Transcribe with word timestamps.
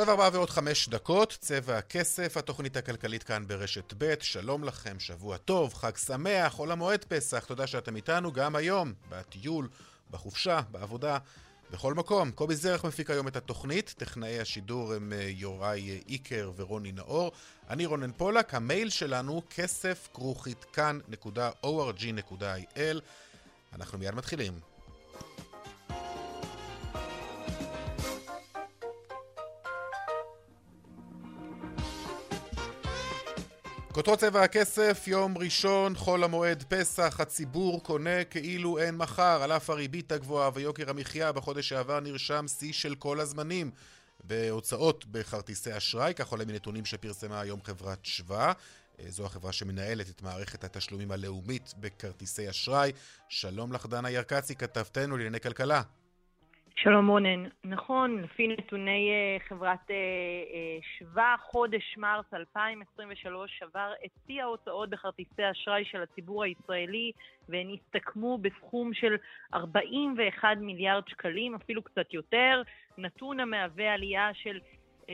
עכשיו 0.00 0.12
ארבעה 0.12 0.30
ועוד 0.32 0.50
חמש 0.50 0.88
דקות, 0.88 1.36
צבע 1.40 1.78
הכסף, 1.78 2.36
התוכנית 2.36 2.76
הכלכלית 2.76 3.22
כאן 3.22 3.46
ברשת 3.46 3.94
ב', 3.98 4.14
שלום 4.20 4.64
לכם, 4.64 5.00
שבוע 5.00 5.36
טוב, 5.36 5.74
חג 5.74 5.96
שמח, 5.96 6.52
חול 6.52 6.72
המועד 6.72 7.04
פסח, 7.04 7.44
תודה 7.44 7.66
שאתם 7.66 7.96
איתנו 7.96 8.32
גם 8.32 8.56
היום, 8.56 8.92
בטיול, 9.08 9.68
בחופשה, 10.10 10.60
בעבודה, 10.70 11.18
בכל 11.70 11.94
מקום. 11.94 12.30
קובי 12.30 12.56
זרח 12.56 12.84
מפיק 12.84 13.10
היום 13.10 13.28
את 13.28 13.36
התוכנית, 13.36 13.94
טכנאי 13.98 14.40
השידור 14.40 14.92
הם 14.92 15.12
אה, 15.12 15.22
יוראי 15.22 16.02
איקר 16.08 16.52
ורוני 16.56 16.92
נאור. 16.92 17.32
אני 17.70 17.86
רונן 17.86 18.12
פולק, 18.12 18.54
המייל 18.54 18.90
שלנו 18.90 19.42
כסף 19.50 20.08
כרוכית 20.14 20.64
כאן.org.il. 20.64 22.16
אנחנו 23.72 23.98
מיד 23.98 24.14
מתחילים. 24.14 24.69
כותרות 33.92 34.18
צבע 34.18 34.42
הכסף, 34.42 35.04
יום 35.06 35.38
ראשון, 35.38 35.96
חול 35.96 36.24
המועד 36.24 36.64
פסח, 36.68 37.20
הציבור 37.20 37.82
קונה 37.82 38.24
כאילו 38.24 38.78
אין 38.78 38.96
מחר, 38.96 39.42
על 39.42 39.52
אף 39.52 39.70
הריבית 39.70 40.12
הגבוהה 40.12 40.50
ויוקר 40.54 40.90
המחיה, 40.90 41.32
בחודש 41.32 41.68
שעבר 41.68 42.00
נרשם 42.00 42.48
שיא 42.48 42.72
של 42.72 42.94
כל 42.94 43.20
הזמנים 43.20 43.70
בהוצאות 44.24 45.06
בכרטיסי 45.06 45.76
אשראי, 45.76 46.14
כך 46.14 46.28
עולה 46.28 46.44
מנתונים 46.44 46.84
שפרסמה 46.84 47.40
היום 47.40 47.60
חברת 47.64 48.04
שווה. 48.04 48.52
זו 49.08 49.26
החברה 49.26 49.52
שמנהלת 49.52 50.10
את 50.10 50.22
מערכת 50.22 50.64
התשלומים 50.64 51.10
הלאומית 51.10 51.74
בכרטיסי 51.80 52.50
אשראי. 52.50 52.92
שלום 53.28 53.72
לך 53.72 53.86
דנה 53.86 54.10
ירקצי, 54.10 54.54
כתבתנו 54.54 55.16
לענייני 55.16 55.40
כלכלה. 55.40 55.82
שלום 56.82 57.08
רונן. 57.08 57.44
נכון, 57.64 58.22
לפי 58.22 58.48
נתוני 58.48 59.10
uh, 59.10 59.48
חברת 59.48 59.78
uh, 59.86 59.90
uh, 59.90 60.98
שווה, 60.98 61.34
חודש 61.40 61.96
מרס 61.98 62.34
2023 62.34 63.58
שבר 63.58 63.92
את 64.04 64.10
שיא 64.26 64.42
ההוצאות 64.42 64.90
בכרטיסי 64.90 65.50
אשראי 65.50 65.84
של 65.84 66.02
הציבור 66.02 66.44
הישראלי, 66.44 67.12
והן 67.48 67.68
הסתכמו 67.74 68.38
בסכום 68.38 68.94
של 68.94 69.16
41 69.54 70.48
מיליארד 70.60 71.08
שקלים, 71.08 71.54
אפילו 71.54 71.82
קצת 71.82 72.14
יותר, 72.14 72.62
נתון 72.98 73.40
המהווה 73.40 73.94
עלייה 73.94 74.30
של 74.34 74.58
uh, 74.58 75.06
uh, 75.06 75.10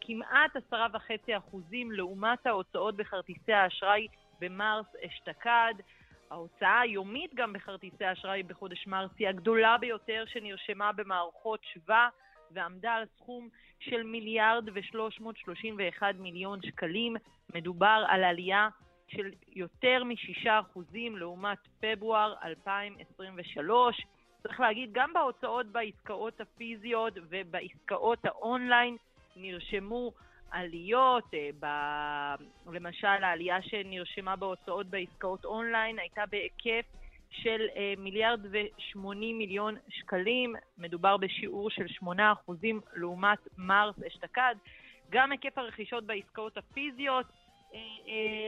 כמעט 0.00 0.56
10.5% 0.72 1.56
לעומת 1.90 2.46
ההוצאות 2.46 2.96
בכרטיסי 2.96 3.52
האשראי 3.52 4.06
במרס 4.40 4.86
אשתקד. 5.06 5.74
ההוצאה 6.34 6.80
היומית 6.80 7.34
גם 7.34 7.52
בכרטיסי 7.52 8.12
אשראי 8.12 8.42
בחודש 8.42 8.86
מרס 8.86 9.10
היא 9.18 9.28
הגדולה 9.28 9.78
ביותר 9.78 10.24
שנרשמה 10.26 10.92
במערכות 10.92 11.60
שווה 11.64 12.08
ועמדה 12.50 12.92
על 12.92 13.04
סכום 13.16 13.48
של 13.80 14.02
מיליארד 14.02 14.68
ושלוש 14.74 15.20
מאות 15.20 15.36
שלושים 15.36 15.76
ואחד 15.78 16.14
מיליון 16.18 16.62
שקלים. 16.62 17.16
מדובר 17.54 18.04
על 18.08 18.24
עלייה 18.24 18.68
של 19.08 19.30
יותר 19.48 20.04
משישה 20.04 20.60
אחוזים 20.60 21.16
לעומת 21.16 21.58
פברואר 21.80 22.34
2023. 22.44 24.06
צריך 24.42 24.60
להגיד, 24.60 24.90
גם 24.92 25.12
בהוצאות 25.12 25.66
בעסקאות 25.66 26.40
הפיזיות 26.40 27.14
ובעסקאות 27.30 28.24
האונליין 28.24 28.96
נרשמו 29.36 30.12
עליות, 30.54 31.34
אה. 31.34 32.34
למשל 32.72 33.06
העלייה 33.06 33.62
שנרשמה 33.62 34.36
בהוצאות 34.36 34.86
בעסקאות 34.86 35.44
אונליין 35.44 35.98
הייתה 35.98 36.22
בהיקף 36.30 36.86
של 37.30 37.66
אה, 37.76 37.94
מיליארד 37.98 38.40
ושמונים 38.50 39.38
מיליון 39.38 39.76
שקלים, 39.88 40.54
מדובר 40.78 41.16
בשיעור 41.16 41.70
של 41.70 41.88
שמונה 41.88 42.32
אחוזים 42.32 42.80
לעומת 42.96 43.38
מרס 43.58 43.94
אשתקד. 44.06 44.54
גם 45.10 45.32
היקף 45.32 45.58
הרכישות 45.58 46.04
בעסקאות 46.04 46.56
הפיזיות 46.56 47.26
אה, 47.74 47.80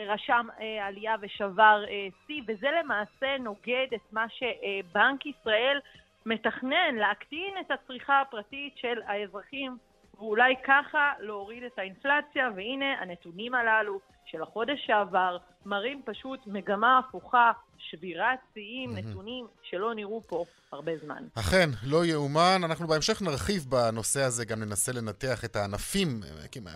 רשם 0.06 0.46
עלייה 0.82 1.14
ושבר 1.20 1.84
שיא, 2.26 2.42
וזה 2.46 2.68
למעשה 2.80 3.38
נוגד 3.38 3.86
את 3.94 4.12
מה 4.12 4.26
שבנק 4.28 5.26
ישראל 5.26 5.80
מתכנן, 6.26 6.94
להקטין 6.94 7.54
את 7.60 7.70
הצריכה 7.70 8.20
הפרטית 8.20 8.76
של 8.76 9.02
האזרחים 9.06 9.78
ואולי 10.18 10.54
ככה 10.64 11.12
להוריד 11.18 11.62
את 11.62 11.78
האינפלציה, 11.78 12.50
והנה 12.56 13.00
הנתונים 13.00 13.54
הללו 13.54 14.00
של 14.24 14.42
החודש 14.42 14.86
שעבר 14.86 15.36
מראים 15.66 16.02
פשוט 16.04 16.40
מגמה 16.46 16.98
הפוכה, 16.98 17.52
שבירת 17.78 18.38
שיאים. 18.54 18.96
נתונים 18.96 19.46
שלא 19.62 19.94
נראו 19.94 20.22
פה 20.26 20.44
הרבה 20.72 20.92
זמן. 21.04 21.24
אכן, 21.34 21.70
לא 21.82 22.06
יאומן. 22.06 22.60
אנחנו 22.64 22.86
בהמשך 22.86 23.22
נרחיב 23.22 23.66
בנושא 23.68 24.22
הזה, 24.22 24.44
גם 24.44 24.60
ננסה 24.60 24.92
לנתח 24.92 25.44
את 25.44 25.56
הענפים. 25.56 26.20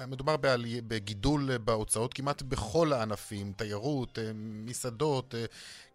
מדובר 0.09 0.37
בעלי... 0.37 0.81
בגידול 0.81 1.59
בהוצאות 1.59 2.15
כמעט 2.15 2.43
בכל 2.43 2.93
הענפים, 2.93 3.53
תיירות, 3.53 4.19
אה, 4.19 4.31
מסעדות, 4.35 5.35
אה, 5.35 5.45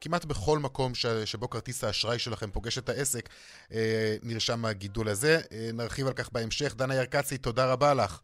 כמעט 0.02 0.26
בכל 0.26 0.60
מקום 0.60 0.96
ש... 0.96 1.06
שבו 1.06 1.50
כרטיס 1.50 1.84
האשראי 1.84 2.20
שלכם 2.20 2.52
פוגש 2.52 2.78
את 2.78 2.90
העסק, 2.90 3.30
אה, 3.72 4.16
נרשם 4.24 4.66
הגידול 4.66 5.10
הזה. 5.10 5.42
נרחיב 5.74 6.08
על 6.08 6.14
כך 6.14 6.30
בהמשך. 6.32 6.76
דנה 6.76 6.96
ירקצי, 6.96 7.38
תודה 7.38 7.72
רבה 7.72 7.94
לך. 7.94 8.20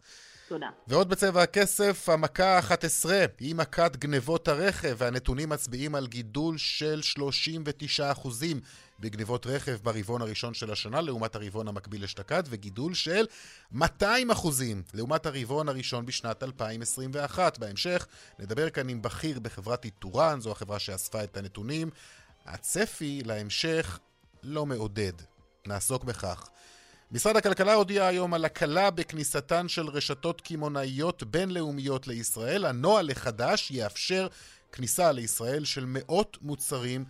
תודה. 0.51 0.69
ועוד 0.87 1.09
בצבע 1.09 1.41
הכסף, 1.41 2.09
המכה 2.09 2.57
ה-11 2.57 3.09
היא 3.39 3.55
מכת 3.55 3.95
גנבות 3.95 4.47
הרכב, 4.47 4.95
והנתונים 4.97 5.49
מצביעים 5.49 5.95
על 5.95 6.07
גידול 6.07 6.57
של 6.57 7.01
39% 7.99 8.27
בגנבות 8.99 9.47
רכב 9.47 9.77
ברבעון 9.83 10.21
הראשון 10.21 10.53
של 10.53 10.71
השנה 10.71 11.01
לעומת 11.01 11.35
הרבעון 11.35 11.67
המקביל 11.67 12.03
אשתקד, 12.03 12.43
וגידול 12.49 12.93
של 12.93 13.25
200% 13.75 13.79
לעומת 14.93 15.25
הרבעון 15.25 15.69
הראשון 15.69 16.05
בשנת 16.05 16.43
2021. 16.43 17.57
בהמשך 17.57 18.07
נדבר 18.39 18.69
כאן 18.69 18.89
עם 18.89 19.01
בכיר 19.01 19.39
בחברת 19.39 19.85
איתורן, 19.85 20.41
זו 20.41 20.51
החברה 20.51 20.79
שאספה 20.79 21.23
את 21.23 21.37
הנתונים. 21.37 21.89
הצפי 22.45 23.21
להמשך 23.25 23.99
לא 24.43 24.65
מעודד. 24.65 25.13
נעסוק 25.67 26.03
בכך. 26.03 26.49
משרד 27.13 27.37
הכלכלה 27.37 27.73
הודיע 27.73 28.05
היום 28.05 28.33
על 28.33 28.45
הקלה 28.45 28.91
בכניסתן 28.91 29.67
של 29.67 29.87
רשתות 29.87 30.41
קמעונאיות 30.41 31.23
בינלאומיות 31.23 32.07
לישראל. 32.07 32.65
הנוהל 32.65 33.11
החדש 33.11 33.71
יאפשר 33.71 34.27
כניסה 34.71 35.11
לישראל 35.11 35.65
של 35.65 35.85
מאות 35.87 36.37
מוצרים 36.41 37.05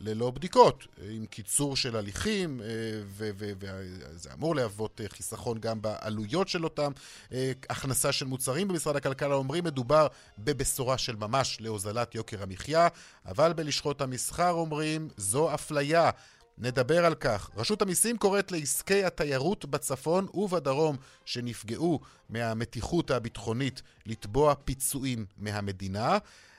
ללא 0.00 0.30
בדיקות, 0.30 0.86
עם 1.10 1.26
קיצור 1.26 1.76
של 1.76 1.96
הליכים, 1.96 2.60
אה, 2.60 2.66
וזה 3.06 4.32
אמור 4.32 4.56
להוות 4.56 5.00
אה, 5.00 5.08
חיסכון 5.08 5.58
גם 5.58 5.82
בעלויות 5.82 6.48
של 6.48 6.64
אותם 6.64 6.92
אה, 7.32 7.52
הכנסה 7.70 8.12
של 8.12 8.26
מוצרים. 8.26 8.68
במשרד 8.68 8.96
הכלכלה 8.96 9.34
אומרים 9.34 9.64
מדובר 9.64 10.06
בבשורה 10.38 10.98
של 10.98 11.16
ממש 11.16 11.60
להוזלת 11.60 12.14
יוקר 12.14 12.42
המחיה, 12.42 12.88
אבל 13.26 13.52
בלשכות 13.52 14.00
המסחר 14.00 14.50
אומרים 14.50 15.08
זו 15.16 15.54
אפליה. 15.54 16.10
נדבר 16.58 17.04
על 17.04 17.14
כך. 17.14 17.50
רשות 17.56 17.82
המיסים 17.82 18.18
קוראת 18.18 18.52
לעסקי 18.52 19.04
התיירות 19.04 19.64
בצפון 19.64 20.26
ובדרום 20.34 20.96
שנפגעו 21.24 22.00
מהמתיחות 22.28 23.10
הביטחונית 23.10 23.82
לתבוע 24.06 24.54
פיצויים 24.64 25.26
מהמדינה. 25.38 26.18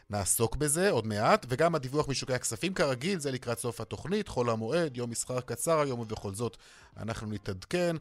נעסוק 0.10 0.56
בזה 0.56 0.90
עוד 0.90 1.08
מעט, 1.08 1.46
וגם 1.50 1.76
הדיווח 1.76 2.08
משוקי 2.10 2.34
הכספים 2.34 2.74
כרגיל, 2.74 3.20
זה 3.20 3.32
לקראת 3.32 3.60
סוף 3.60 3.82
התוכנית, 3.82 4.28
חול 4.28 4.50
המועד, 4.50 4.98
יום 4.98 5.10
מסחר 5.10 5.42
קצר 5.42 5.80
היום, 5.80 6.00
ובכל 6.00 6.34
זאת 6.34 6.58
אנחנו 6.98 7.28
נתעדכן, 7.28 7.96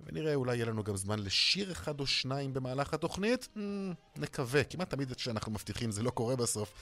ונראה 0.00 0.34
אולי 0.34 0.56
יהיה 0.56 0.66
לנו 0.66 0.84
גם 0.84 0.96
זמן 0.96 1.18
לשיר 1.18 1.72
אחד 1.72 2.00
או 2.00 2.06
שניים 2.06 2.54
במהלך 2.54 2.94
התוכנית. 2.94 3.48
Mm, 3.56 3.60
נקווה, 4.16 4.64
כמעט 4.64 4.90
תמיד 4.90 5.12
כשאנחנו 5.12 5.52
מבטיחים 5.52 5.90
זה 5.90 6.02
לא 6.02 6.10
קורה 6.10 6.36
בסוף. 6.36 6.72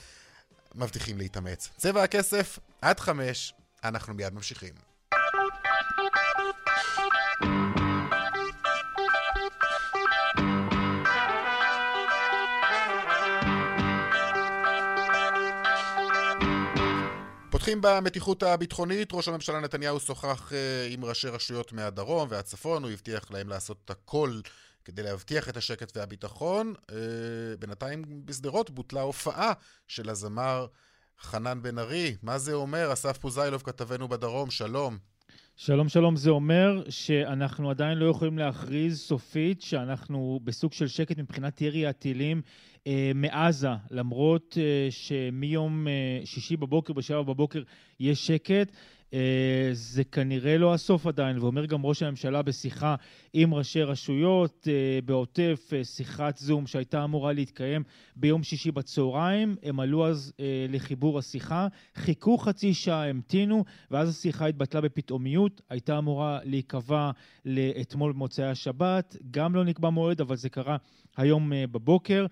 מבטיחים 0.74 1.18
להתאמץ. 1.18 1.68
צבע 1.76 2.02
הכסף, 2.02 2.58
עד 2.82 3.00
חמש, 3.00 3.54
אנחנו 3.84 4.14
מיד 4.14 4.34
ממשיכים. 4.34 4.74
ממשיכים 17.70 18.00
במתיחות 18.00 18.42
הביטחונית. 18.42 19.12
ראש 19.12 19.28
הממשלה 19.28 19.60
נתניהו 19.60 20.00
שוחח 20.00 20.52
עם 20.90 21.04
ראשי 21.04 21.28
רשויות 21.28 21.72
מהדרום 21.72 22.28
והצפון, 22.30 22.82
הוא 22.82 22.90
הבטיח 22.90 23.30
להם 23.30 23.48
לעשות 23.48 23.76
את 23.84 23.90
הכל 23.90 24.40
כדי 24.84 25.02
להבטיח 25.02 25.48
את 25.48 25.56
השקט 25.56 25.96
והביטחון. 25.96 26.74
בינתיים 27.58 28.26
בשדרות 28.26 28.70
בוטלה 28.70 29.00
הופעה 29.00 29.52
של 29.88 30.10
הזמר 30.10 30.66
חנן 31.22 31.62
בן 31.62 31.78
ארי. 31.78 32.16
מה 32.22 32.38
זה 32.38 32.52
אומר? 32.52 32.92
אסף 32.92 33.18
פוזיילוב, 33.18 33.62
כתבנו 33.62 34.08
בדרום, 34.08 34.50
שלום. 34.50 34.98
שלום 35.56 35.88
שלום, 35.88 36.16
זה 36.16 36.30
אומר 36.30 36.82
שאנחנו 36.88 37.70
עדיין 37.70 37.98
לא 37.98 38.10
יכולים 38.10 38.38
להכריז 38.38 39.00
סופית 39.00 39.62
שאנחנו 39.62 40.40
בסוג 40.44 40.72
של 40.72 40.86
שקט 40.88 41.18
מבחינת 41.18 41.60
ירי 41.60 41.86
הטילים 41.86 42.42
אה, 42.86 43.10
מעזה, 43.14 43.68
למרות 43.90 44.58
אה, 44.60 44.88
שמיום 44.90 45.88
אה, 45.88 46.20
שישי 46.24 46.56
בבוקר, 46.56 46.92
בשבע 46.92 47.22
בבוקר, 47.22 47.62
יש 48.00 48.26
שקט. 48.26 48.72
אה, 49.14 49.68
זה 49.72 50.04
כנראה 50.04 50.58
לא 50.58 50.74
הסוף 50.74 51.06
עדיין, 51.06 51.38
ואומר 51.38 51.66
גם 51.66 51.86
ראש 51.86 52.02
הממשלה 52.02 52.42
בשיחה 52.42 52.94
עם 53.32 53.54
ראשי 53.54 53.82
רשויות 53.82 54.68
אה, 54.70 54.98
בעוטף, 55.04 55.70
אה, 55.72 55.84
שיחת 55.84 56.36
זום 56.36 56.66
שהייתה 56.66 57.04
אמורה 57.04 57.32
להתקיים 57.32 57.82
ביום 58.16 58.42
שישי 58.42 58.70
בצהריים. 58.70 59.56
הם 59.62 59.80
עלו 59.80 60.06
אז 60.06 60.32
לחיבור 60.68 61.18
השיחה, 61.18 61.68
חיכו 61.94 62.38
חצי 62.38 62.74
שעה, 62.74 63.08
המתינו, 63.08 63.64
ואז 63.90 64.08
השיחה 64.08 64.46
התבטלה 64.46 64.80
בפתאומיות. 64.80 65.62
הייתה 65.70 65.98
אמורה 65.98 66.38
להיקבע 66.44 67.10
לאתמול 67.44 68.12
במוצאי 68.12 68.44
השבת, 68.44 69.16
גם 69.30 69.54
לא 69.54 69.64
נקבע 69.64 69.90
מועד, 69.90 70.20
אבל 70.20 70.36
זה 70.36 70.48
קרה 70.48 70.76
היום 71.20 71.52
בבוקר. 71.72 72.26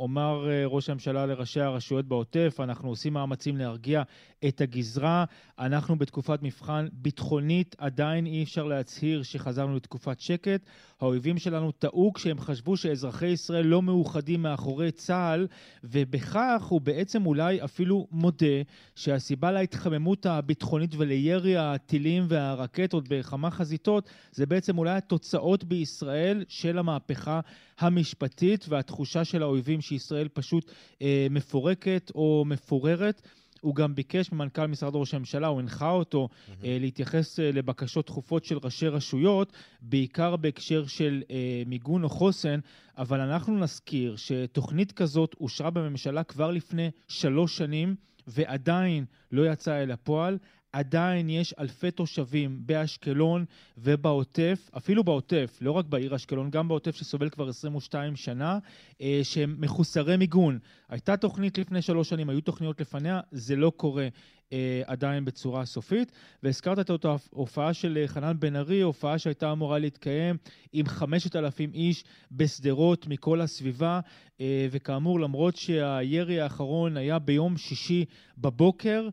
אומר 0.00 0.48
ראש 0.66 0.90
הממשלה 0.90 1.26
לראשי 1.26 1.60
הרשויות 1.60 2.08
בעוטף, 2.08 2.56
אנחנו 2.60 2.88
עושים 2.88 3.12
מאמצים 3.12 3.56
להרגיע 3.56 4.02
את 4.48 4.60
הגזרה. 4.60 5.24
אנחנו 5.58 5.98
בתקופת 5.98 6.42
מבחן 6.42 6.86
ביטחונית, 6.92 7.76
עדיין 7.78 8.26
אי 8.26 8.42
אפשר 8.42 8.64
להצהיר 8.64 9.22
שחזרנו 9.22 9.76
לתקופת 9.76 10.20
שקט. 10.20 10.60
האויבים 11.00 11.38
שלנו 11.38 11.72
טעו 11.72 12.12
כשהם 12.12 12.38
חשבו 12.38 12.76
שאזרחי 12.76 13.26
ישראל 13.26 13.66
לא 13.66 13.82
מאוחדים 13.82 14.42
מאחורי 14.42 14.90
צה"ל, 14.90 15.46
ובכך 15.84 16.64
הוא 16.68 16.80
בעצם 16.80 17.26
אולי 17.26 17.64
אפילו 17.64 18.06
מודה 18.10 18.46
שהסיבה 18.94 19.52
להתחממות 19.52 20.26
הביטחונית 20.26 20.94
ולירי 20.98 21.56
הטילים 21.56 22.24
והרקטות 22.28 23.08
בכמה 23.08 23.50
חזיתות 23.50 24.10
זה 24.32 24.46
בעצם 24.46 24.78
אולי 24.78 24.96
התוצאות 24.96 25.64
בישראל 25.64 26.44
של 26.48 26.78
המהפכה 26.78 27.40
המשפטית 27.78 28.66
והתחושה 28.68 29.24
של 29.24 29.42
האויבים 29.42 29.80
שישראל 29.80 30.28
פשוט 30.28 30.70
אה, 31.02 31.26
מפורקת 31.30 32.10
או 32.14 32.44
מפוררת. 32.46 33.22
הוא 33.60 33.74
גם 33.74 33.94
ביקש 33.94 34.32
ממנכ"ל 34.32 34.66
משרד 34.66 34.96
ראש 34.96 35.14
הממשלה, 35.14 35.46
הוא 35.46 35.60
הנחה 35.60 35.90
אותו 35.90 36.28
mm-hmm. 36.28 36.50
uh, 36.50 36.66
להתייחס 36.80 37.38
uh, 37.38 37.42
לבקשות 37.42 38.06
דחופות 38.06 38.44
של 38.44 38.58
ראשי 38.62 38.88
רשויות, 38.88 39.52
בעיקר 39.80 40.36
בהקשר 40.36 40.86
של 40.86 41.22
uh, 41.26 41.30
מיגון 41.66 42.04
או 42.04 42.08
חוסן, 42.08 42.60
אבל 42.98 43.20
אנחנו 43.20 43.58
נזכיר 43.58 44.16
שתוכנית 44.16 44.92
כזאת 44.92 45.34
אושרה 45.40 45.70
בממשלה 45.70 46.24
כבר 46.24 46.50
לפני 46.50 46.90
שלוש 47.08 47.56
שנים, 47.56 47.94
ועדיין 48.26 49.04
לא 49.32 49.52
יצאה 49.52 49.82
אל 49.82 49.90
הפועל. 49.90 50.38
עדיין 50.72 51.30
יש 51.30 51.54
אלפי 51.58 51.90
תושבים 51.90 52.58
באשקלון 52.66 53.44
ובעוטף, 53.78 54.70
אפילו 54.76 55.04
בעוטף, 55.04 55.58
לא 55.60 55.72
רק 55.72 55.84
בעיר 55.84 56.16
אשקלון, 56.16 56.50
גם 56.50 56.68
בעוטף 56.68 56.96
שסובל 56.96 57.28
כבר 57.28 57.48
22 57.48 58.16
שנה, 58.16 58.58
אה, 59.00 59.20
שהם 59.22 59.56
מחוסרי 59.58 60.16
מיגון. 60.16 60.58
הייתה 60.88 61.16
תוכנית 61.16 61.58
לפני 61.58 61.82
שלוש 61.82 62.08
שנים, 62.08 62.28
היו 62.28 62.40
תוכניות 62.40 62.80
לפניה, 62.80 63.20
זה 63.30 63.56
לא 63.56 63.72
קורה. 63.76 64.08
אה, 64.52 64.82
עדיין 64.86 65.24
בצורה 65.24 65.64
סופית. 65.64 66.12
והזכרת 66.42 66.78
את 66.78 67.04
ההופעה 67.04 67.74
של 67.74 67.98
אה, 68.00 68.08
חנן 68.08 68.36
בן 68.38 68.56
ארי, 68.56 68.80
הופעה 68.80 69.18
שהייתה 69.18 69.52
אמורה 69.52 69.78
להתקיים 69.78 70.36
עם 70.72 70.86
5,000 70.86 71.70
איש 71.74 72.04
בשדרות 72.32 73.06
מכל 73.06 73.40
הסביבה, 73.40 74.00
אה, 74.40 74.66
וכאמור, 74.70 75.20
למרות 75.20 75.56
שהירי 75.56 76.40
האחרון 76.40 76.96
היה 76.96 77.18
ביום 77.18 77.56
שישי 77.56 78.04
בבוקר, 78.38 79.08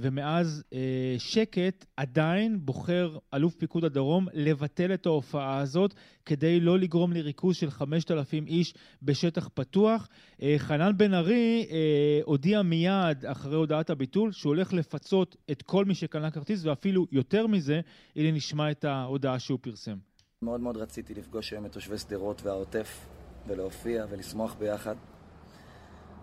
ומאז 0.00 0.64
אה, 0.72 1.14
שקט, 1.18 1.84
עדיין 1.96 2.58
בוחר 2.60 3.18
אלוף 3.34 3.54
פיקוד 3.54 3.84
הדרום 3.84 4.26
לבטל 4.32 4.94
את 4.94 5.06
ההופעה 5.06 5.58
הזאת 5.58 5.94
כדי 6.26 6.60
לא 6.60 6.78
לגרום 6.78 7.12
לריכוז 7.12 7.56
של 7.56 7.70
5,000 7.70 8.46
איש 8.46 8.74
בשטח 9.02 9.48
פתוח. 9.54 10.08
אה, 10.42 10.54
חנן 10.58 10.92
בן 10.96 11.14
ארי 11.14 11.66
הודיע 12.24 12.62
מיד 12.62 13.26
אחרי 13.26 13.56
הודעת 13.56 13.90
הביטול 13.90 14.32
שהוא 14.32 14.50
הולך 14.50 14.72
לפצות 14.72 15.36
את 15.50 15.62
כל 15.62 15.84
מי 15.84 15.94
שקנה 15.94 16.30
כרטיס, 16.30 16.64
ואפילו 16.64 17.06
יותר 17.12 17.46
מזה, 17.46 17.80
הנה 18.16 18.30
נשמע 18.30 18.70
את 18.70 18.84
ההודעה 18.84 19.38
שהוא 19.38 19.58
פרסם. 19.62 19.96
מאוד 20.42 20.60
מאוד 20.60 20.76
רציתי 20.76 21.14
לפגוש 21.14 21.52
היום 21.52 21.66
את 21.66 21.72
תושבי 21.72 21.98
שדרות 21.98 22.42
והעוטף 22.42 23.06
ולהופיע 23.46 24.06
ולשמוח 24.10 24.54
ביחד. 24.54 24.94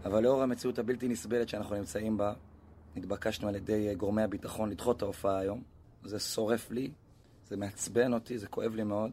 אבל 0.05 0.23
לאור 0.23 0.43
המציאות 0.43 0.79
הבלתי 0.79 1.07
נסבלת 1.07 1.49
שאנחנו 1.49 1.75
נמצאים 1.75 2.17
בה, 2.17 2.33
נתבקשנו 2.95 3.47
על 3.47 3.55
ידי 3.55 3.89
אה, 3.89 3.93
גורמי 3.93 4.21
הביטחון 4.21 4.69
לדחות 4.69 4.97
את 4.97 5.01
ההופעה 5.01 5.39
היום. 5.39 5.63
זה 6.03 6.19
שורף 6.19 6.71
לי, 6.71 6.91
זה 7.47 7.57
מעצבן 7.57 8.13
אותי, 8.13 8.37
זה 8.37 8.47
כואב 8.47 8.75
לי 8.75 8.83
מאוד. 8.83 9.11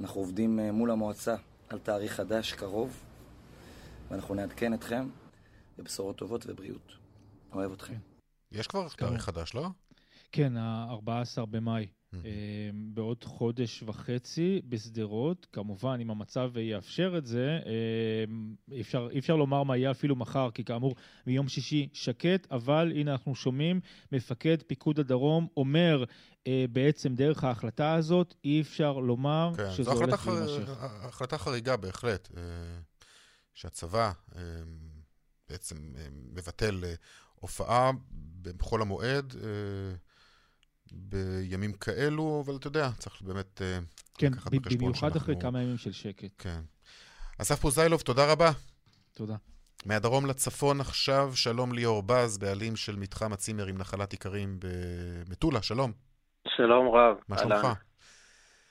אנחנו 0.00 0.20
עובדים 0.20 0.60
אה, 0.60 0.72
מול 0.72 0.90
המועצה 0.90 1.36
על 1.68 1.78
תאריך 1.78 2.12
חדש, 2.12 2.52
קרוב, 2.52 3.04
ואנחנו 4.10 4.34
נעדכן 4.34 4.74
אתכם 4.74 5.08
בבשורות 5.78 6.16
טובות 6.16 6.46
ובריאות. 6.46 6.92
אוהב 7.52 7.72
אתכם. 7.72 7.98
יש 8.52 8.66
כבר 8.66 8.88
תאריך 8.88 9.22
חדש, 9.22 9.54
לא? 9.54 9.68
כן, 10.32 10.56
ה-14 10.56 11.46
במאי. 11.46 11.86
אמ, 12.14 12.20
בעוד 12.94 13.24
חודש 13.24 13.82
וחצי 13.86 14.60
בשדרות. 14.68 15.46
כמובן, 15.52 15.98
אם 16.02 16.10
המצב 16.10 16.50
יאפשר 16.56 17.14
את 17.18 17.26
זה, 17.26 17.58
אי 18.72 18.80
אפשר, 18.80 19.08
אי 19.10 19.18
אפשר 19.18 19.36
לומר 19.36 19.62
מה 19.62 19.76
יהיה 19.76 19.90
אפילו 19.90 20.16
מחר, 20.16 20.50
כי 20.50 20.64
כאמור, 20.64 20.94
מיום 21.26 21.48
שישי 21.48 21.88
שקט, 21.92 22.46
אבל 22.50 22.92
הנה 22.94 23.12
אנחנו 23.12 23.34
שומעים, 23.34 23.80
מפקד 24.12 24.62
פיקוד 24.66 24.98
הדרום 24.98 25.46
אומר 25.56 26.04
אה, 26.46 26.64
בעצם 26.72 27.14
דרך 27.14 27.44
ההחלטה 27.44 27.94
הזאת, 27.94 28.34
אי 28.44 28.60
אפשר 28.60 28.92
לומר 28.92 29.52
כן, 29.56 29.70
שזה 29.70 29.90
הולך 29.90 30.26
להימשך. 30.26 30.70
החלטה 30.80 31.38
חריגה 31.38 31.76
בהחלט, 31.76 32.28
אה, 32.36 32.42
שהצבא 33.54 34.12
אה, 34.36 34.42
בעצם 35.48 35.76
מבטל 36.32 36.84
הופעה 37.34 37.90
בחול 38.42 38.82
המועד. 38.82 39.34
בימים 40.92 41.72
כאלו, 41.72 42.42
אבל 42.46 42.56
אתה 42.56 42.66
יודע, 42.66 42.88
צריך 42.98 43.22
באמת 43.22 43.62
אה, 43.62 43.78
כן, 44.18 44.26
לקחת 44.32 44.54
בחשבון 44.54 44.60
שאנחנו... 44.60 44.70
כן, 44.70 44.78
במיוחד 44.78 45.16
אחרי 45.16 45.34
כמה 45.40 45.62
ימים 45.62 45.76
של 45.76 45.92
שקט. 45.92 46.32
כן. 46.38 46.60
אסף 47.42 47.60
פוזיילוב, 47.60 48.00
תודה 48.00 48.32
רבה. 48.32 48.50
תודה. 49.14 49.34
מהדרום 49.86 50.26
לצפון 50.26 50.80
עכשיו, 50.80 51.28
שלום 51.34 51.72
ליאור 51.72 52.02
בז, 52.02 52.38
בעלים 52.38 52.76
של 52.76 52.96
מתחם 52.96 53.32
הצימר 53.32 53.66
עם 53.66 53.78
נחלת 53.78 54.12
איכרים 54.12 54.58
במטולה, 54.60 55.62
שלום. 55.62 55.92
שלום 56.48 56.88
רב. 56.94 57.16
מה 57.28 57.38
שלומך? 57.38 57.66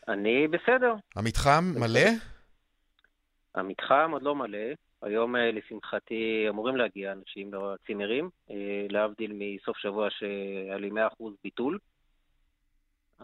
אני 0.07 0.47
בסדר. 0.47 0.93
המתחם 1.15 1.71
בסדר. 1.71 1.79
מלא? 1.79 2.09
המתחם 3.55 4.09
עוד 4.11 4.23
לא 4.23 4.35
מלא. 4.35 4.67
היום 5.01 5.35
אה, 5.35 5.51
לשמחתי 5.51 6.45
אמורים 6.49 6.75
להגיע 6.75 7.11
אנשים 7.11 7.51
לצימרים, 7.53 8.29
אה, 8.51 8.85
להבדיל 8.89 9.31
מסוף 9.33 9.77
שבוע 9.77 10.07
שהיה 10.09 10.77
לי 10.77 10.89
100% 10.89 11.23
ביטול. 11.43 11.77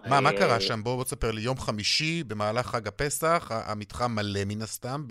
מה, 0.09 0.21
מה 0.21 0.31
קרה 0.31 0.61
שם? 0.61 0.83
בואו 0.83 1.03
תספר 1.03 1.31
לי. 1.31 1.41
יום 1.41 1.57
חמישי, 1.57 2.23
במהלך 2.23 2.65
חג 2.65 2.87
הפסח, 2.87 3.51
המתחם 3.51 4.11
מלא 4.15 4.39
מן 4.45 4.61
הסתם 4.61 5.01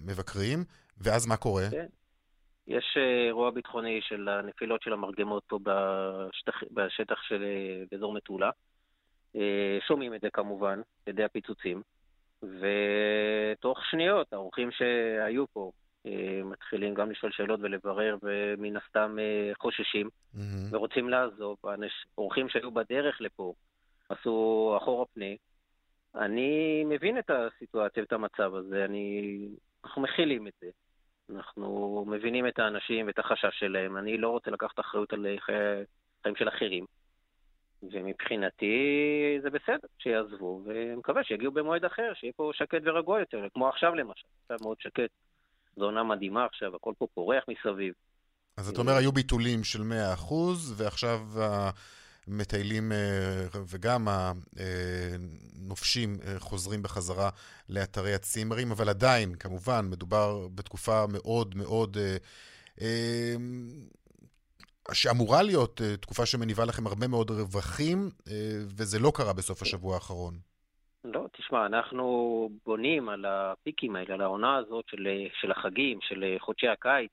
במבקרים, 0.00 0.64
ואז 0.98 1.26
מה 1.26 1.36
קורה? 1.36 1.64
כן. 1.70 1.86
יש 2.66 2.96
אה, 2.96 3.26
אירוע 3.26 3.50
ביטחוני 3.50 4.00
של 4.02 4.28
הנפילות 4.28 4.82
של 4.82 4.92
המרגמות 4.92 5.42
פה 5.46 5.58
בשטח, 5.62 6.62
בשטח 6.70 7.22
של, 7.22 7.44
באזור 7.90 8.12
מטולה. 8.12 8.50
שומעים 9.88 10.14
את 10.14 10.20
זה 10.20 10.28
כמובן, 10.32 10.80
על 11.06 11.12
ידי 11.12 11.24
הפיצוצים. 11.24 11.82
ותוך 12.42 13.78
שניות 13.90 14.32
האורחים 14.32 14.70
שהיו 14.70 15.44
פה 15.52 15.60
אה, 15.60 15.81
מתחילים 16.44 16.94
גם 16.94 17.10
לשאול 17.10 17.32
שאלות 17.32 17.60
ולברר, 17.62 18.16
ומן 18.22 18.76
הסתם 18.76 19.16
אה, 19.20 19.52
חוששים 19.54 20.08
mm-hmm. 20.08 20.40
ורוצים 20.70 21.08
לעזוב. 21.08 21.56
אורחים 22.18 22.48
שהיו 22.48 22.70
בדרך 22.70 23.20
לפה 23.20 23.54
עשו 24.08 24.74
אחורה 24.82 25.06
פני. 25.14 25.36
אני 26.14 26.84
מבין 26.84 27.18
את 27.18 27.30
הסיטואציה 27.30 28.02
ואת 28.02 28.12
המצב 28.12 28.54
הזה, 28.54 28.84
אני... 28.84 29.48
אנחנו 29.84 30.02
מכילים 30.02 30.46
את 30.46 30.52
זה. 30.60 30.70
אנחנו 31.30 32.04
מבינים 32.08 32.48
את 32.48 32.58
האנשים 32.58 33.06
ואת 33.06 33.18
החשש 33.18 33.58
שלהם. 33.58 33.96
אני 33.96 34.18
לא 34.18 34.28
רוצה 34.28 34.50
לקחת 34.50 34.80
אחריות 34.80 35.12
על 35.12 35.26
חיים 36.22 36.36
של 36.36 36.48
אחרים. 36.48 36.84
ומבחינתי 37.82 38.76
זה 39.42 39.50
בסדר, 39.50 39.88
שיעזבו, 39.98 40.62
ומקווה 40.64 41.24
שיגיעו 41.24 41.52
במועד 41.52 41.84
אחר, 41.84 42.12
שיהיה 42.14 42.32
פה 42.36 42.50
שקט 42.54 42.80
ורגוע 42.84 43.20
יותר, 43.20 43.46
כמו 43.54 43.68
עכשיו 43.68 43.94
למשל. 43.94 44.26
עכשיו 44.42 44.58
מאוד 44.60 44.80
שקט. 44.80 45.10
זו 45.76 45.84
עונה 45.84 46.02
מדהימה 46.02 46.44
עכשיו, 46.44 46.76
הכל 46.76 46.92
פה 46.98 47.06
פורח 47.14 47.44
מסביב. 47.48 47.94
אז 48.56 48.68
אתה 48.68 48.80
אומר, 48.80 48.92
היו 48.92 49.12
ביטולים 49.12 49.64
של 49.64 49.82
100%, 50.18 50.32
ועכשיו 50.76 51.20
המטיילים 52.26 52.92
וגם 53.66 54.08
הנופשים 54.56 56.16
חוזרים 56.38 56.82
בחזרה 56.82 57.30
לאתרי 57.68 58.14
הצימרים, 58.14 58.70
אבל 58.70 58.88
עדיין, 58.88 59.34
כמובן, 59.34 59.86
מדובר 59.90 60.48
בתקופה 60.54 61.06
מאוד 61.06 61.54
מאוד... 61.56 61.96
שאמורה 64.92 65.42
להיות 65.42 65.80
תקופה 66.00 66.26
שמניבה 66.26 66.64
לכם 66.64 66.86
הרבה 66.86 67.06
מאוד 67.06 67.30
רווחים, 67.30 68.10
וזה 68.76 68.98
לא 68.98 69.12
קרה 69.14 69.32
בסוף 69.32 69.62
השבוע 69.62 69.94
האחרון. 69.94 70.51
לא, 71.04 71.26
תשמע, 71.32 71.66
אנחנו 71.66 72.48
בונים 72.66 73.08
על 73.08 73.24
הפיקים 73.24 73.96
האלה, 73.96 74.14
על 74.14 74.20
העונה 74.20 74.56
הזאת 74.56 74.84
של, 74.88 75.06
של 75.40 75.50
החגים, 75.50 75.98
של 76.00 76.36
חודשי 76.38 76.68
הקיץ, 76.68 77.10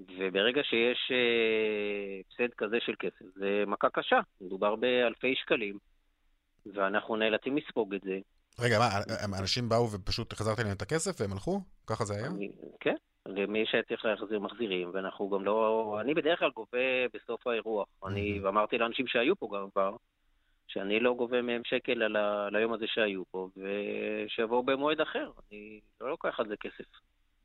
וברגע 0.00 0.60
שיש 0.64 1.12
אה, 1.12 2.20
הפסד 2.20 2.54
כזה 2.54 2.76
של 2.80 2.94
כסף, 2.98 3.24
זה 3.34 3.64
מכה 3.66 3.90
קשה. 3.90 4.20
מדובר 4.40 4.76
באלפי 4.76 5.34
שקלים, 5.36 5.78
ואנחנו 6.74 7.16
נאלצים 7.16 7.56
לספוג 7.56 7.94
את 7.94 8.00
זה. 8.02 8.18
רגע, 8.60 8.78
מה, 8.78 9.38
אנשים 9.40 9.68
באו 9.68 9.90
ופשוט 9.90 10.32
החזרתם 10.32 10.62
להם 10.62 10.76
את 10.76 10.82
הכסף 10.82 11.20
והם 11.20 11.32
הלכו? 11.32 11.60
ככה 11.86 12.04
זה 12.04 12.14
היה? 12.14 12.28
כן, 12.80 12.94
למי 13.26 13.64
שצריך 13.66 14.04
להחזיר 14.04 14.40
מחזירים, 14.40 14.90
ואנחנו 14.94 15.30
גם 15.30 15.44
לא... 15.44 15.98
אני 16.00 16.14
בדרך 16.14 16.38
כלל 16.38 16.50
גובה 16.50 17.08
בסוף 17.14 17.46
האירוח. 17.46 17.88
אני, 18.06 18.40
ואמרתי 18.40 18.78
לאנשים 18.78 19.06
שהיו 19.06 19.36
פה 19.36 19.48
גם 19.54 19.70
כבר, 19.70 19.96
שאני 20.68 21.00
לא 21.00 21.14
גובה 21.14 21.42
מהם 21.42 21.62
שקל 21.64 22.02
על, 22.02 22.16
ה, 22.16 22.46
על 22.46 22.56
היום 22.56 22.72
הזה 22.72 22.86
שהיו 22.86 23.22
פה, 23.30 23.48
ושיבואו 23.56 24.62
במועד 24.62 25.00
אחר. 25.00 25.30
אני 25.50 25.80
לא 26.00 26.10
לוקח 26.10 26.40
על 26.40 26.48
זה 26.48 26.56
כסף. 26.56 26.84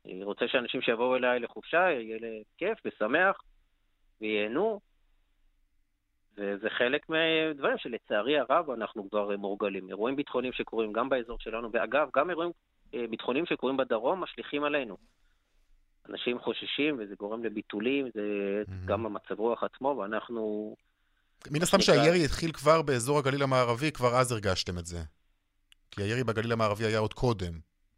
אני 0.04 0.24
רוצה 0.24 0.48
שאנשים 0.48 0.82
שיבואו 0.82 1.16
אליי 1.16 1.40
לחופשה, 1.40 1.90
יהיה 1.90 2.18
להם 2.20 2.42
כיף 2.58 2.78
ושמח, 2.84 3.42
וייהנו. 4.20 4.80
וזה 6.36 6.70
חלק 6.70 7.08
מהדברים 7.08 7.78
שלצערי 7.78 8.38
הרב 8.38 8.70
אנחנו 8.70 9.10
כבר 9.10 9.36
מורגלים. 9.36 9.88
אירועים 9.88 10.16
ביטחוניים 10.16 10.52
שקורים 10.52 10.92
גם 10.92 11.08
באזור 11.08 11.38
שלנו, 11.40 11.68
ואגב, 11.72 12.08
גם 12.16 12.30
אירועים 12.30 12.52
אה, 12.94 13.06
ביטחוניים 13.10 13.46
שקורים 13.46 13.76
בדרום 13.76 14.20
משליכים 14.20 14.64
עלינו. 14.64 14.96
אנשים 16.08 16.38
חוששים 16.38 16.96
וזה 16.98 17.14
גורם 17.14 17.44
לביטולים, 17.44 18.08
זה 18.14 18.62
mm-hmm. 18.66 18.86
גם 18.86 19.06
המצב 19.06 19.40
רוח 19.40 19.62
עצמו, 19.62 19.96
ואנחנו... 19.98 20.74
מן 21.50 21.62
הסתם 21.62 21.80
שהירי 21.80 22.24
התחיל 22.24 22.52
כבר 22.52 22.82
באזור 22.82 23.18
הגליל 23.18 23.42
המערבי, 23.42 23.92
כבר 23.92 24.14
אז 24.14 24.32
הרגשתם 24.32 24.78
את 24.78 24.86
זה. 24.86 24.98
כי 25.90 26.02
הירי 26.02 26.24
בגליל 26.24 26.52
המערבי 26.52 26.84
היה 26.84 26.98
עוד 26.98 27.14
קודם. 27.14 27.52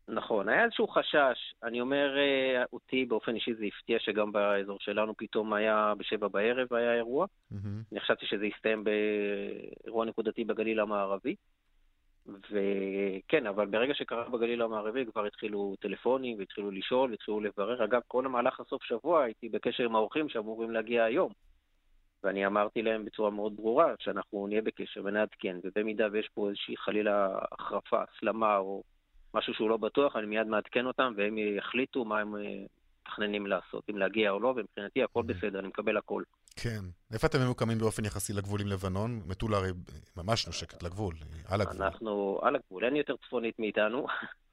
נכון, 0.08 0.48
היה 0.48 0.64
איזשהו 0.64 0.88
חשש. 0.88 1.54
אני 1.62 1.80
אומר, 1.80 2.16
אה, 2.18 2.64
אותי 2.72 3.04
באופן 3.04 3.34
אישי 3.34 3.54
זה 3.54 3.64
הפתיע 3.64 3.98
שגם 4.00 4.32
באזור 4.32 4.78
שלנו 4.80 5.14
פתאום 5.16 5.52
היה 5.52 5.92
בשבע 5.98 6.28
בערב 6.28 6.74
היה 6.74 6.94
אירוע. 6.94 7.26
Mm-hmm. 7.26 7.56
אני 7.92 8.00
חשבתי 8.00 8.26
שזה 8.26 8.46
יסתיים 8.46 8.84
באירוע 8.84 10.04
נקודתי 10.04 10.44
בגליל 10.44 10.80
המערבי. 10.80 11.34
וכן, 12.26 13.46
אבל 13.46 13.66
ברגע 13.66 13.94
שקרה 13.94 14.28
בגליל 14.28 14.62
המערבי 14.62 15.04
כבר 15.12 15.26
התחילו 15.26 15.74
טלפונים 15.80 16.38
והתחילו 16.38 16.70
לשאול 16.70 17.10
והתחילו 17.10 17.40
לברר. 17.40 17.84
אגב, 17.84 18.00
כל 18.08 18.26
המהלך 18.26 18.60
הסוף 18.60 18.82
שבוע 18.84 19.22
הייתי 19.22 19.48
בקשר 19.48 19.84
עם 19.84 19.96
האורחים 19.96 20.28
שאמורים 20.28 20.70
להגיע 20.70 21.04
היום. 21.04 21.32
ואני 22.26 22.46
אמרתי 22.46 22.82
להם 22.82 23.04
בצורה 23.04 23.30
מאוד 23.30 23.56
ברורה 23.56 23.94
שאנחנו 23.98 24.46
נהיה 24.46 24.62
בקשר 24.62 25.00
ונעדכן, 25.04 25.56
ובמידה 25.64 26.06
ויש 26.12 26.28
פה 26.34 26.48
איזושהי 26.48 26.76
חלילה 26.76 27.38
החרפה, 27.52 28.02
הסלמה 28.02 28.56
או 28.56 28.82
משהו 29.34 29.54
שהוא 29.54 29.70
לא 29.70 29.76
בטוח, 29.76 30.16
אני 30.16 30.26
מיד 30.26 30.46
מעדכן 30.46 30.86
אותם 30.86 31.12
והם 31.16 31.38
יחליטו 31.38 32.04
מה 32.04 32.20
הם 32.20 32.36
אה, 32.36 32.40
מתכננים 33.06 33.46
לעשות, 33.46 33.84
אם 33.90 33.96
להגיע 33.96 34.30
או 34.30 34.40
לא, 34.40 34.54
ומבחינתי 34.56 35.02
הכל 35.02 35.20
mm-hmm. 35.20 35.24
בסדר, 35.24 35.58
אני 35.58 35.68
מקבל 35.68 35.96
הכל. 35.96 36.22
כן. 36.56 36.80
איפה 37.12 37.26
אתם 37.26 37.38
ממוקמים 37.38 37.78
באופן 37.78 38.04
יחסי 38.04 38.32
לגבול 38.32 38.60
עם 38.60 38.66
לבנון? 38.66 39.20
מטולה 39.26 39.56
הרי 39.56 39.70
ממש 40.16 40.46
נושקת 40.46 40.82
לגבול, 40.82 41.14
על 41.48 41.60
הגבול. 41.60 41.82
אנחנו 41.82 42.38
על 42.42 42.56
הגבול, 42.56 42.84
אין 42.84 42.96
יותר 42.96 43.14
צפונית 43.26 43.58
מאיתנו. 43.58 44.06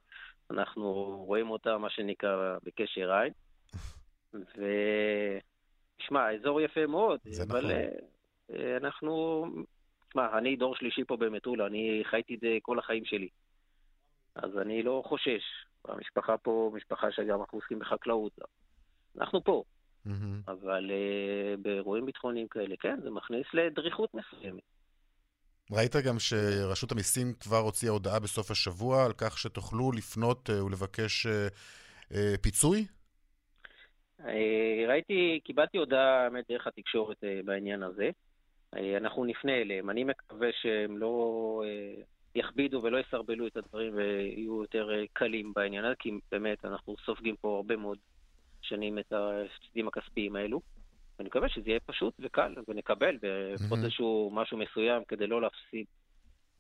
אנחנו 0.51 0.83
רואים 1.27 1.49
אותה, 1.49 1.77
מה 1.77 1.89
שנקרא, 1.89 2.57
בקשר 2.63 3.11
עין. 3.11 3.33
ו... 4.33 4.65
תשמע, 5.97 6.21
האזור 6.21 6.61
יפה 6.61 6.85
מאוד, 6.87 7.19
אבל 7.49 7.59
נכון. 7.59 7.71
אה, 8.53 8.77
אנחנו... 8.77 9.45
תשמע, 10.09 10.37
אני 10.37 10.55
דור 10.55 10.75
שלישי 10.75 11.03
פה 11.07 11.17
במטולה, 11.17 11.67
אני 11.67 12.03
חייתי 12.09 12.35
את 12.35 12.39
זה 12.39 12.57
כל 12.61 12.79
החיים 12.79 13.05
שלי. 13.05 13.27
אז 14.35 14.57
אני 14.61 14.83
לא 14.83 15.03
חושש. 15.05 15.43
המשפחה 15.87 16.37
פה, 16.37 16.71
משפחה 16.73 17.11
שגם 17.11 17.41
אנחנו 17.41 17.57
עוסקים 17.57 17.79
בחקלאות. 17.79 18.39
אנחנו 19.17 19.43
פה. 19.43 19.63
Mm-hmm. 20.07 20.11
אבל 20.47 20.91
uh, 20.91 21.61
באירועים 21.61 22.05
ביטחוניים 22.05 22.47
כאלה, 22.47 22.75
כן, 22.79 22.99
זה 23.03 23.09
מכניס 23.09 23.45
לדריכות 23.53 24.09
מסוימת. 24.13 24.63
ראית 25.71 25.95
גם 25.95 26.19
שרשות 26.19 26.91
המיסים 26.91 27.33
כבר 27.33 27.57
הוציאה 27.57 27.91
הודעה 27.91 28.19
בסוף 28.19 28.51
השבוע 28.51 29.05
על 29.05 29.13
כך 29.17 29.37
שתוכלו 29.37 29.91
לפנות 29.91 30.49
uh, 30.49 30.63
ולבקש 30.63 31.27
פיצוי? 32.41 32.85
Uh, 34.23 34.87
ראיתי, 34.87 35.39
קיבלתי 35.43 35.77
הודעה, 35.77 36.23
האמת, 36.23 36.45
דרך 36.49 36.67
התקשורת 36.67 37.17
uh, 37.17 37.45
בעניין 37.45 37.83
הזה. 37.83 38.09
Uh, 38.75 38.79
אנחנו 38.97 39.25
נפנה 39.25 39.51
אליהם. 39.61 39.89
אני 39.89 40.03
מקווה 40.03 40.49
שהם 40.61 40.97
לא... 40.97 41.63
יכבידו 42.35 42.83
ולא 42.83 42.97
יסרבלו 42.97 43.47
את 43.47 43.57
הדברים 43.57 43.95
ויהיו 43.95 44.61
יותר 44.61 44.89
אה, 44.93 45.03
קלים 45.13 45.53
בעניין 45.55 45.85
הזה, 45.85 45.95
כי 45.99 46.11
באמת 46.31 46.65
אנחנו 46.65 46.95
סופגים 47.05 47.35
פה 47.35 47.55
הרבה 47.55 47.75
מאוד 47.75 47.97
שנים 48.61 48.99
את 48.99 49.13
ההפסדים 49.13 49.87
הכספיים 49.87 50.35
האלו. 50.35 50.61
ואני 51.19 51.27
מקווה 51.27 51.49
שזה 51.49 51.69
יהיה 51.69 51.79
פשוט 51.79 52.13
וקל, 52.19 52.55
ונקבל 52.67 53.17
לפחות 53.53 53.79
mm-hmm. 53.79 53.83
איזשהו 53.83 54.31
משהו 54.33 54.57
מסוים 54.57 55.03
כדי 55.07 55.27
לא 55.27 55.41
להפסיד 55.41 55.85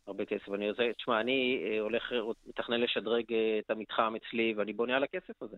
הרבה 0.07 0.25
כסף. 0.25 0.49
אני 0.53 0.69
רוצה, 0.69 0.83
תשמע, 0.97 1.21
אני 1.21 1.63
אה, 1.65 1.79
הולך, 1.79 2.03
מתכנן 2.47 2.81
לשדרג 2.81 3.33
אה, 3.33 3.59
את 3.59 3.71
המתחם 3.71 4.13
אצלי, 4.15 4.53
ואני 4.57 4.73
בונה 4.73 4.95
על 4.95 5.03
הכסף 5.03 5.43
הזה. 5.43 5.57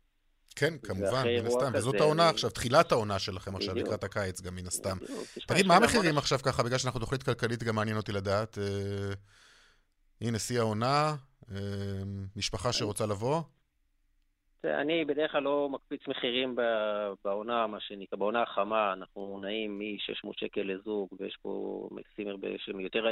כן, 0.55 0.74
כמובן, 0.83 1.24
מן 1.39 1.45
הסתם. 1.45 1.71
וזאת 1.74 1.95
העונה 2.01 2.29
עכשיו, 2.29 2.50
תחילת 2.50 2.91
העונה 2.91 3.19
שלכם 3.19 3.55
עכשיו, 3.55 3.75
לקראת 3.75 4.03
הקיץ 4.03 4.41
גם 4.41 4.55
מן 4.55 4.67
הסתם. 4.67 4.97
תגיד, 5.47 5.65
מה 5.65 5.75
המחירים 5.75 6.17
עכשיו 6.17 6.39
ככה, 6.39 6.63
בגלל 6.63 6.77
שאנחנו 6.77 7.00
תוכנית 7.00 7.24
כלכלית, 7.24 7.63
גם 7.63 7.75
מעניין 7.75 7.97
אותי 7.97 8.12
לדעת. 8.12 8.57
הנה, 10.21 10.39
שיא 10.39 10.59
העונה, 10.59 11.15
אמ, 11.51 12.25
משפחה 12.35 12.74
שרוצה 12.74 13.05
לבוא? 13.05 13.41
אני 14.63 15.05
בדרך 15.05 15.31
כלל 15.31 15.43
לא 15.43 15.69
מקפיץ 15.71 16.07
מחירים 16.07 16.55
בעונה, 17.24 17.67
מה 17.67 17.79
שנקרא, 17.79 18.19
בעונה 18.19 18.41
החמה, 18.41 18.93
אנחנו 18.93 19.39
נעים 19.41 19.79
מ-600 19.79 20.31
שקל 20.38 20.62
לזוג, 20.62 21.09
ויש 21.19 21.38
פה 21.41 21.89
צימר 22.15 22.35
שהם 22.57 22.79
יותר 22.79 23.05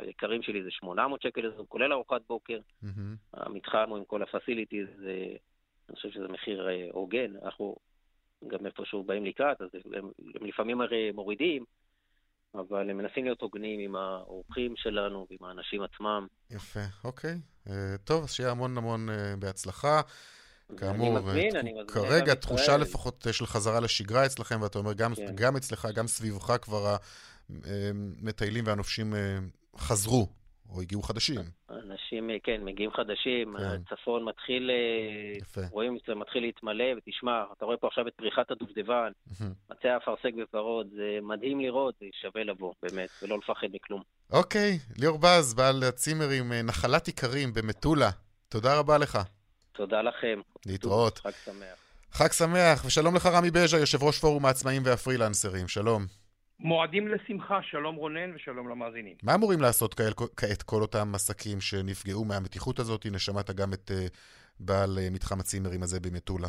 היקרים 0.00 0.42
שלי, 0.42 0.62
זה 0.62 0.70
800 0.70 1.22
שקל 1.22 1.40
לזוג, 1.40 1.66
כולל 1.68 1.92
ארוחת 1.92 2.20
בוקר. 2.28 2.58
המתחם 3.34 3.84
הוא 3.88 3.98
עם 3.98 4.04
כל 4.04 4.22
הפסיליטיז, 4.22 4.86
אני 5.90 5.96
חושב 5.96 6.10
שזה 6.10 6.28
מחיר 6.28 6.68
אה, 6.68 6.88
הוגן, 6.92 7.36
אנחנו 7.44 7.76
גם 8.46 8.66
איפשהו 8.66 9.02
באים 9.04 9.24
לקראת, 9.24 9.60
אז 9.60 9.68
הם, 9.94 10.10
הם 10.34 10.46
לפעמים 10.46 10.80
הרי 10.80 11.10
מורידים, 11.14 11.64
אבל 12.54 12.90
הם 12.90 12.96
מנסים 12.96 13.24
להיות 13.24 13.40
הוגנים 13.40 13.80
עם 13.80 13.96
האורחים 13.96 14.74
שלנו 14.76 15.26
ועם 15.30 15.48
האנשים 15.48 15.82
עצמם. 15.82 16.26
יפה, 16.50 16.80
אוקיי. 17.04 17.34
Uh, 17.66 17.70
טוב, 18.04 18.22
אז 18.22 18.32
שיהיה 18.32 18.50
המון 18.50 18.78
המון 18.78 19.08
uh, 19.08 19.12
בהצלחה. 19.38 20.00
כאמור, 20.76 21.18
אני 21.18 21.26
מזמין, 21.26 21.56
אני 21.56 21.72
מזמין 21.72 21.86
כרגע 21.86 22.34
תחושה 22.34 22.76
לפחות 22.76 23.26
של 23.32 23.46
חזרה 23.46 23.80
לשגרה 23.80 24.26
אצלכם, 24.26 24.62
ואתה 24.62 24.78
אומר, 24.78 24.92
גם, 24.92 25.14
כן. 25.14 25.32
גם 25.34 25.56
אצלך, 25.56 25.88
גם 25.94 26.06
סביבך 26.06 26.56
כבר 26.62 26.96
המטיילים 27.50 28.64
והנופשים 28.66 29.14
חזרו 29.76 30.28
או 30.74 30.80
הגיעו 30.80 31.02
חדשים. 31.02 31.40
אנשים, 31.70 32.30
כן, 32.42 32.64
מגיעים 32.64 32.90
חדשים, 32.90 33.56
כן. 33.58 33.64
הצפון 33.64 34.24
מתחיל, 34.24 34.70
אה, 34.70 35.38
יפה. 35.38 35.60
רואים, 35.70 35.98
זה 36.06 36.14
מתחיל 36.14 36.42
להתמלא, 36.42 36.84
ותשמע, 36.96 37.44
אתה 37.56 37.64
רואה 37.64 37.76
פה 37.76 37.86
עכשיו 37.86 38.08
את 38.08 38.12
פריחת 38.16 38.50
הדובדבן, 38.50 39.12
מצא 39.70 39.88
האפרסק 39.88 40.30
בוורוד, 40.52 40.86
זה 40.96 41.18
מדהים 41.22 41.60
לראות, 41.60 41.94
זה 42.00 42.06
שווה 42.22 42.44
לבוא, 42.44 42.72
באמת, 42.82 43.08
ולא 43.22 43.38
לפחד 43.38 43.66
מכלום. 43.72 44.02
אוקיי, 44.32 44.78
ליאור 44.98 45.18
בז, 45.18 45.54
בעל 45.54 45.82
הצימרים, 45.88 46.52
אה, 46.52 46.62
נחלת 46.62 47.08
איכרים 47.08 47.54
במטולה, 47.54 48.10
תודה 48.48 48.78
רבה 48.78 48.98
לך. 48.98 49.18
תודה 49.72 50.02
לכם. 50.02 50.40
להתראות. 50.66 51.18
חג 51.18 51.30
שמח. 51.44 51.76
חג 52.12 52.32
שמח, 52.32 52.84
ושלום 52.86 53.16
לך 53.16 53.26
רמי 53.26 53.50
בז'ה, 53.50 53.78
יושב 53.78 54.02
ראש 54.02 54.18
פורום 54.18 54.46
העצמאים 54.46 54.82
והפרילנסרים, 54.84 55.68
שלום. 55.68 56.19
מועדים 56.62 57.08
לשמחה, 57.08 57.62
שלום 57.62 57.96
רונן 57.96 58.34
ושלום 58.34 58.68
למאזינים. 58.68 59.16
מה 59.22 59.34
אמורים 59.34 59.60
לעשות 59.60 59.94
כעת 60.36 60.62
כל 60.62 60.82
אותם 60.82 61.14
עסקים 61.14 61.60
שנפגעו 61.60 62.24
מהמתיחות 62.24 62.78
הזאת? 62.78 63.06
הנה, 63.06 63.18
שמעת 63.18 63.50
גם 63.50 63.72
את 63.72 63.90
uh, 63.90 63.94
בעל 64.60 64.98
uh, 64.98 65.14
מתחם 65.14 65.40
הצימרים 65.40 65.82
הזה 65.82 66.00
במטולה. 66.00 66.48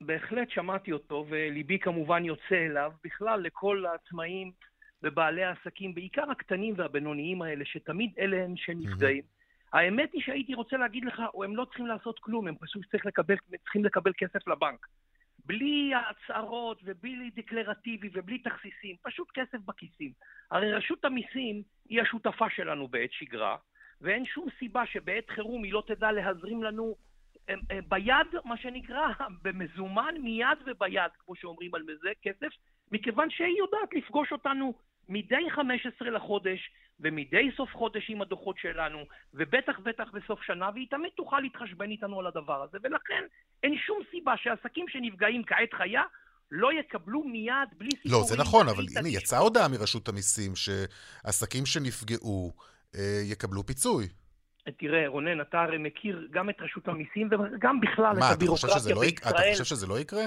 בהחלט 0.00 0.50
שמעתי 0.50 0.92
אותו, 0.92 1.26
וליבי 1.30 1.78
כמובן 1.78 2.24
יוצא 2.24 2.54
אליו. 2.70 2.92
בכלל, 3.04 3.40
לכל 3.40 3.84
העצמאים 3.86 4.52
ובעלי 5.02 5.44
העסקים, 5.44 5.94
בעיקר 5.94 6.30
הקטנים 6.30 6.74
והבינוניים 6.76 7.42
האלה, 7.42 7.64
שתמיד 7.64 8.10
אלה 8.18 8.44
הם 8.44 8.56
שנפגעים. 8.56 9.22
Mm-hmm. 9.22 9.78
האמת 9.78 10.12
היא 10.12 10.22
שהייתי 10.24 10.54
רוצה 10.54 10.76
להגיד 10.76 11.04
לך, 11.04 11.22
הם 11.44 11.56
לא 11.56 11.64
צריכים 11.64 11.86
לעשות 11.86 12.18
כלום, 12.18 12.48
הם 12.48 12.54
פשוט 12.60 12.82
צריך 12.90 13.06
לקבל, 13.06 13.34
צריכים 13.62 13.84
לקבל 13.84 14.12
כסף 14.18 14.48
לבנק. 14.48 14.86
בלי 15.46 15.92
הצהרות 15.94 16.80
ובלי 16.84 17.30
דקלרטיבי 17.36 18.10
ובלי 18.12 18.38
תכסיסים, 18.38 18.96
פשוט 19.02 19.28
כסף 19.34 19.58
בכיסים. 19.64 20.12
הרי 20.50 20.72
רשות 20.72 21.04
המיסים 21.04 21.62
היא 21.88 22.02
השותפה 22.02 22.50
שלנו 22.50 22.88
בעת 22.88 23.12
שגרה, 23.12 23.56
ואין 24.00 24.24
שום 24.26 24.48
סיבה 24.58 24.86
שבעת 24.86 25.30
חירום 25.30 25.64
היא 25.64 25.72
לא 25.72 25.82
תדע 25.86 26.12
להזרים 26.12 26.62
לנו 26.62 26.96
אה, 27.48 27.54
אה, 27.70 27.78
ביד, 27.88 28.26
מה 28.44 28.56
שנקרא, 28.56 29.08
במזומן, 29.42 30.14
מיד 30.22 30.58
וביד, 30.66 31.12
כמו 31.18 31.36
שאומרים 31.36 31.74
על 31.74 31.82
זה, 32.02 32.10
כסף, 32.22 32.48
מכיוון 32.92 33.30
שהיא 33.30 33.58
יודעת 33.58 33.94
לפגוש 33.94 34.32
אותנו 34.32 34.74
מדי 35.10 35.50
15 35.54 36.10
לחודש 36.10 36.70
ומדי 37.00 37.50
סוף 37.56 37.70
חודש 37.72 38.10
עם 38.10 38.22
הדוחות 38.22 38.56
שלנו, 38.58 38.98
ובטח 39.34 39.78
בטח 39.78 40.04
בסוף 40.12 40.42
שנה, 40.42 40.70
והיא 40.74 40.86
תמיד 40.90 41.10
תוכל 41.16 41.40
להתחשבן 41.40 41.90
איתנו 41.90 42.20
על 42.20 42.26
הדבר 42.26 42.62
הזה, 42.62 42.78
ולכן 42.82 43.22
אין 43.62 43.74
שום 43.86 43.98
סיבה 44.10 44.34
שעסקים 44.36 44.88
שנפגעים 44.88 45.42
כעת 45.44 45.72
חיה 45.72 46.02
לא 46.50 46.72
יקבלו 46.72 47.24
מיד, 47.24 47.54
בלי 47.78 47.90
סיפורים. 47.90 48.20
לא, 48.20 48.26
זה 48.26 48.36
נכון, 48.38 48.68
אבל 48.68 48.84
הנה, 48.98 49.08
יצאה 49.08 49.38
הודעה 49.38 49.68
מרשות 49.68 50.08
המיסים 50.08 50.52
שעסקים 50.56 51.66
שנפגעו 51.66 52.52
אה, 52.94 53.20
יקבלו 53.32 53.66
פיצוי. 53.66 54.08
תראה, 54.78 55.08
רונן, 55.08 55.40
אתה 55.40 55.62
הרי 55.62 55.78
מכיר 55.78 56.28
גם 56.30 56.50
את 56.50 56.54
רשות 56.60 56.88
המיסים 56.88 57.28
וגם 57.30 57.80
בכלל 57.80 58.16
מה, 58.18 58.30
את 58.30 58.36
הבירוקרטיה 58.36 58.94
לא 58.94 59.00
בישראל. 59.00 59.32
מה, 59.34 59.40
אתה 59.40 59.50
חושב 59.52 59.64
שזה 59.64 59.86
לא 59.86 59.98
יקרה? 59.98 60.24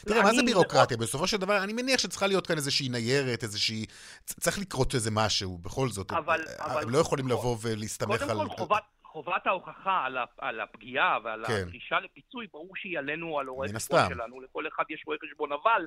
תראה, 0.00 0.22
מה 0.22 0.32
זה 0.32 0.42
בירוקרטיה? 0.42 0.96
בסופו 0.96 1.26
של 1.26 1.36
דבר, 1.36 1.64
אני 1.64 1.72
מניח 1.72 2.00
שצריכה 2.00 2.26
להיות 2.26 2.46
כאן 2.46 2.56
איזושהי 2.56 2.88
ניירת, 2.88 3.42
איזושהי... 3.42 3.86
צריך 4.24 4.58
לקרות 4.58 4.94
איזה 4.94 5.10
משהו, 5.10 5.58
בכל 5.58 5.88
זאת. 5.88 6.12
אבל... 6.12 6.44
הם 6.58 6.90
לא 6.90 6.98
יכולים 6.98 7.28
לבוא 7.28 7.56
ולהסתמך 7.62 8.22
על... 8.22 8.28
קודם 8.28 8.48
כל, 8.48 8.76
חובת... 9.04 9.46
ההוכחה 9.46 10.04
על, 10.04 10.16
על 10.38 10.60
הפגיעה 10.60 11.18
ועל 11.24 11.46
כן. 11.46 11.52
הדרישה 11.52 12.00
לפיצוי, 12.00 12.46
ברור 12.52 12.76
שהיא 12.76 12.98
עלינו, 12.98 13.38
על 13.38 13.48
רואי 13.48 13.68
חשבון 13.74 14.00
שלנו, 14.08 14.40
לכל 14.40 14.66
אחד 14.68 14.84
יש 14.90 15.02
רואי 15.06 15.18
חשבון, 15.26 15.52
אבל 15.52 15.86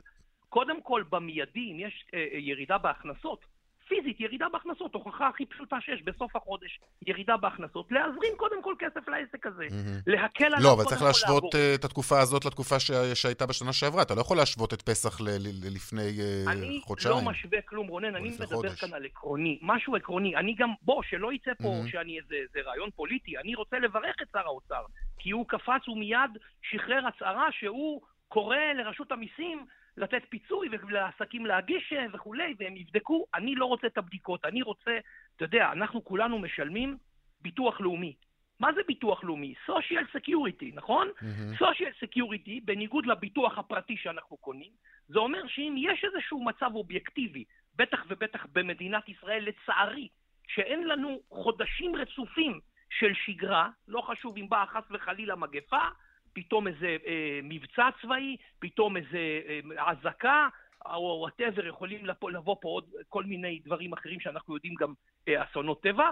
קודם 0.49 0.81
כל 0.81 1.03
במיידי, 1.09 1.71
אם 1.71 1.79
יש 1.79 2.05
אה, 2.13 2.19
אה 2.33 2.37
ירידה 2.39 2.77
בהכנסות, 2.77 3.45
פיזית, 3.87 4.19
ירידה 4.19 4.45
בהכנסות, 4.53 4.93
הוכחה 4.93 5.27
הכי 5.27 5.45
פשוטה 5.45 5.77
שיש 5.81 6.01
בסוף 6.03 6.35
החודש, 6.35 6.79
ירידה 7.07 7.37
בהכנסות, 7.37 7.91
להזרים 7.91 8.33
קודם 8.37 8.61
כל 8.61 8.73
כסף 8.79 9.07
לעסק 9.07 9.45
הזה, 9.45 9.67
mm-hmm. 9.67 10.03
להקל 10.07 10.45
עליו 10.45 10.59
לא, 10.63 10.73
אבל 10.73 10.83
צריך 10.83 11.01
להשוות 11.01 11.43
לעבור. 11.43 11.51
אה, 11.55 11.75
את 11.75 11.85
התקופה 11.85 12.19
הזאת 12.19 12.45
לתקופה 12.45 12.79
ש... 12.79 12.91
שהייתה 13.13 13.45
בשנה 13.45 13.73
שעברה, 13.73 14.01
אתה 14.01 14.15
לא 14.15 14.21
יכול 14.21 14.37
להשוות 14.37 14.73
את 14.73 14.81
פסח 14.81 15.21
ל... 15.21 15.23
ל... 15.23 15.75
לפני 15.75 16.01
חודשיים. 16.81 17.17
אני 17.17 17.25
לא 17.25 17.31
משווה 17.31 17.61
כלום, 17.61 17.87
רונן, 17.87 18.15
אני 18.15 18.29
מדבר 18.29 18.55
חודש. 18.55 18.79
כאן 18.81 18.93
על 18.93 19.05
עקרוני, 19.05 19.59
משהו 19.61 19.95
עקרוני, 19.95 20.35
אני 20.35 20.55
גם, 20.55 20.69
בוא, 20.81 21.03
שלא 21.03 21.33
יצא 21.33 21.51
פה 21.63 21.63
mm-hmm. 21.63 21.91
שאני 21.91 22.19
איזה, 22.19 22.35
איזה 22.35 22.69
רעיון 22.69 22.89
פוליטי, 22.95 23.37
אני 23.37 23.55
רוצה 23.55 23.79
לברך 23.79 24.15
את 24.21 24.27
שר 24.33 24.45
האוצר, 24.45 24.83
כי 25.19 25.31
הוא 25.31 25.45
קפץ 25.47 25.87
ומיד 25.87 26.31
שחרר 26.61 27.07
הצהרה 27.07 27.47
שהוא 27.51 28.01
קורא 28.27 28.57
לרשות 28.75 29.11
המיסים 29.11 29.65
לתת 29.97 30.21
פיצוי 30.29 30.69
ולעסקים 30.71 31.45
להגיש 31.45 31.93
אה, 31.93 32.05
וכולי, 32.13 32.55
והם 32.59 32.77
יבדקו. 32.77 33.25
אני 33.35 33.55
לא 33.55 33.65
רוצה 33.65 33.87
את 33.87 33.97
הבדיקות, 33.97 34.45
אני 34.45 34.61
רוצה, 34.61 34.97
אתה 35.35 35.45
יודע, 35.45 35.71
אנחנו 35.71 36.03
כולנו 36.03 36.39
משלמים 36.39 36.97
ביטוח 37.41 37.81
לאומי. 37.81 38.15
מה 38.59 38.73
זה 38.73 38.81
ביטוח 38.87 39.23
לאומי? 39.23 39.53
social 39.67 40.17
security, 40.17 40.65
נכון? 40.73 41.07
Mm-hmm. 41.07 41.63
social 41.63 42.03
security, 42.03 42.61
בניגוד 42.65 43.05
לביטוח 43.05 43.57
הפרטי 43.57 43.97
שאנחנו 43.97 44.37
קונים, 44.37 44.71
זה 45.07 45.19
אומר 45.19 45.47
שאם 45.47 45.75
יש 45.77 46.05
איזשהו 46.05 46.43
מצב 46.43 46.71
אובייקטיבי, 46.75 47.43
בטח 47.75 48.05
ובטח 48.09 48.45
במדינת 48.53 49.09
ישראל, 49.09 49.43
לצערי, 49.47 50.07
שאין 50.47 50.87
לנו 50.87 51.19
חודשים 51.29 51.95
רצופים 51.95 52.59
של 52.89 53.13
שגרה, 53.25 53.69
לא 53.87 54.01
חשוב 54.01 54.37
אם 54.37 54.49
באה 54.49 54.65
חס 54.65 54.83
וחלילה 54.91 55.35
מגפה, 55.35 55.87
פתאום 56.35 56.67
איזה 56.67 56.97
אה, 57.07 57.39
מבצע 57.43 57.89
צבאי, 58.01 58.37
פתאום 58.59 58.97
איזה 58.97 59.41
אה, 59.47 59.59
או 60.85 61.17
וואטאבר, 61.19 61.67
יכולים 61.67 62.05
לבוא, 62.05 62.31
לבוא 62.31 62.55
פה 62.61 62.69
עוד 62.69 62.85
כל 63.09 63.23
מיני 63.23 63.59
דברים 63.65 63.93
אחרים 63.93 64.19
שאנחנו 64.19 64.55
יודעים 64.55 64.73
גם 64.79 64.93
אה, 65.27 65.43
אסונות 65.43 65.83
טבע. 65.83 66.09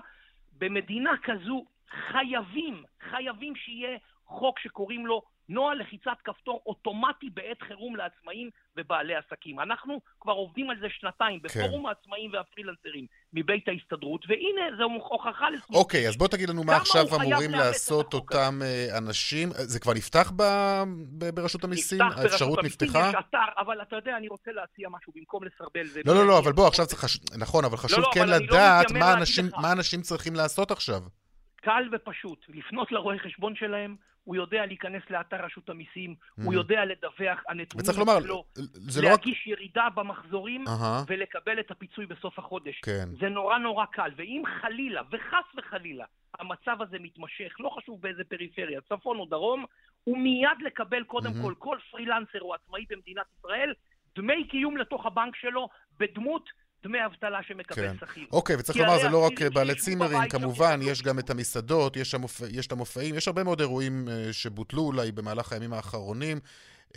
במדינה 0.57 1.11
כזו 1.23 1.65
חייבים, 2.11 2.83
חייבים 3.09 3.55
שיהיה 3.55 3.97
חוק 4.39 4.59
שקוראים 4.59 5.05
לו 5.05 5.21
נוהל 5.49 5.79
לחיצת 5.79 6.17
כפתור 6.23 6.61
אוטומטי 6.65 7.29
בעת 7.29 7.61
חירום 7.61 7.95
לעצמאים 7.95 8.49
ובעלי 8.77 9.15
עסקים. 9.15 9.59
אנחנו 9.59 10.01
כבר 10.19 10.33
עובדים 10.33 10.69
על 10.69 10.77
זה 10.81 10.87
שנתיים 10.89 11.39
כן. 11.39 11.59
בפורום 11.59 11.85
העצמאים 11.85 12.33
והפרילנסרים 12.33 13.05
מבית 13.33 13.67
ההסתדרות, 13.67 14.25
והנה, 14.29 14.77
זו 14.77 14.83
הוכחה 14.83 15.49
לסמוך. 15.49 15.79
אוקיי, 15.79 16.07
אז 16.07 16.17
בוא 16.17 16.27
תגיד 16.27 16.49
לנו 16.49 16.63
מה 16.63 16.75
עכשיו 16.75 17.05
אמורים 17.15 17.51
לעשות 17.51 18.13
אותם 18.13 18.59
אה, 18.61 18.97
אנשים. 18.97 19.49
זה 19.53 19.79
כבר 19.79 19.93
נפתח 19.93 20.31
ב... 20.35 20.43
ב... 21.17 21.29
ברשות 21.29 21.63
המיסים? 21.63 22.01
נפתח 22.01 22.17
האפשרות 22.17 22.57
ברשות 22.57 22.81
נפתחה? 22.81 23.09
יש 23.09 23.15
אתר, 23.29 23.37
אבל 23.57 23.81
אתה 23.81 23.95
יודע, 23.95 24.17
אני 24.17 24.27
רוצה 24.27 24.51
להציע 24.51 24.89
משהו 24.89 25.13
במקום 25.15 25.43
לסרבל. 25.43 25.85
לא, 26.05 26.15
לא, 26.15 26.27
לא, 26.27 26.39
אבל 26.39 26.51
בוא, 26.51 26.67
עכשיו 26.67 26.85
צריך... 26.85 27.05
נכון, 27.37 27.65
אבל 27.65 27.77
חשוב 27.77 27.99
לא, 27.99 28.05
לא, 28.05 28.11
כן 28.13 28.21
אבל 28.21 28.43
לדעת 28.43 28.91
לא 28.91 28.99
מה, 28.99 29.13
אנשים, 29.13 29.45
מה 29.61 29.71
אנשים 29.71 30.01
צריכים 30.01 30.35
לעשות 30.35 30.71
עכשיו. 30.71 31.01
קל 31.55 31.89
ופשוט, 31.91 32.45
לפנות 32.49 32.91
לרואה 32.91 33.19
חשבון 33.19 33.55
שלהם, 33.55 33.95
הוא 34.23 34.35
יודע 34.35 34.65
להיכנס 34.65 35.03
לאתר 35.09 35.45
רשות 35.45 35.69
המיסים, 35.69 36.15
mm. 36.15 36.43
הוא 36.43 36.53
יודע 36.53 36.85
לדווח, 36.85 37.43
הנתונים 37.47 37.83
וצריך 37.83 37.99
לומר, 37.99 38.19
זה 38.73 39.01
לא 39.01 39.09
להגיש 39.09 39.47
לא... 39.47 39.51
ירידה 39.51 39.87
במחזורים 39.95 40.67
uh-huh. 40.67 41.03
ולקבל 41.07 41.59
את 41.59 41.71
הפיצוי 41.71 42.05
בסוף 42.05 42.39
החודש. 42.39 42.79
כן. 42.79 43.09
זה 43.19 43.29
נורא 43.29 43.57
נורא 43.57 43.85
קל, 43.85 44.11
ואם 44.15 44.43
חלילה, 44.61 45.01
וחס 45.11 45.57
וחלילה, 45.57 46.05
המצב 46.39 46.81
הזה 46.81 46.97
מתמשך, 46.99 47.55
לא 47.59 47.69
חשוב 47.69 48.01
באיזה 48.01 48.23
פריפריה, 48.23 48.81
צפון 48.81 49.19
או 49.19 49.25
דרום, 49.25 49.65
הוא 50.03 50.17
מיד 50.17 50.61
לקבל 50.65 51.03
קודם 51.03 51.31
mm-hmm. 51.31 51.43
כל, 51.43 51.53
כל 51.59 51.77
פרילנסר 51.91 52.41
או 52.41 52.53
עצמאי 52.53 52.85
במדינת 52.89 53.25
ישראל, 53.39 53.73
דמי 54.15 54.47
קיום 54.47 54.77
לתוך 54.77 55.05
הבנק 55.05 55.35
שלו 55.35 55.69
בדמות 55.99 56.49
דמי 56.83 57.05
אבטלה 57.05 57.43
שמקבל 57.43 57.87
כן. 57.87 57.95
שכיר. 58.01 58.25
אוקיי, 58.31 58.55
וצריך 58.55 58.77
לומר, 58.77 58.99
זה 58.99 59.09
לא 59.09 59.25
רק 59.25 59.41
בעלי 59.41 59.75
צימרים, 59.75 60.29
כמובן, 60.29 60.79
יש 60.83 61.01
גם 61.01 61.19
את 61.19 61.29
המסעדות, 61.29 61.97
יש, 61.97 62.15
המופ... 62.15 62.41
יש 62.51 62.67
את 62.67 62.71
המופעים, 62.71 63.15
יש 63.15 63.27
הרבה 63.27 63.43
מאוד 63.43 63.59
אירועים 63.59 64.07
uh, 64.07 64.33
שבוטלו 64.33 64.81
אולי 64.81 65.11
במהלך 65.11 65.53
הימים 65.53 65.73
האחרונים. 65.73 66.39
Uh, 66.91 66.95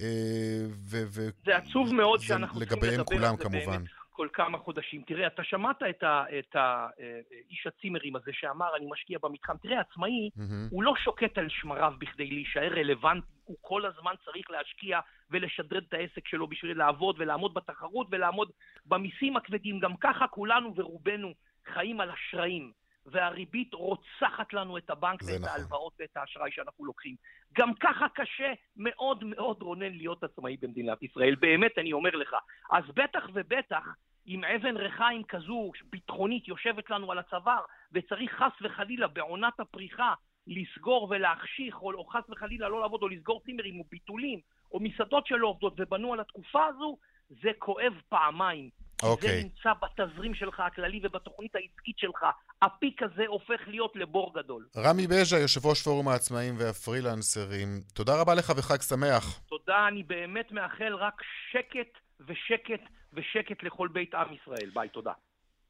ו... 0.85 1.03
ו... 1.09 1.29
זה 1.47 1.57
עצוב 1.57 1.95
מאוד 1.95 2.21
שאנחנו 2.21 2.61
צריכים 2.61 2.79
לדבר 2.79 3.01
על 3.01 3.37
זה 3.37 3.43
כמובן. 3.43 3.67
באמת. 3.67 3.96
כל 4.17 4.29
כמה 4.33 4.59
חודשים. 4.59 5.03
תראה, 5.07 5.27
אתה 5.27 5.45
שמעת 5.45 5.83
את, 5.91 6.03
ה, 6.03 6.25
את 6.39 6.57
ה, 6.57 6.89
אה, 7.01 7.21
הצימרים 7.67 8.17
הזה 8.17 8.31
שאמר, 8.33 8.77
אני 8.77 8.87
משקיע 8.91 9.19
במתחם. 9.23 9.57
תראה, 9.57 9.81
עצמאי, 9.81 10.31
mm-hmm. 10.37 10.71
הוא 10.71 10.83
לא 10.83 10.95
שוקט 11.05 11.39
על 11.39 11.49
שמריו 11.49 11.93
בכדי 11.99 12.27
להישאר 12.27 12.73
רלוונטי, 12.73 13.27
הוא 13.45 13.57
כל 13.61 13.87
הזמן 13.87 14.13
צריך 14.25 14.51
להשקיע 14.51 15.01
ולשדרד 15.31 15.83
את 15.89 15.95
העסק 15.95 16.29
שלו 16.29 16.47
בשביל 16.47 16.79
לעבוד 16.79 17.17
ולעמוד 17.19 17.55
בתחרות 17.55 18.07
ולעמוד 18.11 18.51
במיסים 18.87 19.37
הכבדים. 19.37 19.81
גם 19.81 19.97
ככה 19.97 20.27
כולנו 20.27 20.75
ורובנו 20.77 21.33
חיים 21.73 22.01
על 22.01 22.11
אשראים. 22.11 22.73
והריבית 23.07 23.75
רוצחת 23.75 24.53
לנו 24.53 24.79
את 24.79 24.91
הבנק 24.91 25.23
ואת 25.23 25.41
נכון. 25.41 25.49
ההלוואות 25.49 25.93
ואת 26.01 26.17
האשראי 26.17 26.51
שאנחנו 26.51 26.85
לוקחים. 26.85 27.15
גם 27.53 27.75
ככה 27.75 28.07
קשה 28.15 28.53
מאוד 28.77 29.25
מאוד, 29.25 29.63
רונן, 29.63 29.93
להיות 29.93 30.25
עצמאי 30.25 30.57
במדינת 30.61 31.03
ישראל. 31.03 31.35
באמת, 31.35 31.79
אני 31.79 31.93
אומר 31.93 32.11
לך. 32.11 32.37
אז 32.73 32.85
בטח 32.95 33.29
ובטח, 33.35 33.85
אם 34.27 34.45
אבן 34.45 34.77
ריחיים 34.77 35.23
כזו, 35.25 35.73
ביטחונית, 35.91 36.49
יושבת 36.49 36.91
לנו 36.91 37.13
על 37.13 37.19
הצוואר, 37.19 37.61
וצריך 37.93 38.33
חס 38.33 38.53
וחלילה 38.63 39.07
בעונת 39.07 39.61
הפריחה 39.61 40.15
לסגור 40.47 41.09
ולהחשיך, 41.11 41.83
או, 41.83 41.93
או 41.93 42.05
חס 42.05 42.31
וחלילה 42.31 42.69
לא 42.69 42.81
לעבוד, 42.81 43.03
או 43.03 43.09
לסגור 43.09 43.43
צימרים, 43.45 43.79
או 43.79 43.85
ביטולים, 43.91 44.41
או 44.73 44.81
מסעדות 44.81 45.27
שלא 45.27 45.47
עובדות, 45.47 45.75
ובנו 45.77 46.13
על 46.13 46.21
התקופה 46.21 46.67
הזו, 46.67 46.97
זה 47.29 47.51
כואב 47.59 47.93
פעמיים. 48.09 48.71
אוקיי. 49.03 49.29
זה 49.29 49.43
נמצא 49.43 49.71
בתזרים 49.83 50.35
שלך 50.35 50.61
הכללי 50.61 51.01
ובתוכנית 51.03 51.55
העסקית 51.55 51.99
שלך. 51.99 52.25
הפיק 52.63 53.03
הזה 53.03 53.23
הופך 53.27 53.61
להיות 53.67 53.93
לבור 53.97 54.33
גדול. 54.35 54.67
רמי 54.77 55.07
בז'ה, 55.07 55.39
יושב 55.39 55.67
ראש 55.67 55.83
פורום 55.83 56.09
העצמאים 56.09 56.55
והפרילנסרים, 56.59 57.81
תודה 57.95 58.21
רבה 58.21 58.35
לך 58.35 58.53
וחג 58.57 58.83
שמח. 58.83 59.41
תודה, 59.49 59.89
אני 59.89 60.03
באמת 60.03 60.53
מאחל 60.53 60.95
רק 60.95 61.23
שקט 61.53 61.99
ושקט 62.21 62.83
ושקט 63.13 63.63
לכל 63.63 63.89
בית 63.89 64.15
עם 64.15 64.29
ישראל. 64.33 64.71
ביי, 64.75 64.89
תודה. 64.89 65.13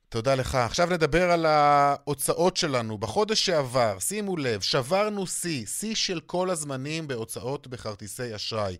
תודה 0.08 0.34
לך. 0.34 0.54
עכשיו 0.54 0.86
נדבר 0.90 1.30
על 1.30 1.46
ההוצאות 1.46 2.56
שלנו. 2.56 2.98
בחודש 2.98 3.46
שעבר, 3.46 3.98
שימו 3.98 4.36
לב, 4.36 4.60
שברנו 4.60 5.26
שיא, 5.26 5.66
שיא 5.66 5.94
של 5.94 6.20
כל 6.20 6.50
הזמנים 6.50 7.08
בהוצאות 7.08 7.66
בכרטיסי 7.66 8.34
אשראי. 8.34 8.76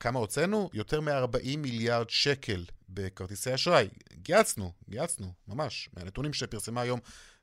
כמה 0.00 0.18
הוצאנו? 0.18 0.70
יותר 0.72 1.00
מ-40 1.00 1.56
מיליארד 1.58 2.10
שקל 2.10 2.64
בכרטיסי 2.88 3.54
אשראי. 3.54 3.88
גייצנו, 4.22 4.72
גייצנו, 4.88 5.32
ממש. 5.48 5.88
מהנתונים 5.96 6.32
שפרסמה 6.32 6.80
היום 6.80 7.00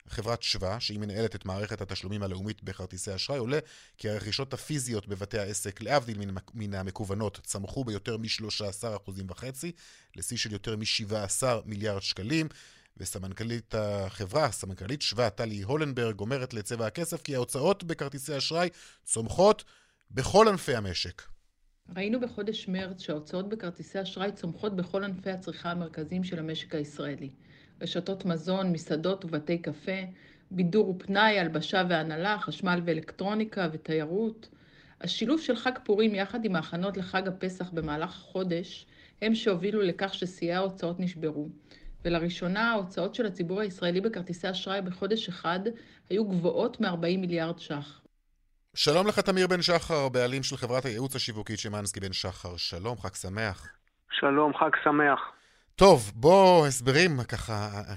חברת 0.07 0.43
שווה, 0.43 0.79
שהיא 0.79 0.99
מנהלת 0.99 1.35
את 1.35 1.45
מערכת 1.45 1.81
התשלומים 1.81 2.23
הלאומית 2.23 2.63
בכרטיסי 2.63 3.15
אשראי, 3.15 3.39
עולה 3.39 3.59
כי 3.97 4.09
הרכישות 4.09 4.53
הפיזיות 4.53 5.07
בבתי 5.07 5.39
העסק, 5.39 5.81
להבדיל 5.81 6.17
מן, 6.17 6.35
מן 6.53 6.73
המקוונות, 6.73 7.39
צמחו 7.43 7.83
ביותר 7.83 8.17
מ-13.5% 8.17 9.43
לשיא 10.15 10.37
של 10.37 10.51
יותר 10.51 10.75
מ-17 10.75 11.43
מיליארד 11.65 12.01
שקלים. 12.01 12.47
וסמנכ"לית 12.99 13.75
החברה, 13.75 14.51
סמנכ"לית 14.51 15.01
שווה, 15.01 15.29
טלי 15.29 15.61
הולנברג, 15.61 16.19
אומרת 16.19 16.53
לצבע 16.53 16.87
הכסף 16.87 17.21
כי 17.21 17.35
ההוצאות 17.35 17.83
בכרטיסי 17.83 18.37
אשראי 18.37 18.69
צומחות 19.03 19.63
בכל 20.11 20.47
ענפי 20.47 20.75
המשק. 20.75 21.36
ראינו 21.95 22.19
בחודש 22.19 22.67
מרץ 22.67 23.01
שההוצאות 23.01 23.49
בכרטיסי 23.49 24.01
אשראי 24.01 24.31
צומחות 24.31 24.75
בכל 24.75 25.03
ענפי 25.03 25.29
הצריכה 25.31 25.71
המרכזיים 25.71 26.23
של 26.23 26.39
המשק 26.39 26.75
הישראלי. 26.75 27.29
רשתות 27.81 28.25
מזון, 28.25 28.71
מסעדות 28.71 29.25
ובתי 29.25 29.57
קפה, 29.57 30.01
בידור 30.51 30.89
ופנאי, 30.89 31.39
הלבשה 31.39 31.83
והנהלה, 31.89 32.39
חשמל 32.39 32.81
ואלקטרוניקה 32.85 33.69
ותיירות. 33.71 34.49
השילוב 35.01 35.41
של 35.41 35.55
חג 35.55 35.71
פורים 35.83 36.15
יחד 36.15 36.45
עם 36.45 36.55
ההכנות 36.55 36.97
לחג 36.97 37.27
הפסח 37.27 37.69
במהלך 37.69 38.09
החודש 38.09 38.85
הם 39.21 39.35
שהובילו 39.35 39.81
לכך 39.81 40.13
ששיאי 40.13 40.53
ההוצאות 40.53 40.99
נשברו. 40.99 41.47
ולראשונה 42.05 42.71
ההוצאות 42.71 43.15
של 43.15 43.25
הציבור 43.25 43.61
הישראלי 43.61 44.01
בכרטיסי 44.01 44.51
אשראי 44.51 44.81
בחודש 44.81 45.27
אחד 45.27 45.59
היו 46.09 46.25
גבוהות 46.25 46.81
מ-40 46.81 47.17
מיליארד 47.17 47.59
ש"ח. 47.59 48.06
שלום 48.79 49.07
לך, 49.07 49.19
תמיר 49.19 49.47
בן 49.47 49.61
שחר, 49.61 50.09
בעלים 50.09 50.43
של 50.43 50.57
חברת 50.57 50.85
הייעוץ 50.85 51.15
השיווקית 51.15 51.59
שמאנסקי 51.59 51.99
בן 51.99 52.13
שחר. 52.13 52.57
שלום, 52.57 52.97
חג 52.97 53.13
שמח. 53.13 53.67
שלום, 54.11 54.53
חג 54.53 54.69
שמח. 54.83 55.19
טוב, 55.75 56.11
בוא, 56.15 56.67
הסברים, 56.67 57.11
ככה, 57.31 57.53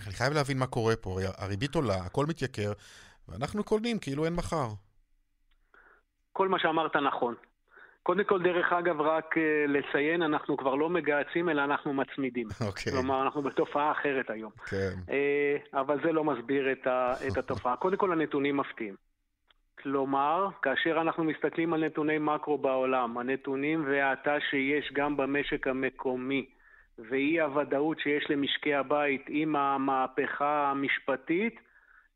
אני 0.06 0.14
חייב 0.14 0.32
להבין 0.32 0.58
מה 0.58 0.66
קורה 0.66 0.96
פה. 0.96 1.18
הריבית 1.38 1.74
עולה, 1.74 1.96
הכל 2.06 2.26
מתייקר, 2.28 2.72
ואנחנו 3.28 3.64
קונים 3.64 3.98
כאילו 3.98 4.24
אין 4.24 4.34
מחר. 4.34 4.68
כל 6.32 6.48
מה 6.48 6.58
שאמרת 6.58 6.96
נכון. 6.96 7.34
קודם 8.02 8.24
כל, 8.24 8.42
דרך 8.42 8.72
אגב, 8.72 9.00
רק 9.00 9.34
uh, 9.36 9.40
לציין, 9.68 10.22
אנחנו 10.22 10.56
כבר 10.56 10.74
לא 10.74 10.90
מגהצים, 10.90 11.48
אלא 11.48 11.64
אנחנו 11.64 11.92
מצמידים. 11.92 12.48
אוקיי. 12.66 12.92
Okay. 12.92 12.96
כלומר, 12.96 13.22
אנחנו 13.22 13.42
בתופעה 13.42 13.92
אחרת 13.92 14.30
היום. 14.30 14.52
כן. 14.66 14.94
Uh, 15.06 15.80
אבל 15.80 15.98
זה 16.04 16.12
לא 16.12 16.24
מסביר 16.24 16.72
את, 16.72 16.86
ה, 16.86 17.14
את 17.28 17.36
התופעה. 17.36 17.76
קודם 17.76 17.96
כל, 17.96 18.12
הנתונים 18.12 18.56
מפתיעים. 18.56 19.09
כלומר, 19.82 20.48
כאשר 20.62 21.00
אנחנו 21.00 21.24
מסתכלים 21.24 21.72
על 21.72 21.84
נתוני 21.84 22.18
מקרו 22.18 22.58
בעולם, 22.58 23.18
הנתונים 23.18 23.84
וההאטה 23.86 24.36
שיש 24.50 24.92
גם 24.92 25.16
במשק 25.16 25.66
המקומי, 25.66 26.46
ואי 26.98 27.40
הוודאות 27.40 28.00
שיש 28.00 28.30
למשקי 28.30 28.74
הבית 28.74 29.24
עם 29.28 29.56
המהפכה 29.56 30.70
המשפטית, 30.70 31.60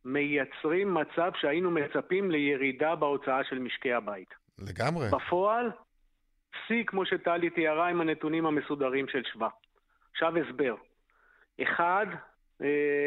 מייצרים 0.05 0.95
מצב 0.95 1.31
שהיינו 1.41 1.71
מצפים 1.71 2.31
לירידה 2.31 2.95
בהוצאה 2.95 3.45
של 3.45 3.59
משקי 3.59 3.93
הבית. 3.93 4.35
לגמרי. 4.59 5.09
בפועל, 5.13 5.71
שיא, 6.67 6.85
כמו 6.87 7.07
שטלי 7.07 7.51
תיארה, 7.51 7.89
עם 7.89 8.01
הנתונים 8.01 8.47
המסודרים 8.47 9.09
של 9.09 9.23
שווה. 9.33 9.49
עכשיו 10.13 10.33
הסבר. 10.39 10.75
אחד, 11.63 12.07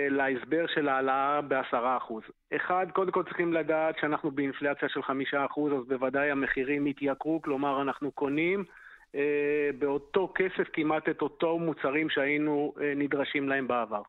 להסבר 0.09 0.67
של 0.67 0.89
העלאה 0.89 1.41
בעשרה 1.41 1.97
אחוז. 1.97 2.23
אחד, 2.55 2.87
קודם 2.93 3.11
כל 3.11 3.23
צריכים 3.23 3.53
לדעת 3.53 3.95
שאנחנו 4.01 4.31
באינפלציה 4.31 4.89
של 4.89 5.03
חמישה 5.03 5.45
אחוז, 5.45 5.73
אז 5.73 5.87
בוודאי 5.87 6.31
המחירים 6.31 6.87
יתייקרו, 6.87 7.41
כלומר 7.41 7.81
אנחנו 7.81 8.11
קונים 8.11 8.63
אה, 9.15 9.69
באותו 9.79 10.33
כסף 10.35 10.67
כמעט 10.73 11.09
את 11.09 11.21
אותו 11.21 11.59
מוצרים 11.59 12.09
שהיינו 12.09 12.73
אה, 12.81 12.93
נדרשים 12.95 13.49
להם 13.49 13.67
בעבר. 13.67 14.01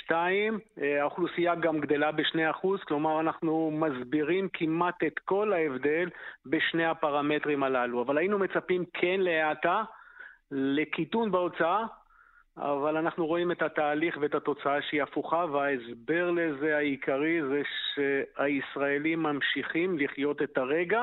שתיים, 0.00 0.58
אה, 0.82 1.00
האוכלוסייה 1.00 1.54
גם 1.54 1.80
גדלה 1.80 2.12
ב-2%, 2.12 2.84
כלומר 2.88 3.20
אנחנו 3.20 3.70
מסבירים 3.70 4.48
כמעט 4.52 5.04
את 5.06 5.18
כל 5.18 5.52
ההבדל 5.52 6.08
בשני 6.46 6.86
הפרמטרים 6.86 7.62
הללו. 7.62 8.02
אבל 8.02 8.18
היינו 8.18 8.38
מצפים 8.38 8.84
כן 8.92 9.20
להאטה, 9.20 9.82
לקיטון 10.50 11.30
בהוצאה, 11.30 11.84
אבל 12.56 12.96
אנחנו 12.96 13.26
רואים 13.26 13.52
את 13.52 13.62
התהליך 13.62 14.16
ואת 14.20 14.34
התוצאה 14.34 14.82
שהיא 14.88 15.02
הפוכה, 15.02 15.44
וההסבר 15.52 16.30
לזה 16.30 16.76
העיקרי 16.76 17.40
זה 17.42 17.62
שהישראלים 17.94 19.22
ממשיכים 19.22 19.98
לחיות 19.98 20.42
את 20.42 20.58
הרגע, 20.58 21.00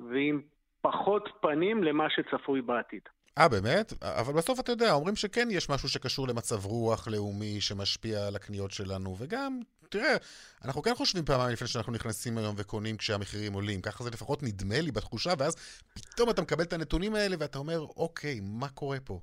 ועם 0.00 0.40
פחות 0.80 1.28
פנים 1.40 1.84
למה 1.84 2.04
שצפוי 2.10 2.62
בעתיד. 2.62 3.02
אה, 3.38 3.48
באמת? 3.48 3.92
אבל 4.02 4.32
בסוף 4.32 4.60
אתה 4.60 4.72
יודע, 4.72 4.92
אומרים 4.92 5.16
שכן 5.16 5.48
יש 5.50 5.70
משהו 5.70 5.88
שקשור 5.88 6.28
למצב 6.28 6.64
רוח 6.64 7.08
לאומי 7.08 7.60
שמשפיע 7.60 8.26
על 8.26 8.36
הקניות 8.36 8.70
שלנו, 8.70 9.16
וגם, 9.18 9.60
תראה, 9.88 10.16
אנחנו 10.64 10.82
כן 10.82 10.94
חושבים 10.94 11.24
פעמיים 11.24 11.52
לפני 11.52 11.68
שאנחנו 11.68 11.92
נכנסים 11.92 12.38
היום 12.38 12.54
וקונים 12.58 12.96
כשהמחירים 12.96 13.52
עולים. 13.52 13.80
ככה 13.80 14.04
זה 14.04 14.10
לפחות 14.10 14.42
נדמה 14.42 14.80
לי 14.80 14.92
בתחושה, 14.92 15.30
ואז 15.38 15.56
פתאום 15.94 16.30
אתה 16.30 16.42
מקבל 16.42 16.62
את 16.64 16.72
הנתונים 16.72 17.14
האלה 17.14 17.36
ואתה 17.38 17.58
אומר, 17.58 17.80
אוקיי, 17.80 18.40
מה 18.42 18.68
קורה 18.68 18.98
פה? 19.04 19.20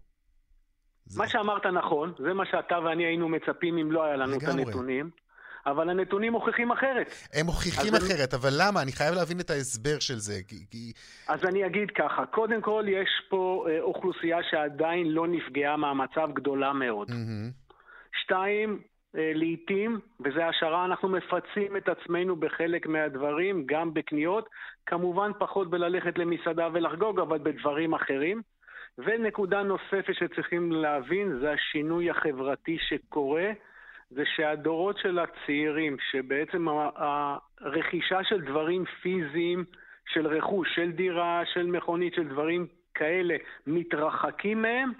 זה... 1.05 1.19
מה 1.19 1.27
שאמרת 1.27 1.65
נכון, 1.65 2.13
זה 2.19 2.33
מה 2.33 2.45
שאתה 2.45 2.79
ואני 2.79 3.05
היינו 3.05 3.29
מצפים 3.29 3.77
אם 3.77 3.91
לא 3.91 4.03
היה 4.03 4.15
לנו 4.15 4.37
לגמרי. 4.37 4.61
את 4.61 4.67
הנתונים. 4.67 5.09
אבל 5.65 5.89
הנתונים 5.89 6.31
מוכיחים 6.31 6.71
אחרת. 6.71 7.11
הם 7.33 7.45
מוכיחים 7.45 7.95
אחרת, 7.95 8.33
אני... 8.33 8.41
אבל 8.41 8.49
למה? 8.59 8.81
אני 8.81 8.91
חייב 8.91 9.15
להבין 9.15 9.39
את 9.39 9.49
ההסבר 9.49 9.99
של 9.99 10.17
זה. 10.17 10.33
כי... 10.47 10.93
אז 11.27 11.45
אני 11.45 11.65
אגיד 11.65 11.91
ככה, 11.91 12.25
קודם 12.25 12.61
כל 12.61 12.83
יש 12.87 13.09
פה 13.29 13.65
אה, 13.69 13.81
אוכלוסייה 13.81 14.37
שעדיין 14.49 15.07
לא 15.07 15.27
נפגעה 15.27 15.77
מהמצב 15.77 16.29
גדולה 16.33 16.73
מאוד. 16.73 17.09
Mm-hmm. 17.09 17.73
שתיים, 18.23 18.79
אה, 19.17 19.31
לעיתים, 19.33 19.99
וזה 20.19 20.47
השערה, 20.47 20.85
אנחנו 20.85 21.09
מפצים 21.09 21.77
את 21.77 21.89
עצמנו 21.89 22.35
בחלק 22.35 22.87
מהדברים, 22.87 23.63
גם 23.65 23.93
בקניות, 23.93 24.49
כמובן 24.85 25.31
פחות 25.39 25.69
בללכת 25.69 26.17
למסעדה 26.17 26.67
ולחגוג, 26.73 27.19
אבל 27.19 27.37
בדברים 27.37 27.93
אחרים. 27.93 28.41
ונקודה 28.97 29.63
נוספת 29.63 30.13
שצריכים 30.13 30.71
להבין 30.71 31.39
זה 31.39 31.51
השינוי 31.51 32.09
החברתי 32.09 32.77
שקורה. 32.89 33.51
זה 34.09 34.23
שהדורות 34.35 34.97
של 34.97 35.19
הצעירים, 35.19 35.97
שבעצם 36.11 36.67
הרכישה 36.95 38.19
של 38.23 38.41
דברים 38.41 38.85
פיזיים, 39.01 39.65
של 40.13 40.27
רכוש, 40.27 40.67
של 40.75 40.91
דירה, 40.91 41.41
של 41.53 41.65
מכונית, 41.65 42.13
של 42.13 42.27
דברים 42.27 42.67
כאלה, 42.93 43.35
מתרחקים 43.67 44.61
מהם, 44.61 44.91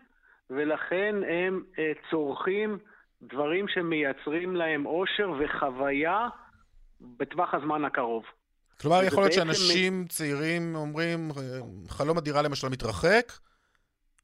ולכן 0.50 1.16
הם 1.30 1.64
אה, 1.80 1.92
צורכים 2.10 2.78
דברים 3.22 3.68
שמייצרים 3.68 4.56
להם 4.56 4.86
אושר 4.86 5.32
וחוויה 5.40 6.28
בטווח 7.02 7.54
הזמן 7.54 7.86
הקרוב. 7.86 8.24
כלומר, 8.82 9.04
יכול 9.04 9.24
להיות 9.24 9.34
שאנשים 9.34 10.02
מ... 10.02 10.08
צעירים 10.08 10.76
אומרים, 10.76 11.30
חלום 11.90 12.18
הדירה 12.18 12.42
למשל 12.42 12.68
מתרחק, 12.70 13.32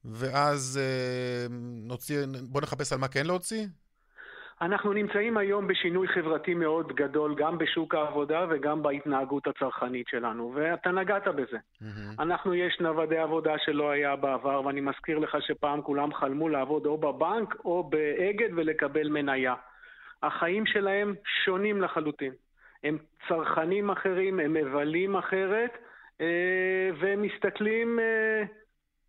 ואז 0.06 0.80
אה, 0.82 1.48
נוציא, 1.88 2.18
בוא 2.50 2.62
נחפש 2.62 2.94
על 2.94 3.00
מה 3.00 3.08
כן 3.08 3.26
להוציא? 3.26 3.66
אנחנו 4.62 4.94
נמצאים 4.94 5.38
היום 5.38 5.68
בשינוי 5.68 6.08
חברתי 6.08 6.54
מאוד 6.54 6.94
גדול, 6.96 7.36
גם 7.36 7.58
בשוק 7.58 7.96
העבודה 7.96 8.46
וגם 8.50 8.84
בהתנהגות 8.84 9.48
הצרכנית 9.48 10.08
שלנו, 10.08 10.52
ואתה 10.56 10.92
נגעת 10.92 11.28
בזה. 11.28 11.58
Mm-hmm. 11.58 11.86
אנחנו, 12.20 12.54
יש 12.54 12.78
נוודי 12.80 13.18
עבודה 13.18 13.54
שלא 13.66 13.90
היה 13.90 14.16
בעבר, 14.16 14.62
ואני 14.66 14.82
מזכיר 14.82 15.20
לך 15.20 15.38
שפעם 15.40 15.82
כולם 15.82 16.14
חלמו 16.14 16.50
לעבוד 16.50 16.86
או 16.86 16.98
בבנק 16.98 17.56
או 17.66 17.84
באגד 17.84 18.50
ולקבל 18.56 19.10
מניה. 19.10 19.54
החיים 20.24 20.66
שלהם 20.66 21.16
שונים 21.46 21.82
לחלוטין. 21.82 22.34
הם 22.84 22.98
צרכנים 23.28 23.90
אחרים, 23.90 24.40
הם 24.40 24.54
מבלים 24.54 25.16
אחרת, 25.16 25.72
אה, 26.22 26.90
והם 27.00 27.22
מסתכלים... 27.22 28.00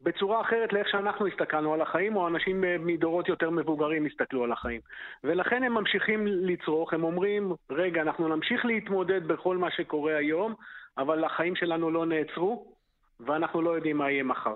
בצורה 0.02 0.40
אחרת 0.40 0.72
לאיך 0.72 0.88
שאנחנו 0.88 1.26
הסתכלנו 1.26 1.74
על 1.74 1.80
החיים, 1.80 2.16
או 2.16 2.28
אנשים 2.28 2.64
אה, 2.64 2.76
מדורות 2.80 3.28
יותר 3.28 3.50
מבוגרים 3.50 4.06
הסתכלו 4.06 4.44
על 4.44 4.52
החיים. 4.52 4.80
ולכן 5.24 5.62
הם 5.62 5.74
ממשיכים 5.74 6.26
לצרוך, 6.26 6.92
הם 6.92 7.04
אומרים, 7.04 7.52
רגע, 7.70 8.02
אנחנו 8.02 8.28
נמשיך 8.28 8.64
להתמודד 8.64 9.26
בכל 9.26 9.56
מה 9.56 9.70
שקורה 9.70 10.16
היום, 10.16 10.54
אבל 10.98 11.24
החיים 11.24 11.56
שלנו 11.56 11.90
לא 11.90 12.06
נעצרו, 12.06 12.72
ואנחנו 13.20 13.62
לא 13.62 13.70
יודעים 13.70 13.96
מה 13.96 14.10
יהיה 14.10 14.22
מחר. 14.22 14.54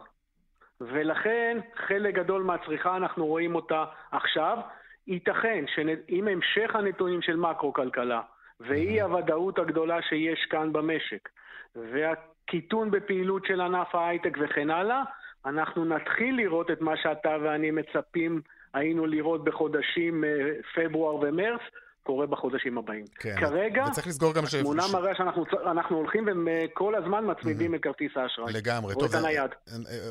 ולכן 0.80 1.58
חלק 1.76 2.14
גדול 2.14 2.42
מהצריכה, 2.42 2.96
אנחנו 2.96 3.26
רואים 3.26 3.54
אותה 3.54 3.84
עכשיו. 4.12 4.58
ייתכן 5.06 5.64
שעם 5.74 6.28
המשך 6.28 6.74
הנתונים 6.74 7.22
של 7.22 7.36
מקרו-כלכלה, 7.36 8.20
ואי 8.60 9.00
הוודאות 9.00 9.58
הגדולה 9.58 10.02
שיש 10.02 10.46
כאן 10.50 10.72
במשק, 10.72 11.28
והקיטון 11.76 12.90
בפעילות 12.90 13.46
של 13.46 13.60
ענף 13.60 13.94
ההייטק 13.94 14.38
וכן 14.40 14.70
הלאה, 14.70 15.02
אנחנו 15.46 15.84
נתחיל 15.84 16.36
לראות 16.36 16.70
את 16.70 16.80
מה 16.80 16.92
שאתה 17.02 17.36
ואני 17.44 17.70
מצפים 17.70 18.40
היינו 18.74 19.06
לראות 19.06 19.44
בחודשים 19.44 20.24
אה, 20.24 20.30
פברואר 20.74 21.14
ומרץ, 21.14 21.60
קורה 22.02 22.26
בחודשים 22.26 22.78
הבאים. 22.78 23.04
כן, 23.18 23.36
כרגע, 23.40 23.84
וצריך 23.90 24.06
לסגור 24.06 24.34
גם 24.34 24.42
התמונה 24.58 24.82
ש... 24.82 24.92
מראה 24.92 25.14
שאנחנו 25.14 25.96
הולכים 25.96 26.28
וכל 26.28 26.94
הזמן 26.94 27.24
מצמידים 27.30 27.74
mm-hmm. 27.74 27.76
את 27.76 27.82
כרטיס 27.82 28.12
האשראי. 28.16 28.52
לגמרי. 28.52 28.94
או 28.94 29.06
את 29.06 29.14
הנייד. 29.14 29.50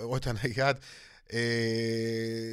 או 0.03 0.17
את 0.17 0.27
הנייד. 0.27 0.75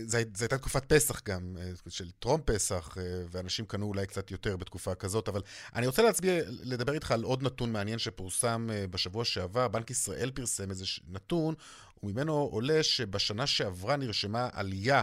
זו 0.07 0.17
הייתה 0.17 0.59
תקופת 0.59 0.85
פסח 0.93 1.21
גם, 1.25 1.57
אה, 1.61 1.71
של 1.89 2.11
טרום 2.11 2.41
פסח, 2.45 2.97
אה, 2.99 3.03
ואנשים 3.31 3.67
קנו 3.67 3.87
אולי 3.87 4.07
קצת 4.07 4.31
יותר 4.31 4.57
בתקופה 4.57 4.95
כזאת, 4.95 5.29
אבל 5.29 5.43
אני 5.75 5.87
רוצה 5.87 6.03
להצביע, 6.03 6.43
לדבר 6.47 6.93
איתך 6.93 7.11
על 7.13 7.23
עוד 7.23 7.43
נתון 7.43 7.73
מעניין 7.73 7.99
שפורסם 7.99 8.69
בשבוע 8.91 9.25
שעבר. 9.25 9.69
בנק 9.69 9.91
ישראל 9.91 10.31
פרסם 10.35 10.71
איזה 10.71 10.85
נתון, 11.09 11.55
וממנו 12.03 12.33
עולה 12.33 12.83
שבשנה 12.83 13.47
שעברה 13.47 13.97
נרשמה 13.97 14.49
עלייה 14.53 15.03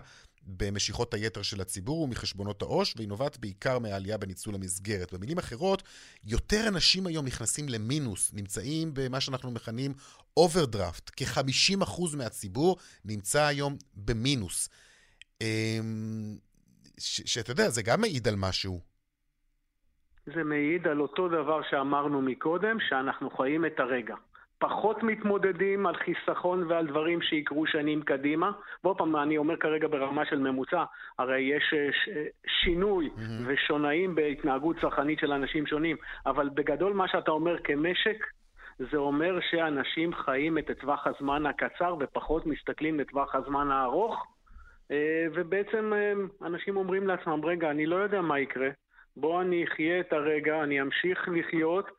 במשיכות 0.58 1.14
היתר 1.14 1.42
של 1.42 1.62
הציבור 1.62 2.02
ומחשבונות 2.02 2.62
העו"ש, 2.62 2.94
והיא 2.98 3.08
נובעת 3.08 3.38
בעיקר 3.38 3.80
מהעלייה 3.80 4.18
בניצול 4.18 4.56
המסגרת. 4.56 5.14
במילים 5.14 5.38
אחרות, 5.38 5.84
יותר 6.24 6.68
אנשים 6.68 7.08
היום 7.08 7.26
נכנסים 7.26 7.70
למינוס, 7.70 8.34
נמצאים 8.34 8.92
במה 8.94 9.22
שאנחנו 9.22 9.52
מכנים 9.52 9.94
אוברדרפט. 10.38 11.12
כ-50% 11.18 12.18
מהציבור 12.18 12.78
נמצא 13.06 13.44
היום 13.44 13.78
במינוס. 13.96 14.70
אמ, 15.42 16.38
שאתה 17.00 17.52
יודע, 17.52 17.70
זה 17.70 17.82
גם 17.82 18.02
מעיד 18.02 18.28
על 18.28 18.36
משהו. 18.38 18.80
זה 20.26 20.44
מעיד 20.44 20.88
על 20.88 21.00
אותו 21.00 21.28
דבר 21.28 21.62
שאמרנו 21.70 22.22
מקודם, 22.22 22.78
שאנחנו 22.90 23.30
חיים 23.30 23.66
את 23.66 23.80
הרגע. 23.80 24.16
פחות 24.60 25.04
מתמודדים 25.04 25.86
על 25.86 25.96
חיסכון 25.96 26.64
ועל 26.68 26.88
דברים 26.88 27.22
שיקרו 27.22 27.68
שנים 27.68 28.02
קדימה. 28.02 28.52
ועוד 28.84 28.98
פעם, 28.98 29.16
אני 29.16 29.38
אומר 29.38 29.58
כרגע 29.58 29.88
ברמה 29.88 30.26
של 30.26 30.40
ממוצע, 30.40 30.84
הרי 31.20 31.42
יש 31.42 31.74
אה, 31.74 31.90
ש... 31.92 32.10
שינוי 32.48 33.10
mm-hmm. 33.16 33.44
ושינויים 33.46 34.16
בהתנהגות 34.16 34.76
צרכנית 34.82 35.20
של 35.20 35.32
אנשים 35.32 35.68
שונים, 35.68 35.98
אבל 36.26 36.50
בגדול 36.50 36.94
מה 36.94 37.08
שאתה 37.08 37.32
אומר 37.32 37.60
כמשק, 37.64 38.26
זה 38.80 38.98
אומר 38.98 39.40
שאנשים 39.52 40.14
חיים 40.14 40.58
את 40.58 40.72
טווח 40.82 41.08
הזמן 41.08 41.46
הקצר 41.46 41.96
ופחות 42.00 42.46
מסתכלים 42.46 43.00
לטווח 43.00 43.36
הזמן 43.36 43.72
הארוך, 43.72 44.28
אה, 44.92 45.28
ובעצם 45.34 45.94
אה, 45.94 46.14
אנשים 46.48 46.78
אומרים 46.78 47.08
לעצמם, 47.08 47.46
רגע, 47.46 47.72
אני 47.72 47.86
לא 47.86 47.96
יודע 47.96 48.22
מה 48.22 48.40
יקרה, 48.40 48.70
בוא 49.18 49.42
אני 49.42 49.64
אחיה 49.64 50.00
את 50.00 50.14
הרגע, 50.14 50.64
אני 50.64 50.82
אמשיך 50.82 51.30
לחיות, 51.32 51.90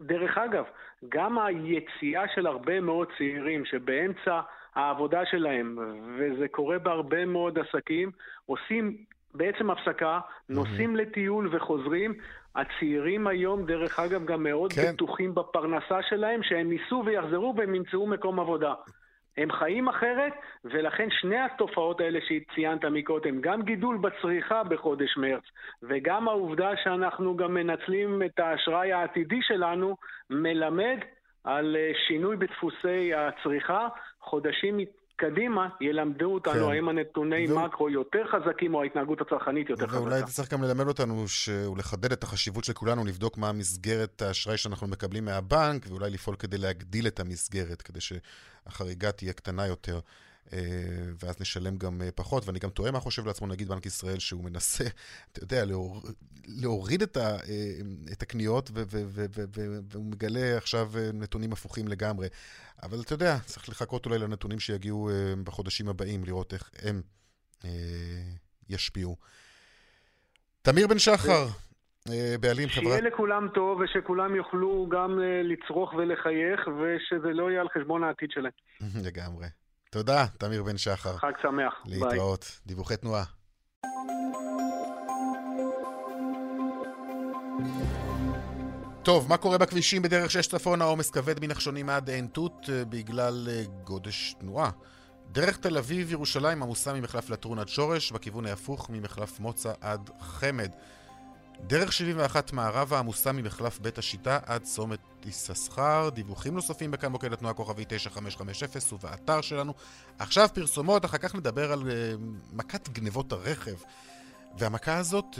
ודרך 0.00 0.38
אגב, 0.38 0.64
גם 1.08 1.38
היציאה 1.38 2.22
של 2.34 2.46
הרבה 2.46 2.80
מאוד 2.80 3.08
צעירים 3.18 3.64
שבאמצע 3.64 4.40
העבודה 4.74 5.20
שלהם, 5.30 5.78
וזה 6.18 6.48
קורה 6.48 6.78
בהרבה 6.78 7.24
מאוד 7.24 7.58
עסקים, 7.58 8.10
עושים 8.46 8.96
בעצם 9.34 9.70
הפסקה, 9.70 10.20
נוסעים 10.48 10.96
לטיול 10.96 11.56
וחוזרים. 11.56 12.14
הצעירים 12.54 13.26
היום, 13.26 13.66
דרך 13.66 13.98
אגב, 13.98 14.24
גם 14.24 14.42
מאוד 14.42 14.72
כן. 14.72 14.92
בטוחים 14.92 15.34
בפרנסה 15.34 16.02
שלהם, 16.08 16.42
שהם 16.42 16.72
ייסעו 16.72 17.04
ויחזרו 17.06 17.54
והם 17.56 17.74
ימצאו 17.74 18.06
מקום 18.06 18.40
עבודה. 18.40 18.74
הם 19.36 19.52
חיים 19.52 19.88
אחרת, 19.88 20.32
ולכן 20.64 21.08
שני 21.10 21.38
התופעות 21.38 22.00
האלה 22.00 22.18
שציינת 22.20 22.84
מקודם, 22.84 23.40
גם 23.40 23.62
גידול 23.62 23.96
בצריכה 23.96 24.64
בחודש 24.64 25.16
מרץ, 25.16 25.44
וגם 25.82 26.28
העובדה 26.28 26.70
שאנחנו 26.84 27.36
גם 27.36 27.54
מנצלים 27.54 28.22
את 28.22 28.38
האשראי 28.38 28.92
העתידי 28.92 29.42
שלנו, 29.42 29.96
מלמד 30.30 30.98
על 31.44 31.76
אה, 31.76 31.92
שינוי 32.06 32.36
בדפוסי 32.36 33.14
הצריכה. 33.14 33.88
חודשים 34.20 34.78
קדימה 35.20 35.68
ילמדו 35.80 36.34
אותנו 36.34 36.66
כן. 36.66 36.70
האם 36.70 36.88
הנתוני 36.88 37.52
ו... 37.52 37.58
מקרו 37.58 37.90
יותר 37.90 38.22
חזקים 38.32 38.74
או 38.74 38.82
ההתנהגות 38.82 39.20
הצרכנית 39.20 39.70
יותר 39.70 39.86
חזקה. 39.86 40.00
ואולי 40.00 40.22
צריך 40.22 40.52
גם 40.52 40.62
ללמד 40.62 40.88
אותנו 40.88 41.28
ש... 41.28 41.48
ולחדד 41.48 42.12
את 42.12 42.22
החשיבות 42.22 42.64
של 42.64 42.72
כולנו, 42.72 43.04
לבדוק 43.04 43.38
מה 43.38 43.52
מסגרת 43.52 44.22
האשראי 44.22 44.56
שאנחנו 44.56 44.86
מקבלים 44.86 45.24
מהבנק, 45.24 45.86
ואולי 45.88 46.10
לפעול 46.10 46.36
כדי 46.36 46.58
להגדיל 46.58 47.06
את 47.06 47.20
המסגרת, 47.20 47.82
כדי 47.82 47.98
שהחריגה 48.00 49.12
תהיה 49.12 49.32
קטנה 49.32 49.66
יותר. 49.66 50.00
אה, 50.52 50.58
ואז 51.22 51.40
נשלם 51.40 51.76
גם 51.76 52.02
אה, 52.02 52.10
פחות, 52.10 52.46
ואני 52.46 52.58
גם 52.58 52.70
תוהה 52.70 52.90
מה 52.90 53.00
חושב 53.00 53.26
לעצמו 53.26 53.46
נגיד 53.46 53.68
בנק 53.68 53.86
ישראל, 53.86 54.18
שהוא 54.18 54.44
מנסה, 54.44 54.84
אתה 55.32 55.42
יודע, 55.42 55.64
להור... 55.64 56.02
להוריד 56.46 57.02
את, 57.02 57.16
ה... 57.16 57.20
אה, 57.20 57.78
את 58.12 58.22
הקניות, 58.22 58.70
ו... 58.74 58.82
ו... 58.86 59.02
ו... 59.06 59.24
ו... 59.56 59.78
והוא 59.90 60.04
מגלה 60.04 60.56
עכשיו 60.56 60.90
נתונים 61.14 61.52
הפוכים 61.52 61.88
לגמרי. 61.88 62.28
אבל 62.82 63.00
אתה 63.00 63.12
יודע, 63.12 63.38
צריך 63.38 63.68
לחכות 63.68 64.06
אולי 64.06 64.18
לנתונים 64.18 64.60
שיגיעו 64.60 65.10
בחודשים 65.44 65.88
הבאים, 65.88 66.24
לראות 66.24 66.52
איך 66.52 66.70
הם 66.82 67.02
ישפיעו. 68.68 69.16
תמיר 70.62 70.86
בן 70.86 70.98
שחר, 70.98 71.46
בעלים 72.40 72.68
חברה... 72.68 72.84
שיהיה 72.84 73.00
לכולם 73.00 73.48
טוב 73.54 73.80
ושכולם 73.80 74.34
יוכלו 74.34 74.88
גם 74.90 75.18
לצרוך 75.44 75.94
ולחייך 75.94 76.60
ושזה 76.68 77.32
לא 77.32 77.50
יהיה 77.50 77.60
על 77.60 77.68
חשבון 77.68 78.04
העתיד 78.04 78.30
שלהם. 78.30 78.52
לגמרי. 79.06 79.46
תודה, 79.90 80.26
תמיר 80.38 80.62
בן 80.62 80.78
שחר. 80.78 81.16
חג 81.16 81.32
שמח. 81.42 81.74
להתראות. 81.84 82.44
ביי. 82.44 82.60
דיווחי 82.66 82.96
תנועה. 82.96 83.24
טוב, 89.02 89.28
מה 89.28 89.36
קורה 89.36 89.58
בכבישים 89.58 90.02
בדרך 90.02 90.30
שש 90.30 90.46
צפון? 90.46 90.82
העומס 90.82 91.10
כבד 91.10 91.44
מנחשונים 91.44 91.88
עד 91.88 92.10
עין 92.10 92.26
תות 92.26 92.52
אה, 92.72 92.84
בגלל 92.84 93.48
אה, 93.50 93.62
גודש 93.84 94.34
תנועה. 94.40 94.70
דרך 95.32 95.56
תל 95.56 95.78
אביב-ירושלים 95.78 96.62
עמוסה 96.62 96.92
ממחלף 96.92 97.30
לטרון 97.30 97.58
עד 97.58 97.68
שורש, 97.68 98.12
בכיוון 98.12 98.46
ההפוך 98.46 98.90
ממחלף 98.90 99.40
מוצא 99.40 99.72
עד 99.80 100.10
חמד. 100.20 100.70
דרך 101.60 101.92
71 101.92 102.52
מערבה 102.52 102.98
עמוסה 102.98 103.32
ממחלף 103.32 103.78
בית 103.78 103.98
השיטה 103.98 104.38
עד 104.46 104.62
צומת 104.62 105.00
יששכר. 105.26 106.08
דיווחים 106.14 106.54
נוספים 106.54 106.90
בכאן 106.90 107.12
מוקד 107.12 107.32
התנועה 107.32 107.54
כוכבי 107.54 107.84
9550 107.88 108.68
ובאתר 108.92 109.40
שלנו. 109.40 109.74
עכשיו 110.18 110.48
פרסומות, 110.54 111.04
אחר 111.04 111.18
כך 111.18 111.34
נדבר 111.34 111.72
על 111.72 111.82
uh, 111.82 111.84
מכת 112.52 112.88
גנבות 112.88 113.32
הרכב. 113.32 113.74
והמכה 114.58 114.96
הזאת 114.96 115.24
uh, 115.34 115.38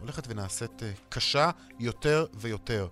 הולכת 0.00 0.24
ונעשית 0.28 0.82
uh, 0.82 0.84
קשה 1.08 1.50
יותר 1.78 2.26
ויותר. 2.34 2.88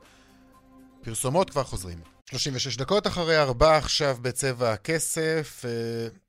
פרסומות 1.03 1.51
כבר 1.51 1.65
חוזרים. 1.65 1.99
36 2.31 2.77
דקות 2.77 3.07
אחרי 3.07 3.39
ארבע 3.39 3.77
עכשיו 3.77 4.19
בצבע 4.23 4.73
הכסף, 4.73 5.65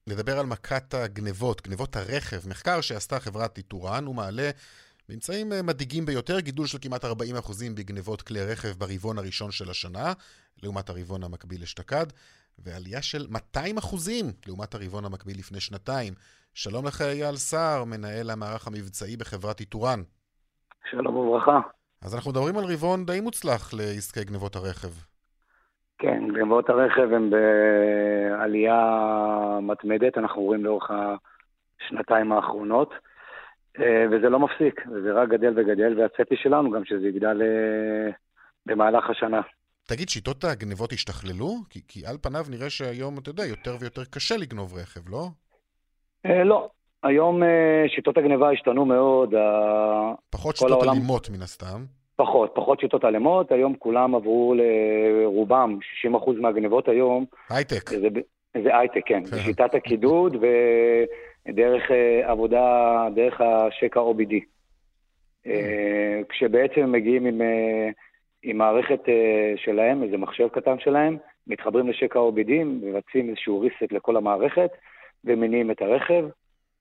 נדבר 0.08 0.40
על 0.40 0.46
מכת 0.46 0.94
הגנבות, 0.94 1.68
גנבות 1.68 1.96
הרכב. 1.96 2.48
מחקר 2.48 2.82
שעשתה 2.82 3.20
חברת 3.20 3.58
איתורן, 3.58 4.06
הוא 4.06 4.16
מעלה 4.16 4.50
ממצאים 5.12 5.52
אה, 5.52 5.62
מדאיגים 5.62 6.06
ביותר, 6.06 6.40
גידול 6.40 6.66
של 6.66 6.78
כמעט 6.82 7.04
40% 7.06 7.08
בגנבות 7.78 8.22
כלי 8.22 8.40
רכב 8.52 8.68
ברבעון 8.80 9.18
הראשון 9.18 9.52
של 9.52 9.70
השנה, 9.70 10.14
לעומת 10.64 10.90
הרבעון 10.90 11.24
המקביל 11.24 11.62
אשתקד, 11.64 12.06
ועלייה 12.60 13.02
של 13.02 13.24
200% 13.56 13.60
לעומת 14.48 14.76
הרבעון 14.76 15.06
המקביל 15.06 15.38
לפני 15.38 15.60
שנתיים. 15.60 16.14
שלום 16.54 16.86
לך 16.86 17.02
אייל 17.02 17.36
סער, 17.36 17.84
מנהל 17.84 18.30
המערך 18.30 18.68
המבצעי 18.68 19.18
בחברת 19.18 19.60
איתורן. 19.60 20.00
שלום 20.90 21.16
וברכה. 21.16 21.60
אז 22.04 22.16
אנחנו 22.16 22.32
מדברים 22.32 22.58
על 22.58 22.64
רבעון 22.74 23.06
די 23.06 23.20
מוצלח 23.22 23.74
לעסקי 23.74 24.24
גנבות 24.24 24.56
הרכב. 24.56 24.94
כן, 26.00 26.22
גנבות 26.34 26.70
הרכב 26.70 27.14
הן 27.14 27.30
בעלייה 27.30 28.80
מתמדת, 29.62 30.18
אנחנו 30.18 30.42
רואים 30.42 30.66
לאורך 30.66 30.92
השנתיים 30.92 32.32
האחרונות. 32.32 32.94
אה, 33.80 34.06
וזה 34.12 34.30
לא 34.30 34.40
מפסיק, 34.40 34.82
וזה 34.92 35.14
רק 35.14 35.30
גדל 35.30 35.54
וגדל, 35.56 36.00
והצפי 36.00 36.36
שלנו 36.36 36.72
גם 36.72 36.86
שזה 36.86 37.08
יגדל 37.08 37.42
אה, 37.42 38.12
במהלך 38.66 39.10
השנה. 39.10 39.42
תגיד, 39.88 40.10
שיטות 40.10 40.44
הגנבות 40.44 40.94
השתכללו? 40.94 41.56
כי, 41.70 41.80
כי 41.88 42.06
על 42.06 42.18
פניו 42.22 42.46
נראה 42.50 42.70
שהיום, 42.70 43.18
אתה 43.18 43.30
יודע, 43.30 43.46
יותר 43.46 43.76
ויותר 43.80 44.06
קשה 44.06 44.38
לגנוב 44.38 44.74
רכב, 44.74 45.10
לא? 45.10 45.28
אה, 46.26 46.44
לא. 46.44 46.70
היום 47.04 47.42
שיטות 47.96 48.18
הגניבה 48.18 48.52
השתנו 48.52 48.86
מאוד. 48.86 49.34
פחות 50.30 50.56
שיטות 50.56 50.72
העולם... 50.72 50.90
אלימות 50.94 51.30
מן 51.30 51.42
הסתם. 51.42 51.86
פחות, 52.16 52.52
פחות 52.56 52.80
שיטות 52.80 53.06
אלימות. 53.06 53.52
היום 53.52 53.76
כולם 53.76 54.16
עברו 54.16 54.56
לרובם, 54.58 55.78
60% 56.08 56.32
מהגניבות 56.42 56.88
היום. 56.88 57.26
הייטק. 57.50 57.90
זה, 57.90 58.08
זה 58.64 58.78
הייטק, 58.78 59.02
כן. 59.06 59.26
זה 59.26 59.40
שיטת 59.40 59.76
הקידוד, 59.76 60.36
ו... 60.36 60.46
דרך 61.48 61.92
אה, 61.92 62.32
עבודה, 62.32 63.08
דרך 63.16 63.42
השקע 63.42 64.00
OBD. 64.00 64.34
אה, 65.46 66.22
כשבעצם 66.30 66.92
מגיעים 66.92 67.26
עם, 67.26 67.42
אה, 67.42 67.90
עם 68.44 68.58
מערכת 68.58 69.00
שלהם, 69.56 70.04
איזה 70.04 70.18
מחשב 70.18 70.48
קטן 70.48 70.80
שלהם, 70.80 71.18
מתחברים 71.48 71.90
לשקע 71.90 72.20
OBD, 72.20 72.52
מבצעים 72.64 73.30
איזשהו 73.30 73.66
reset 73.66 73.88
לכל 73.92 74.18
המערכת 74.18 74.72
ומניעים 75.24 75.72
את 75.72 75.82
הרכב, 75.82 76.26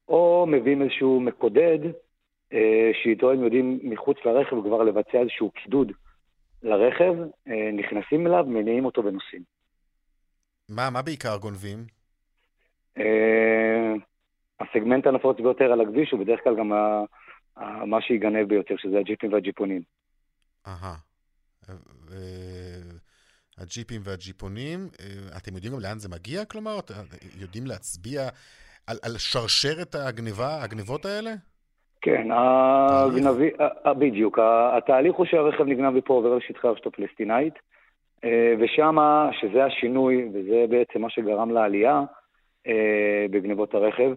או 0.08 0.46
מביאים 0.48 0.82
איזשהו 0.82 1.20
מקודד 1.20 1.78
שאיתו 3.02 3.32
הם 3.32 3.44
יודעים 3.44 3.80
מחוץ 3.82 4.16
לרכב 4.24 4.56
כבר 4.62 4.82
לבצע 4.82 5.18
איזשהו 5.18 5.50
קידוד 5.50 5.92
לרכב, 6.62 7.14
נכנסים 7.72 8.26
אליו, 8.26 8.44
מניעים 8.48 8.84
אותו 8.84 9.04
ונוסעים. 9.04 9.42
מה, 10.68 10.90
מה 10.90 11.02
בעיקר 11.02 11.36
גונבים? 11.36 11.78
הסגמנט 14.60 15.06
הנפוץ 15.06 15.36
ביותר 15.40 15.72
על 15.72 15.80
הכביש 15.80 16.10
הוא 16.10 16.20
בדרך 16.20 16.40
כלל 16.44 16.56
גם 16.56 16.72
ה, 16.72 17.04
ה, 17.56 17.84
מה 17.84 18.02
שיגנב 18.02 18.48
ביותר, 18.48 18.74
שזה 18.78 18.98
הג'יפים 18.98 19.32
והג'יפונים. 19.32 19.82
אהה. 20.66 20.94
הג'יפים 23.58 24.00
והג'יפונים, 24.04 24.78
אה, 25.00 25.36
אתם 25.36 25.54
יודעים 25.54 25.72
גם 25.72 25.80
לאן 25.80 25.98
זה 25.98 26.08
מגיע? 26.08 26.44
כלומר, 26.44 26.78
יודעים 27.40 27.66
להצביע 27.66 28.20
על, 28.86 28.96
על 29.02 29.18
שרשרת 29.18 29.94
הגניבה, 29.94 30.62
הגניבות 30.62 31.04
האלה? 31.04 31.30
כן, 32.00 32.28
הגנבי, 32.32 33.50
בדיוק. 33.98 34.38
התהליך 34.76 35.14
הוא 35.14 35.26
שהרכב 35.26 35.64
נגנב 35.64 35.90
מפה 35.90 36.14
עובר 36.14 36.34
לשטחי 36.34 36.68
הרשת 36.68 36.86
הפלסטינאית, 36.86 37.54
אה, 38.24 38.54
ושם, 38.60 38.96
שזה 39.40 39.64
השינוי, 39.64 40.28
וזה 40.34 40.64
בעצם 40.68 41.00
מה 41.00 41.10
שגרם 41.10 41.50
לעלייה 41.50 42.02
אה, 42.66 43.26
בגניבות 43.30 43.74
הרכב, 43.74 44.10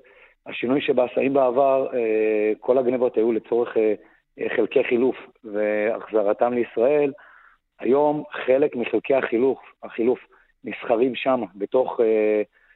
השינוי 0.45 0.81
שבעשה, 0.81 1.21
אם 1.21 1.33
בעבר 1.33 1.87
כל 2.59 2.77
הגנבות 2.77 3.15
היו 3.15 3.31
לצורך 3.31 3.77
חלקי 4.55 4.83
חילוף 4.83 5.15
והחזרתם 5.43 6.53
לישראל, 6.53 7.13
היום 7.79 8.23
חלק 8.45 8.75
מחלקי 8.75 9.15
החילוף, 9.15 9.59
החילוף 9.83 10.19
נסחרים 10.63 11.15
שם, 11.15 11.41
בתוך 11.55 11.99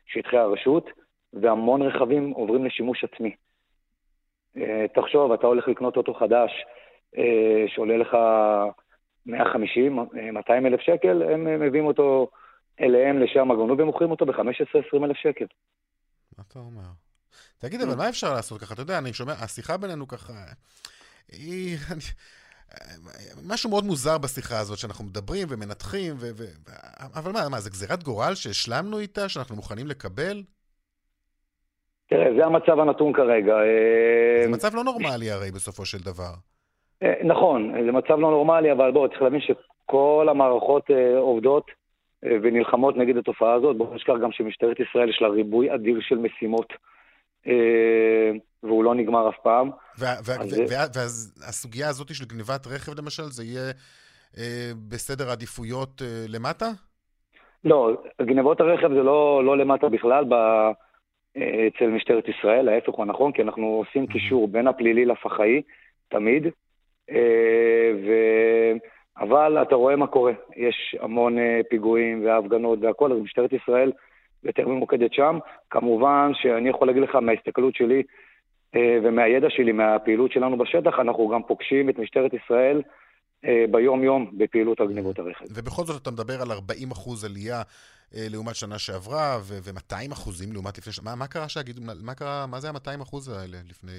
שטחי 0.05 0.37
הרשות, 0.37 0.89
והמון 1.33 1.81
רכבים 1.81 2.29
עוברים 2.31 2.65
לשימוש 2.65 3.03
עצמי. 3.03 3.35
תחשוב, 4.93 5.31
אתה 5.31 5.47
הולך 5.47 5.67
לקנות 5.67 5.97
אוטו 5.97 6.13
חדש 6.13 6.51
שעולה 7.67 7.97
לך 7.97 8.17
150, 9.25 9.99
200 10.33 10.65
אלף 10.65 10.81
שקל, 10.81 11.23
הם 11.23 11.59
מביאים 11.59 11.85
אותו 11.85 12.27
אליהם, 12.79 13.19
לשם 13.19 13.51
הגונו, 13.51 13.77
ומוכרים 13.77 14.11
אותו 14.11 14.25
ב-15-20 14.25 15.03
אלף 15.03 15.17
שקל. 15.17 15.45
מה 16.37 16.43
אתה 16.47 16.59
אומר? 16.59 17.06
תגיד, 17.57 17.81
אבל 17.81 17.95
מה 17.95 18.09
אפשר 18.09 18.33
לעשות 18.33 18.61
ככה? 18.61 18.73
אתה 18.73 18.81
יודע, 18.81 18.97
אני 18.97 19.13
שומע, 19.13 19.31
השיחה 19.31 19.77
בינינו 19.77 20.07
ככה, 20.07 20.33
היא... 21.31 21.77
משהו 23.49 23.69
מאוד 23.69 23.83
מוזר 23.83 24.17
בשיחה 24.17 24.59
הזאת, 24.59 24.77
שאנחנו 24.77 25.05
מדברים 25.05 25.47
ומנתחים, 25.49 26.13
ו... 26.17 26.25
ו... 26.37 26.43
אבל 27.19 27.31
מה, 27.31 27.49
מה, 27.51 27.59
זה 27.59 27.69
גזירת 27.69 28.03
גורל 28.03 28.35
שהשלמנו 28.35 28.99
איתה, 28.99 29.29
שאנחנו 29.29 29.55
מוכנים 29.55 29.87
לקבל? 29.87 30.43
תראה, 32.09 32.27
זה 32.37 32.45
המצב 32.45 32.79
הנתון 32.79 33.13
כרגע. 33.13 33.55
זה 34.43 34.51
מצב 34.51 34.75
לא 34.75 34.83
נורמלי 34.83 35.31
הרי, 35.31 35.51
בסופו 35.51 35.85
של 35.85 35.97
דבר. 35.97 36.33
אה, 37.03 37.13
נכון, 37.23 37.73
זה 37.85 37.91
מצב 37.91 38.19
לא 38.19 38.31
נורמלי, 38.31 38.71
אבל 38.71 38.91
בואו, 38.91 39.09
צריך 39.09 39.21
להבין 39.21 39.41
שכל 39.41 40.27
המערכות 40.29 40.91
אה, 40.91 41.17
עובדות 41.17 41.71
אה, 42.25 42.37
ונלחמות 42.43 42.97
נגד 42.97 43.17
התופעה 43.17 43.53
הזאת. 43.53 43.77
בואו 43.77 43.95
נשכח 43.95 44.13
גם 44.21 44.31
שמשטרת 44.31 44.77
ישראל 44.79 45.09
יש 45.09 45.21
לה 45.21 45.27
ריבוי 45.27 45.73
אדיר 45.73 45.99
של 46.01 46.17
משימות, 46.17 46.73
והוא 48.63 48.83
לא 48.83 48.95
נגמר 48.95 49.29
אף 49.29 49.35
פעם. 49.43 49.69
ואז 49.99 51.41
הסוגיה 51.49 51.89
הזאת 51.89 52.15
של 52.15 52.25
גניבת 52.25 52.67
רכב, 52.67 52.99
למשל, 52.99 53.23
זה 53.23 53.43
יהיה 53.43 53.71
בסדר 54.89 55.29
העדיפויות 55.29 56.01
למטה? 56.27 56.65
לא, 57.63 58.01
גנבות 58.21 58.61
הרכב 58.61 58.89
זה 58.89 59.03
לא, 59.03 59.41
לא 59.45 59.57
למטה 59.57 59.89
בכלל 59.89 60.25
ב, 60.29 60.33
אצל 61.37 61.87
משטרת 61.87 62.23
ישראל, 62.27 62.69
ההפך 62.69 62.93
הוא 62.93 63.03
הנכון, 63.03 63.31
כי 63.31 63.41
אנחנו 63.41 63.65
עושים 63.65 64.07
קישור 64.07 64.47
בין 64.47 64.67
הפלילי 64.67 65.05
לפח"עי, 65.05 65.61
תמיד. 66.09 66.47
אה, 67.09 67.91
ו... 68.05 68.11
אבל 69.19 69.61
אתה 69.61 69.75
רואה 69.75 69.95
מה 69.95 70.07
קורה, 70.07 70.33
יש 70.55 70.95
המון 70.99 71.39
אה, 71.39 71.61
פיגועים 71.69 72.25
והפגנות 72.25 72.79
והכול, 72.81 73.13
אז 73.13 73.19
משטרת 73.19 73.53
ישראל 73.53 73.91
יותר 74.47 74.67
ממוקדת 74.67 75.13
שם. 75.13 75.39
כמובן 75.69 76.31
שאני 76.33 76.69
יכול 76.69 76.87
להגיד 76.87 77.03
לך 77.03 77.15
מההסתכלות 77.15 77.75
שלי 77.75 78.03
אה, 78.75 78.97
ומהידע 79.03 79.47
שלי, 79.49 79.71
מהפעילות 79.71 80.31
שלנו 80.31 80.57
בשטח, 80.57 80.99
אנחנו 80.99 81.27
גם 81.27 81.43
פוגשים 81.43 81.89
את 81.89 81.99
משטרת 81.99 82.31
ישראל 82.33 82.81
ביום-יום 83.71 84.31
בפעילות 84.37 84.79
על 84.81 84.87
גניבות 84.87 85.19
הרכב. 85.19 85.45
ובכל 85.55 85.83
זאת 85.83 86.01
אתה 86.01 86.11
מדבר 86.11 86.41
על 86.41 86.51
40 86.51 86.91
אחוז 86.91 87.25
עלייה 87.25 87.61
לעומת 88.13 88.55
שנה 88.55 88.79
שעברה, 88.79 89.37
ו-200 89.41 90.13
אחוזים 90.13 90.53
לעומת 90.53 90.77
לפני 90.77 90.93
שנה. 90.93 91.09
מה, 91.09 91.15
מה 91.15 91.27
קרה 91.27 91.49
שהגידו, 91.49 91.81
מה 92.03 92.13
קרה, 92.13 92.45
מה 92.47 92.59
זה 92.59 92.69
ה-200 92.69 93.03
אחוז 93.03 93.29
האלה 93.29 93.57
לפני, 93.69 93.91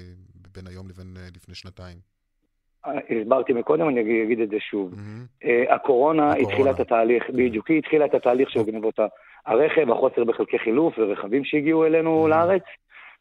בין 0.55 0.67
היום 0.67 0.89
לבין 0.89 1.17
לפני 1.35 1.55
שנתיים? 1.55 1.97
הסברתי 2.85 3.53
מקודם, 3.53 3.89
אני 3.89 4.23
אגיד 4.23 4.39
את 4.39 4.49
זה 4.49 4.57
שוב. 4.59 4.93
Mm-hmm. 4.93 5.47
הקורונה 5.73 6.33
התחילה 6.33 6.71
את 6.71 6.79
התהליך. 6.79 7.23
בדיוק, 7.29 7.69
היא 7.69 7.77
התחילה 7.77 8.05
את 8.05 8.13
התהליך 8.13 8.49
של 8.49 8.63
גנבות 8.63 8.99
הרכב, 9.45 9.91
החוסר 9.91 10.23
בחלקי 10.23 10.59
חילוף 10.59 10.93
ורכבים 10.97 11.45
שהגיעו 11.45 11.85
אלינו 11.85 12.25
mm-hmm. 12.25 12.29
לארץ, 12.29 12.63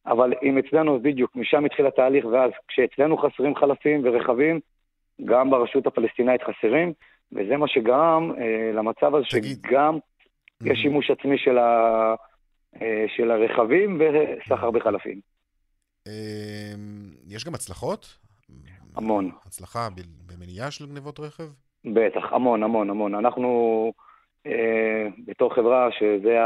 אבל 0.07 0.33
אם 0.43 0.59
אצלנו, 0.59 1.01
בדיוק, 1.03 1.37
משם 1.37 1.65
התחיל 1.65 1.87
התהליך, 1.87 2.25
ואז 2.25 2.51
כשאצלנו 2.69 3.19
חסרים 3.19 3.57
חלפים 3.57 4.01
ורכבים, 4.05 4.61
גם 5.25 5.51
ברשות 5.51 5.87
הפלסטינאית 5.87 6.41
חסרים, 6.43 6.93
וזה 7.33 7.57
מה 7.57 7.69
שגרם 7.69 8.33
אה, 8.39 8.71
למצב 8.75 9.15
הזה 9.15 9.27
תגיד. 9.31 9.59
שגם 9.67 9.97
mm-hmm. 9.97 10.73
יש 10.73 10.79
שימוש 10.79 11.11
עצמי 11.11 11.39
של, 11.39 11.59
ה, 11.59 12.15
אה, 12.83 13.05
של 13.17 13.31
הרכבים 13.31 14.01
וסחר 14.01 14.71
בחלפים. 14.71 15.21
אמ, 16.07 17.11
יש 17.27 17.45
גם 17.45 17.55
הצלחות? 17.55 18.19
המון. 18.97 19.31
הצלחה 19.47 19.89
במניעה 20.27 20.71
של 20.71 20.87
גנבות 20.87 21.21
רכב? 21.21 21.49
בטח, 21.85 22.33
המון, 22.33 22.63
המון, 22.63 22.91
המון. 22.91 23.15
אנחנו, 23.15 23.49
אה, 23.87 24.08
בתור 25.27 25.55
חברה, 25.55 25.89
שזה 25.99 26.39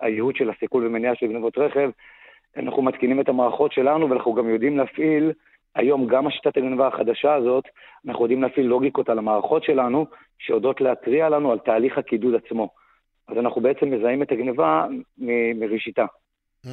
הייעוד 0.00 0.36
של 0.36 0.50
הסיכול 0.50 0.86
ומניעה 0.86 1.14
של 1.14 1.26
גנבות 1.26 1.58
רכב, 1.58 1.90
אנחנו 2.56 2.82
מתקינים 2.82 3.20
את 3.20 3.28
המערכות 3.28 3.72
שלנו, 3.72 4.10
ואנחנו 4.10 4.34
גם 4.34 4.48
יודעים 4.48 4.78
להפעיל, 4.78 5.32
היום 5.74 6.06
גם 6.06 6.26
השיטת 6.26 6.56
הגנבה 6.56 6.88
החדשה 6.88 7.34
הזאת, 7.34 7.64
אנחנו 8.06 8.24
יודעים 8.24 8.42
להפעיל 8.42 8.66
לוגיקות 8.66 9.08
על 9.08 9.18
המערכות 9.18 9.64
שלנו, 9.64 10.06
שיודעות 10.38 10.80
להתריע 10.80 11.28
לנו 11.28 11.52
על 11.52 11.58
תהליך 11.58 11.98
הקידוד 11.98 12.34
עצמו. 12.34 12.68
אז 13.28 13.36
אנחנו 13.38 13.60
בעצם 13.60 13.90
מזהים 13.90 14.22
את 14.22 14.32
הגנבה 14.32 14.86
מ- 15.18 15.60
מראשיתה. 15.60 16.04
Mm. 16.66 16.68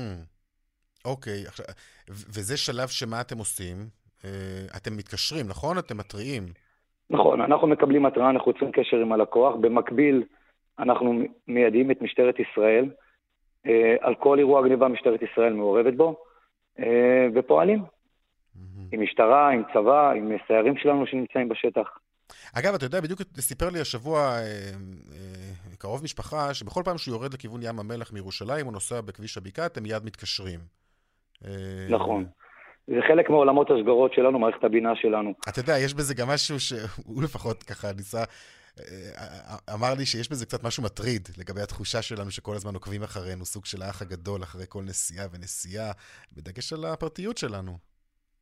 אוקיי, 1.05 1.43
עכשיו, 1.47 1.65
וזה 2.09 2.57
שלב 2.57 2.87
שמה 2.87 3.21
אתם 3.21 3.37
עושים? 3.37 3.75
אה, 4.25 4.29
אתם 4.77 4.97
מתקשרים, 4.97 5.47
נכון? 5.47 5.77
אתם 5.77 5.97
מתריעים. 5.97 6.43
נכון, 7.09 7.41
אנחנו 7.41 7.67
מקבלים 7.67 8.05
התראה, 8.05 8.29
אנחנו 8.29 8.51
יוצרים 8.51 8.71
קשר 8.71 8.97
עם 8.97 9.11
הלקוח. 9.11 9.55
במקביל, 9.61 10.23
אנחנו 10.79 11.21
מיידעים 11.47 11.91
את 11.91 12.01
משטרת 12.01 12.35
ישראל. 12.39 12.89
אה, 13.65 13.95
על 14.01 14.15
כל 14.15 14.39
אירוע 14.39 14.67
גניבה 14.67 14.87
משטרת 14.87 15.19
ישראל 15.21 15.53
מעורבת 15.53 15.93
בו, 15.93 16.23
אה, 16.79 17.27
ופועלים. 17.35 17.83
עם 18.91 19.01
משטרה, 19.01 19.49
עם 19.49 19.63
צבא, 19.73 20.11
עם 20.11 20.31
סיירים 20.47 20.77
שלנו 20.77 21.07
שנמצאים 21.07 21.49
בשטח. 21.49 21.87
אגב, 22.53 22.73
אתה 22.73 22.85
יודע, 22.85 23.01
בדיוק 23.01 23.21
סיפר 23.39 23.69
לי 23.69 23.79
השבוע 23.79 24.19
אה, 24.19 24.37
אה, 24.39 25.75
קרוב 25.77 26.03
משפחה, 26.03 26.53
שבכל 26.53 26.81
פעם 26.85 26.97
שהוא 26.97 27.15
יורד 27.15 27.33
לכיוון 27.33 27.59
ים 27.63 27.79
המלח 27.79 28.13
מירושלים, 28.13 28.65
הוא 28.65 28.73
נוסע 28.73 29.01
בכביש 29.01 29.37
הבקעה, 29.37 29.65
אתם 29.65 29.83
מיד 29.83 30.05
מתקשרים. 30.05 30.59
אה, 31.45 31.51
נכון. 31.89 32.25
זה 32.87 32.99
חלק 33.07 33.29
מעולמות 33.29 33.71
השגרות 33.71 34.13
שלנו, 34.13 34.39
מערכת 34.39 34.63
הבינה 34.63 34.95
שלנו. 34.95 35.33
אתה 35.49 35.59
יודע, 35.59 35.73
יש 35.79 35.93
בזה 35.93 36.15
גם 36.15 36.27
משהו 36.29 36.59
שהוא 36.59 37.23
לפחות 37.25 37.63
ככה 37.63 37.87
ניסה... 37.97 38.23
אה, 38.79 39.73
אמר 39.73 39.93
לי 39.97 40.05
שיש 40.05 40.29
בזה 40.31 40.45
קצת 40.45 40.63
משהו 40.63 40.83
מטריד 40.83 41.21
לגבי 41.37 41.61
התחושה 41.61 42.01
שלנו 42.01 42.31
שכל 42.31 42.55
הזמן 42.55 42.73
עוקבים 42.73 43.03
אחרינו, 43.03 43.45
סוג 43.45 43.65
של 43.65 43.81
האח 43.81 44.01
הגדול 44.01 44.43
אחרי 44.43 44.65
כל 44.69 44.81
נסיעה 44.83 45.25
ונסיעה, 45.33 45.91
בדגש 46.37 46.73
על 46.73 46.85
הפרטיות 46.85 47.37
שלנו. 47.37 47.71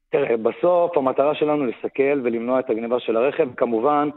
תראה, 0.10 0.38
בסוף 0.38 0.98
המטרה 0.98 1.36
שלנו 1.36 1.66
לסכל 1.66 2.22
ולמנוע 2.24 2.60
את 2.60 2.70
הגניבה 2.70 3.00
של 3.00 3.18
הרכב. 3.18 3.48
כמובן, 3.58 4.10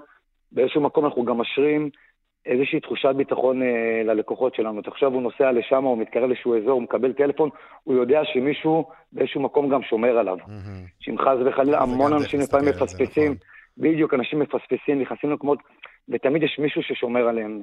באיזשהו 0.53 0.81
מקום 0.81 1.05
אנחנו 1.05 1.25
גם 1.25 1.39
משרים 1.39 1.91
איזושהי 2.47 2.81
תחושת 2.81 3.15
ביטחון 3.17 3.63
אה, 3.63 4.03
ללקוחות 4.05 4.55
שלנו. 4.55 4.81
עכשיו 4.87 5.13
הוא 5.13 5.23
נוסע 5.23 5.53
לשם, 5.53 5.85
הוא 5.85 5.99
מתקרב 5.99 6.25
לאיזשהו 6.25 6.57
אזור, 6.57 6.71
הוא 6.71 6.83
מקבל 6.83 7.13
טלפון, 7.13 7.49
הוא 7.85 7.95
יודע 7.95 8.21
שמישהו 8.25 8.85
באיזשהו 9.13 9.41
מקום 9.41 9.69
גם 9.69 9.83
שומר 9.83 10.19
עליו. 10.19 10.37
Mm-hmm. 10.37 10.89
שאם 11.01 11.19
חס 11.19 11.37
וחלילה, 11.47 11.83
המון 11.83 12.13
אנשים 12.13 12.41
לפעמים 12.41 12.69
מפספסים, 12.69 13.33
נכון. 13.33 13.49
בדיוק, 13.79 14.15
אנשים 14.15 14.39
מפספסים, 14.39 15.01
נכנסים 15.01 15.31
למקומות, 15.31 15.59
ותמיד 16.09 16.43
יש 16.43 16.59
מישהו 16.59 16.83
ששומר 16.83 17.21
עליהם. 17.21 17.63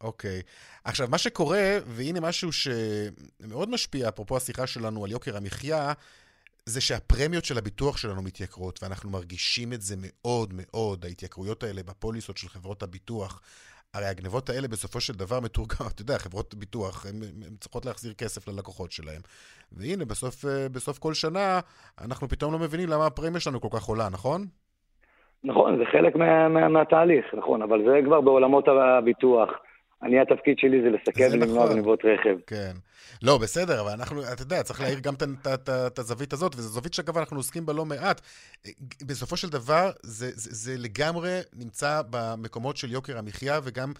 אוקיי. 0.00 0.40
Okay. 0.40 0.42
עכשיו, 0.84 1.08
מה 1.10 1.18
שקורה, 1.18 1.78
והנה 1.86 2.20
משהו 2.20 2.50
שמאוד 2.52 3.70
משפיע, 3.70 4.08
אפרופו 4.08 4.36
השיחה 4.36 4.66
שלנו 4.66 5.04
על 5.04 5.10
יוקר 5.10 5.36
המחיה, 5.36 5.92
זה 6.66 6.80
שהפרמיות 6.80 7.44
של 7.44 7.58
הביטוח 7.58 7.96
שלנו 7.96 8.22
מתייקרות, 8.22 8.82
ואנחנו 8.82 9.10
מרגישים 9.10 9.72
את 9.72 9.82
זה 9.82 9.94
מאוד 9.98 10.54
מאוד, 10.56 11.04
ההתייקרויות 11.04 11.62
האלה 11.62 11.82
בפוליסות 11.82 12.36
של 12.36 12.48
חברות 12.48 12.82
הביטוח. 12.82 13.40
הרי 13.94 14.06
הגנבות 14.06 14.50
האלה 14.50 14.68
בסופו 14.68 15.00
של 15.00 15.12
דבר 15.12 15.40
מתורגם, 15.40 15.86
אתה 15.86 16.02
יודע, 16.02 16.18
חברות 16.18 16.54
ביטוח, 16.54 17.06
הן 17.06 17.56
צריכות 17.60 17.86
להחזיר 17.86 18.14
כסף 18.14 18.48
ללקוחות 18.48 18.92
שלהם. 18.92 19.20
והנה, 19.72 20.04
בסוף, 20.04 20.44
אה, 20.44 20.68
בסוף 20.68 20.98
כל 20.98 21.14
שנה, 21.14 21.60
אנחנו 22.00 22.28
פתאום 22.28 22.52
לא 22.52 22.58
מבינים 22.58 22.88
למה 22.88 23.06
הפרמיה 23.06 23.40
שלנו 23.40 23.60
כל 23.60 23.68
כך 23.72 23.84
עולה, 23.84 24.08
נכון? 24.08 24.46
נכון, 25.44 25.78
זה 25.78 25.84
חלק 25.92 26.16
מה, 26.16 26.48
מה, 26.48 26.68
מהתהליך, 26.68 27.24
נכון, 27.34 27.62
אבל 27.62 27.84
זה 27.86 28.00
כבר 28.04 28.20
בעולמות 28.20 28.64
הביטוח. 28.68 29.50
אני, 30.02 30.20
התפקיד 30.20 30.58
שלי 30.58 30.82
זה 30.82 30.90
לסכן 30.90 31.28
ולמנוע 31.32 31.64
נכון. 31.64 31.76
גנבות 31.76 32.04
רכב. 32.04 32.36
כן. 32.46 32.72
לא, 33.22 33.38
בסדר, 33.38 33.80
אבל 33.80 33.90
אנחנו, 33.90 34.22
אתה 34.32 34.42
יודע, 34.42 34.62
צריך 34.62 34.80
להעיר 34.80 34.98
גם 34.98 35.14
את 35.94 35.98
הזווית 35.98 36.32
הזאת, 36.32 36.54
וזו 36.54 36.68
זווית 36.68 36.94
שאגב 36.94 37.18
אנחנו 37.18 37.36
עוסקים 37.36 37.66
בה 37.66 37.72
לא 37.72 37.84
מעט. 37.84 38.20
בסופו 39.06 39.36
של 39.36 39.48
דבר, 39.48 39.90
זה, 40.02 40.26
זה, 40.30 40.54
זה 40.54 40.82
לגמרי 40.82 41.38
נמצא 41.56 42.02
במקומות 42.10 42.76
של 42.76 42.92
יוקר 42.92 43.18
המחיה, 43.18 43.60
וגם 43.64 43.92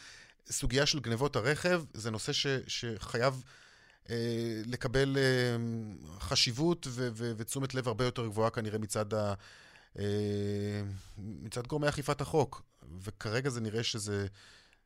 סוגיה 0.47 0.87
של 0.87 1.01
גנבות 1.01 1.37
הרכב, 1.37 1.81
זה 1.93 2.11
נושא 2.11 2.33
ש, 2.33 2.47
שחייב... 2.67 3.43
אה, 4.11 4.17
לקבל 4.67 5.17
אה, 5.17 5.57
חשיבות 6.21 6.87
ו- 6.91 7.09
ו- 7.13 7.33
ותשומת 7.37 7.75
לב 7.75 7.89
הרבה 7.89 8.05
יותר 8.05 8.27
גבוהה 8.27 8.51
כנראה 8.51 8.79
מצד, 8.79 9.15
ה- 9.15 9.35
מצד 11.43 11.67
גורמי 11.67 11.89
אכיפת 11.89 12.21
החוק. 12.21 12.63
וכרגע 13.05 13.51
זה 13.51 13.61
נראה 13.61 13.83
שזה, 13.83 14.27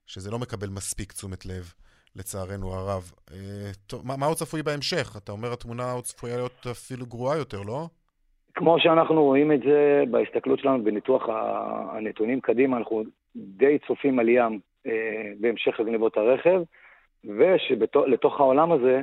שזה 0.06 0.30
לא 0.30 0.38
מקבל 0.38 0.68
מספיק 0.68 1.12
תשומת 1.12 1.46
לב. 1.46 1.72
לצערנו 2.16 2.72
הרב. 2.72 3.12
אה, 3.32 3.70
טוב, 3.86 4.06
מה, 4.06 4.16
מה 4.16 4.26
עוד 4.26 4.36
צפוי 4.36 4.62
בהמשך? 4.62 5.16
אתה 5.16 5.32
אומר 5.32 5.52
התמונה 5.52 5.92
עוד 5.92 6.04
צפויה 6.04 6.36
להיות 6.36 6.66
אפילו 6.70 7.06
גרועה 7.06 7.38
יותר, 7.38 7.62
לא? 7.66 7.86
כמו 8.54 8.76
שאנחנו 8.78 9.22
רואים 9.24 9.52
את 9.52 9.60
זה 9.60 10.02
בהסתכלות 10.10 10.58
שלנו 10.58 10.84
בניתוח 10.84 11.22
הנתונים 11.92 12.40
קדימה, 12.40 12.76
אנחנו 12.76 13.02
די 13.36 13.78
צופים 13.86 14.18
עלייה 14.18 14.48
אה, 14.86 14.92
בהמשך 15.40 15.80
לגניבות 15.80 16.16
הרכב, 16.16 16.60
ושלתוך 17.24 18.40
העולם 18.40 18.72
הזה 18.72 19.02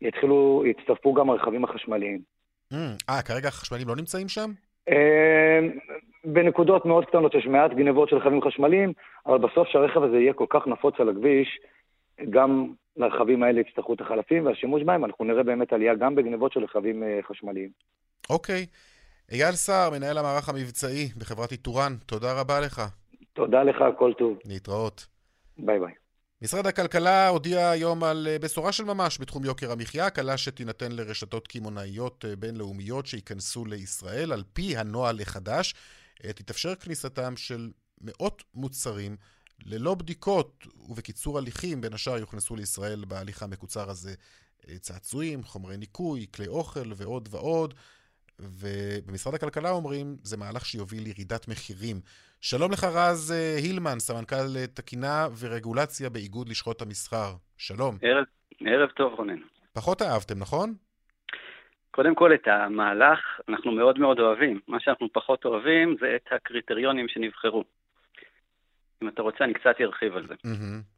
יתחילו, 0.00 0.64
יצטרפו 0.66 1.14
גם 1.14 1.30
הרכבים 1.30 1.64
החשמליים. 1.64 2.20
Mm, 2.72 2.76
אה, 3.10 3.22
כרגע 3.22 3.48
החשמליים 3.48 3.88
לא 3.88 3.96
נמצאים 3.96 4.28
שם? 4.28 4.50
אה, 4.88 5.58
בנקודות 6.24 6.84
מאוד 6.86 7.04
קטנות 7.04 7.34
יש 7.34 7.46
מעט 7.46 7.70
גנבות 7.72 8.08
של 8.08 8.16
רכבים 8.16 8.42
חשמליים, 8.42 8.92
אבל 9.26 9.38
בסוף 9.38 9.68
שהרכב 9.68 10.02
הזה 10.02 10.16
יהיה 10.16 10.32
כל 10.32 10.46
כך 10.48 10.66
נפוץ 10.66 10.94
על 10.98 11.08
הכביש, 11.08 11.58
גם 12.30 12.72
לרכבים 12.96 13.42
האלה 13.42 13.60
יצטרכו 13.60 13.94
את 13.94 14.00
החלפים 14.00 14.46
והשימוש 14.46 14.82
בהם, 14.82 15.04
אנחנו 15.04 15.24
נראה 15.24 15.42
באמת 15.42 15.72
עלייה 15.72 15.94
גם 15.94 16.14
בגנבות 16.14 16.52
של 16.52 16.64
רכבים 16.64 17.02
אה, 17.02 17.18
חשמליים. 17.28 17.70
אוקיי. 18.30 18.66
אייל 19.32 19.52
סער, 19.52 19.90
מנהל 19.90 20.18
המערך 20.18 20.48
המבצעי 20.48 21.08
בחברת 21.18 21.52
איתורן, 21.52 21.92
תודה 22.06 22.40
רבה 22.40 22.60
לך. 22.60 22.82
תודה 23.32 23.62
לך, 23.62 23.84
כל 23.98 24.12
טוב. 24.18 24.38
להתראות. 24.44 25.06
ביי 25.58 25.80
ביי. 25.80 26.05
משרד 26.42 26.66
הכלכלה 26.66 27.28
הודיע 27.28 27.70
היום 27.70 28.04
על 28.04 28.28
אה, 28.30 28.38
בשורה 28.38 28.72
של 28.72 28.84
ממש 28.84 29.18
בתחום 29.20 29.44
יוקר 29.44 29.72
המחיה, 29.72 30.06
הקלה 30.06 30.36
שתינתן 30.36 30.92
לרשתות 30.92 31.48
קמעונאיות 31.48 32.24
אה, 32.28 32.36
בינלאומיות 32.36 33.06
שייכנסו 33.06 33.64
לישראל. 33.64 34.32
על 34.32 34.44
פי 34.52 34.76
הנוהל 34.76 35.20
החדש, 35.20 35.74
תתאפשר 36.22 36.74
כניסתם 36.74 37.36
של 37.36 37.70
מאות 38.00 38.42
מוצרים 38.54 39.16
ללא 39.64 39.94
בדיקות 39.94 40.66
ובקיצור 40.88 41.38
הליכים, 41.38 41.80
בין 41.80 41.92
השאר 41.92 42.18
יוכנסו 42.18 42.56
לישראל 42.56 43.04
בהליך 43.04 43.42
המקוצר 43.42 43.90
הזה 43.90 44.14
אה, 44.68 44.78
צעצועים, 44.78 45.44
חומרי 45.44 45.76
ניקוי, 45.76 46.26
כלי 46.34 46.46
אוכל 46.46 46.92
ועוד 46.96 47.28
ועוד. 47.32 47.74
ובמשרד 48.40 49.34
הכלכלה 49.34 49.70
אומרים, 49.70 50.16
זה 50.22 50.36
מהלך 50.36 50.66
שיוביל 50.66 51.02
לירידת 51.02 51.48
מחירים. 51.48 51.96
שלום 52.40 52.72
לך 52.72 52.84
רז 52.84 53.32
אה, 53.32 53.56
הילמן, 53.56 53.98
סמנכ"ל 53.98 54.56
אה, 54.56 54.66
תקינה 54.66 55.26
ורגולציה 55.40 56.10
באיגוד 56.10 56.48
לשכות 56.48 56.82
המסחר. 56.82 57.32
שלום. 57.58 57.98
ערב, 58.02 58.24
ערב 58.60 58.90
טוב, 58.90 59.14
רונן. 59.14 59.38
פחות 59.72 60.02
אהבתם, 60.02 60.38
נכון? 60.38 60.74
קודם 61.90 62.14
כל, 62.14 62.34
את 62.34 62.48
המהלך 62.48 63.18
אנחנו 63.48 63.72
מאוד 63.72 63.98
מאוד 63.98 64.20
אוהבים. 64.20 64.60
מה 64.68 64.80
שאנחנו 64.80 65.08
פחות 65.12 65.44
אוהבים 65.44 65.96
זה 66.00 66.16
את 66.16 66.32
הקריטריונים 66.32 67.08
שנבחרו. 67.08 67.64
אם 69.02 69.08
אתה 69.08 69.22
רוצה, 69.22 69.44
אני 69.44 69.54
קצת 69.54 69.74
ארחיב 69.80 70.16
על 70.16 70.26
זה. 70.28 70.34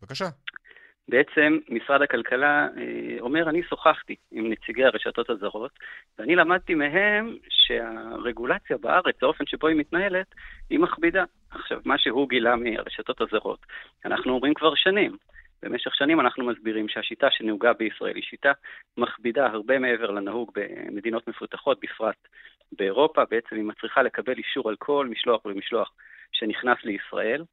בבקשה. 0.03 0.25
בעצם 1.09 1.59
משרד 1.69 2.03
הכלכלה 2.03 2.69
אה, 2.77 3.21
אומר, 3.21 3.49
אני 3.49 3.63
שוחחתי 3.63 4.17
עם 4.31 4.53
נציגי 4.53 4.85
הרשתות 4.85 5.31
הזרות, 5.31 5.71
ואני 6.19 6.37
למדתי 6.37 6.75
מהם 6.75 7.37
שהרגולציה 7.49 8.77
בארץ, 8.79 9.17
האופן 9.23 9.47
שבו 9.47 9.67
היא 9.67 9.77
מתנהלת, 9.77 10.27
היא 10.71 10.79
מכבידה. 10.79 11.25
עכשיו, 11.51 11.81
מה 11.85 11.99
שהוא 11.99 12.29
גילה 12.29 12.57
מהרשתות 12.57 13.21
הזרות, 13.21 13.67
אנחנו 14.05 14.33
אומרים 14.33 14.55
כבר 14.55 14.75
שנים. 14.75 15.17
במשך 15.63 15.95
שנים 15.95 16.21
אנחנו 16.21 16.45
מסבירים 16.47 16.89
שהשיטה 16.89 17.31
שנהוגה 17.31 17.73
בישראל 17.73 18.15
היא 18.15 18.23
שיטה 18.23 18.53
מכבידה 18.97 19.47
הרבה 19.47 19.79
מעבר 19.79 20.11
לנהוג 20.11 20.53
במדינות 20.55 21.29
מפותחות, 21.29 21.81
בפרט 21.81 22.29
באירופה. 22.73 23.23
בעצם 23.31 23.57
היא 23.57 23.65
מצריכה 23.65 24.03
לקבל 24.03 24.39
אישור 24.39 24.69
על 24.69 24.77
כל 24.77 25.07
משלוח 25.11 25.47
ומשלוח 25.47 25.93
שנכנס 26.33 26.79
לישראל. 26.85 27.45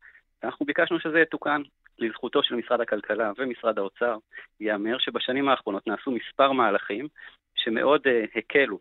אנחנו 0.44 0.66
ביקשנו 0.66 1.00
שזה 1.00 1.20
יתוקן. 1.20 1.62
לזכותו 2.00 2.44
של 2.44 2.56
משרד 2.56 2.82
הכלכלה 2.82 3.32
ומשרד 3.38 3.80
האוצר, 3.80 4.18
ייאמר 4.60 4.98
שבשנים 4.98 5.50
האחרונות 5.50 5.88
נעשו 5.88 6.12
מספר 6.12 6.52
מהלכים 6.52 7.08
שמאוד 7.56 8.02
uh, 8.08 8.40
הקלו, 8.40 8.80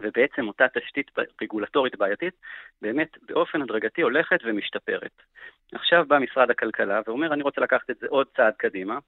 ובעצם 0.00 0.48
אותה 0.48 0.64
תשתית 0.68 1.10
רגולטורית 1.42 1.96
בעייתית 1.96 2.34
באמת 2.82 3.08
באופן 3.22 3.62
הדרגתי 3.62 4.02
הולכת 4.02 4.38
ומשתפרת. 4.44 5.22
עכשיו 5.72 6.04
בא 6.08 6.18
משרד 6.18 6.50
הכלכלה 6.50 7.00
ואומר, 7.06 7.32
אני 7.32 7.42
רוצה 7.42 7.60
לקחת 7.60 7.90
את 7.90 7.98
זה 7.98 8.06
עוד 8.10 8.26
צעד 8.36 8.54
קדימה, 8.56 8.98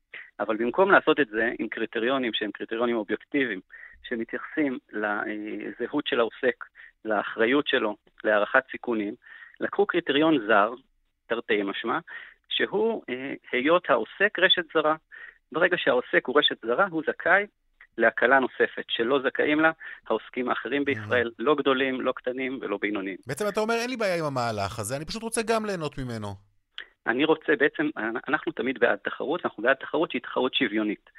אבל 0.41 0.57
במקום 0.57 0.91
לעשות 0.91 1.21
את 1.21 1.29
זה 1.29 1.53
עם 1.59 1.69
קריטריונים 1.69 2.33
שהם 2.35 2.51
קריטריונים 2.51 2.97
אובייקטיביים, 2.97 3.61
שמתייחסים 4.09 4.79
לזהות 4.93 6.07
של 6.07 6.21
העוסק, 6.21 6.65
לאחריות 7.05 7.67
שלו, 7.69 7.97
להערכת 8.25 8.63
סיכונים, 8.71 9.15
לקחו 9.61 9.87
קריטריון 9.87 10.47
זר, 10.47 10.75
תרתי 11.27 11.63
משמע, 11.63 11.99
שהוא 12.49 13.03
אה, 13.09 13.35
היות 13.53 13.91
העוסק 13.91 14.39
רשת 14.39 14.65
זרה. 14.75 14.95
ברגע 15.53 15.77
שהעוסק 15.79 16.27
הוא 16.27 16.39
רשת 16.39 16.57
זרה, 16.67 16.87
הוא 16.91 17.03
זכאי 17.07 17.47
להקלה 17.99 18.39
נוספת, 18.39 18.85
שלא 18.89 19.19
זכאים 19.29 19.61
לה 19.61 19.71
העוסקים 20.09 20.49
האחרים 20.49 20.85
בישראל, 20.85 21.31
לא 21.39 21.55
גדולים, 21.55 22.01
לא 22.01 22.13
קטנים 22.13 22.59
ולא 22.63 22.79
בינוניים. 22.81 23.17
בעצם 23.27 23.45
אתה 23.49 23.61
אומר, 23.61 23.75
אין 23.75 23.91
לי 23.91 23.97
בעיה 23.97 24.19
עם 24.19 24.25
המהלך 24.25 24.79
הזה, 24.79 24.97
אני 24.97 25.05
פשוט 25.05 25.23
רוצה 25.23 25.43
גם 25.43 25.67
ליהנות 25.67 25.99
ממנו. 25.99 26.29
אני 27.07 27.25
רוצה 27.25 27.53
בעצם, 27.59 27.89
אנחנו 28.29 28.53
תמיד 28.53 28.79
בעד 28.79 28.99
תחרות, 29.05 29.41
אנחנו 29.45 29.63
בעד 29.63 29.77
תחרות 29.77 30.11
שהיא 30.11 30.23
תחרות 30.23 30.55
שוויונית. 30.55 31.11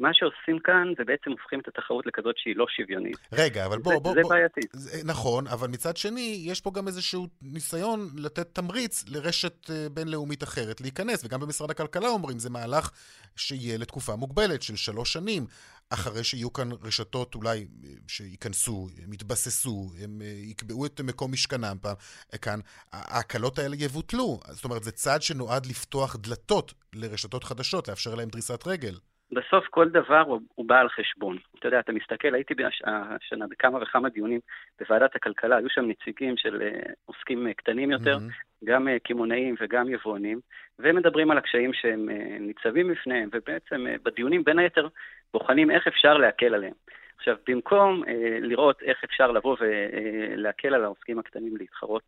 מה 0.00 0.08
שעושים 0.12 0.58
כאן 0.58 0.92
זה 0.98 1.04
בעצם 1.04 1.30
הופכים 1.30 1.60
את 1.60 1.68
התחרות 1.68 2.06
לכזאת 2.06 2.34
שהיא 2.38 2.56
לא 2.56 2.66
שוויונית. 2.68 3.16
רגע, 3.32 3.66
אבל 3.66 3.78
בוא, 3.78 3.92
זה, 3.92 3.98
בוא, 4.00 4.14
זה 4.14 4.20
בוא... 4.22 4.30
בעייתי. 4.30 4.60
זה, 4.72 5.00
נכון, 5.04 5.46
אבל 5.46 5.68
מצד 5.68 5.96
שני, 5.96 6.42
יש 6.44 6.60
פה 6.60 6.70
גם 6.74 6.86
איזשהו 6.86 7.26
ניסיון 7.42 8.08
לתת 8.16 8.54
תמריץ 8.54 9.04
לרשת 9.08 9.70
אה, 9.70 9.86
בינלאומית 9.92 10.42
אחרת 10.42 10.80
להיכנס, 10.80 11.24
וגם 11.24 11.40
במשרד 11.40 11.70
הכלכלה 11.70 12.08
אומרים, 12.08 12.38
זה 12.38 12.50
מהלך 12.50 12.90
שיהיה 13.36 13.78
לתקופה 13.78 14.16
מוגבלת 14.16 14.62
של 14.62 14.76
שלוש 14.76 15.12
שנים. 15.12 15.46
אחרי 15.90 16.24
שיהיו 16.24 16.52
כאן 16.52 16.68
רשתות 16.82 17.34
אולי 17.34 17.66
אה, 17.84 17.90
שייכנסו, 18.08 18.88
הם 19.02 19.12
יתבססו, 19.12 19.90
הם 20.02 20.22
אה, 20.22 20.26
יקבעו 20.26 20.86
את 20.86 21.00
מקום 21.00 21.32
משכנם 21.32 21.76
פעם, 21.80 21.94
כאן, 22.42 22.60
ההקלות 22.92 23.58
האלה 23.58 23.76
יבוטלו. 23.78 24.40
זאת 24.50 24.64
אומרת, 24.64 24.84
זה 24.84 24.92
צעד 24.92 25.22
שנועד 25.22 25.66
לפתוח 25.66 26.16
דלתות 26.16 26.74
לרשתות 26.92 27.44
חדשות, 27.44 27.88
לאפשר 27.88 28.14
להם 28.14 28.28
דריסת 28.28 28.66
רגל. 28.66 28.98
בסוף 29.32 29.66
כל 29.66 29.88
דבר 29.88 30.20
הוא, 30.20 30.40
הוא 30.54 30.66
בא 30.68 30.80
על 30.80 30.88
חשבון. 30.88 31.38
אתה 31.58 31.68
יודע, 31.68 31.80
אתה 31.80 31.92
מסתכל, 31.92 32.34
הייתי 32.34 32.54
השנה 32.84 33.46
בכמה 33.46 33.78
וכמה 33.82 34.08
דיונים 34.08 34.40
בוועדת 34.80 35.16
הכלכלה, 35.16 35.56
היו 35.56 35.70
שם 35.70 35.88
נציגים 35.88 36.36
של 36.36 36.62
uh, 36.62 36.92
עוסקים 37.04 37.46
uh, 37.46 37.54
קטנים 37.54 37.90
יותר, 37.90 38.16
mm-hmm. 38.16 38.64
גם 38.64 38.88
uh, 38.88 38.90
קמעונאים 39.04 39.54
וגם 39.60 39.88
יבואנים, 39.88 40.40
והם 40.78 40.96
מדברים 40.96 41.30
על 41.30 41.38
הקשיים 41.38 41.72
שהם 41.72 42.08
uh, 42.08 42.40
ניצבים 42.40 42.88
בפניהם, 42.88 43.28
ובעצם 43.32 43.86
uh, 43.86 44.02
בדיונים 44.02 44.44
בין 44.44 44.58
היתר 44.58 44.88
בוחנים 45.32 45.70
איך 45.70 45.86
אפשר 45.86 46.16
להקל 46.16 46.54
עליהם. 46.54 46.74
עכשיו, 47.18 47.36
במקום 47.48 48.02
uh, 48.02 48.08
לראות 48.40 48.82
איך 48.82 49.04
אפשר 49.04 49.30
לבוא 49.30 49.56
ולהקל 49.60 50.74
על 50.74 50.84
העוסקים 50.84 51.18
הקטנים 51.18 51.56
להתחרות, 51.56 52.02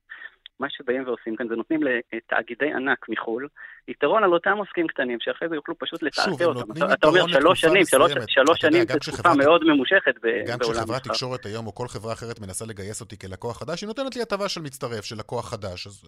מה 0.60 0.66
שבאים 0.70 1.06
ועושים 1.06 1.36
כאן 1.36 1.48
זה 1.48 1.54
נותנים 1.56 1.80
לתאגידי 2.12 2.72
ענק 2.72 3.06
מחו"ל 3.08 3.48
יתרון 3.88 4.24
על 4.24 4.32
אותם 4.32 4.56
עוסקים 4.56 4.86
קטנים, 4.86 5.18
שאחרי 5.20 5.48
זה 5.48 5.54
יוכלו 5.54 5.78
פשוט 5.78 6.02
לתעתע 6.02 6.44
אותם. 6.44 6.92
אתה 6.92 7.06
אומר 7.06 7.28
שלוש 7.28 7.60
שנים, 7.60 7.82
שלוש 8.26 8.60
שנים 8.60 8.82
זה 8.88 8.98
תקופה 8.98 9.34
מאוד 9.34 9.64
ממושכת 9.64 10.14
בעולם 10.22 10.44
גם 10.46 10.58
כשחברת 10.58 11.04
תקשורת 11.04 11.46
היום 11.46 11.66
או 11.66 11.74
כל 11.74 11.88
חברה 11.88 12.12
אחרת 12.12 12.40
מנסה 12.40 12.66
לגייס 12.66 13.00
אותי 13.00 13.18
כלקוח 13.18 13.58
חדש, 13.58 13.80
היא 13.80 13.86
נותנת 13.86 14.16
לי 14.16 14.22
הטבה 14.22 14.48
של 14.48 14.60
מצטרף, 14.60 15.04
של 15.04 15.16
לקוח 15.16 15.50
חדש. 15.50 15.86
אז, 15.86 16.04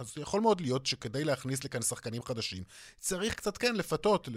אז 0.00 0.18
יכול 0.18 0.40
מאוד 0.40 0.60
להיות 0.60 0.86
שכדי 0.86 1.24
להכניס 1.24 1.64
לכאן 1.64 1.82
שחקנים 1.82 2.22
חדשים, 2.22 2.62
צריך 2.98 3.34
קצת 3.34 3.58
כן 3.58 3.74
לפתות, 3.74 4.28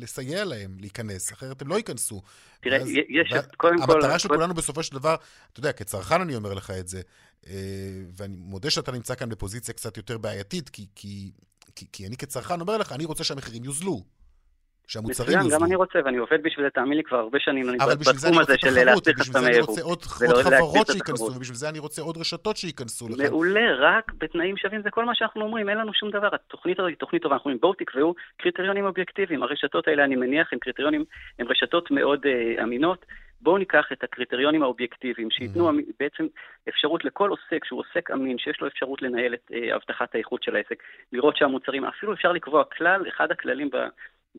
לסייע 0.00 0.44
להם 0.44 0.70
להיכנס, 0.80 1.32
אחרת 1.32 1.62
הם 1.62 1.68
לא 1.68 1.74
ייכנסו. 1.74 2.22
תראה, 2.60 2.78
יש 3.08 3.34
קודם 3.56 3.78
כל... 3.86 3.94
המטרה 3.94 4.18
של 4.18 4.28
כולנו 4.28 4.54
בסופו 4.54 4.82
של 4.82 4.96
דבר, 4.96 5.14
אתה 5.52 5.60
יודע, 5.60 5.72
כצרכן 5.72 6.20
אני 6.20 6.36
אומר 6.36 6.54
לך 6.54 6.70
את 6.70 6.88
זה, 6.88 7.00
ואני 8.16 8.36
מודה 8.38 8.70
שאתה 8.70 8.92
נמצא 8.92 9.14
כאן 9.14 9.28
בפוזיציה 9.28 9.74
קצת 9.74 9.96
יותר 9.96 10.18
בעייתית, 10.18 10.68
כי, 10.68 10.86
כי, 10.94 11.30
כי, 11.76 11.86
כי 11.92 12.06
אני 12.06 12.16
כצרכן 12.16 12.60
אומר 12.60 12.78
לך, 12.78 12.92
אני 12.92 13.04
רוצה 13.04 13.24
שהמחירים 13.24 13.64
יוזלו. 13.64 14.02
שהמוצרים 14.86 15.28
יוזלו. 15.28 15.46
מצוין, 15.46 15.60
גם 15.60 15.66
אני 15.66 15.74
רוצה, 15.74 15.98
ואני 16.04 16.16
עובד 16.16 16.42
בשביל 16.42 16.66
זה, 16.66 16.70
תאמין 16.70 16.96
לי, 16.96 17.04
כבר 17.04 17.16
הרבה 17.16 17.38
שנים 17.40 17.68
אני 17.68 17.78
בתחום 17.78 18.38
הזה 18.38 18.58
של 18.58 18.84
להסביר 18.84 19.14
חסמי 19.14 19.40
יבוא. 19.40 19.40
ובשביל 19.40 19.42
זה 19.42 19.48
אני 19.48 19.60
רוצה 19.60 19.82
עוד 19.82 20.02
חברות 20.02 20.86
שייכנסו, 20.86 21.24
ובשביל 21.24 21.56
זה 21.56 21.68
אני 21.68 21.78
רוצה 21.78 22.02
עוד 22.02 22.16
רשתות 22.16 22.56
שייכנסו. 22.56 23.08
מעולה, 23.18 23.74
רק 23.78 24.12
בתנאים 24.18 24.56
שווים, 24.56 24.82
זה 24.82 24.90
כל 24.90 25.04
מה 25.04 25.14
שאנחנו 25.14 25.42
אומרים, 25.42 25.68
אין 25.68 25.78
לנו 25.78 25.94
שום 25.94 26.10
דבר. 26.10 26.28
התוכנית 26.34 26.78
הזאת 26.78 26.88
היא 26.88 26.96
תוכנית 26.96 27.22
טובה, 27.22 27.34
אנחנו 27.34 27.48
אומרים, 27.48 27.60
בואו 27.60 27.74
תקבעו 27.74 28.14
קריטריונים 28.36 28.84
אובייקטיביים. 28.84 29.42
הרשתות 29.42 29.88
האלה, 29.88 30.04
אני 30.04 30.16
מניח, 30.16 30.48
הם 30.52 30.58
קריטריונים, 30.58 31.04
הם 31.38 31.46
רשתות 31.48 31.90
מאוד 31.90 32.20
uh, 32.26 32.62
אמינות. 32.62 33.06
בואו 33.40 33.58
ניקח 33.58 33.92
את 33.92 34.04
הקריטריונים 34.04 34.62
האובייקטיביים, 34.62 35.30
שייתנו 35.30 35.70
mm-hmm. 35.70 35.92
בעצם 36.00 36.26
אפשרות 36.68 37.04
לכל 37.04 37.30
עוסק 37.30 37.64
שהוא 37.64 37.80
עוסק 37.80 38.10
אמין, 38.10 38.38
שיש 38.38 38.60
לו 38.60 38.66
אפשרות 38.66 39.02
לנהל 39.02 39.34
את 39.34 39.50
uh, 39.50 39.74
הבטחת 39.74 40.14
האיכות 40.14 40.42
של 40.42 40.56
העסק, 40.56 40.82
לראות 41.12 41.36
שהמוצרים, 41.36 41.84
אפילו 41.84 42.12
אפשר 42.12 42.32
לקבוע 42.32 42.64
כלל, 42.64 43.08
אחד 43.08 43.30
הכללים 43.30 43.70
ב... 43.70 43.76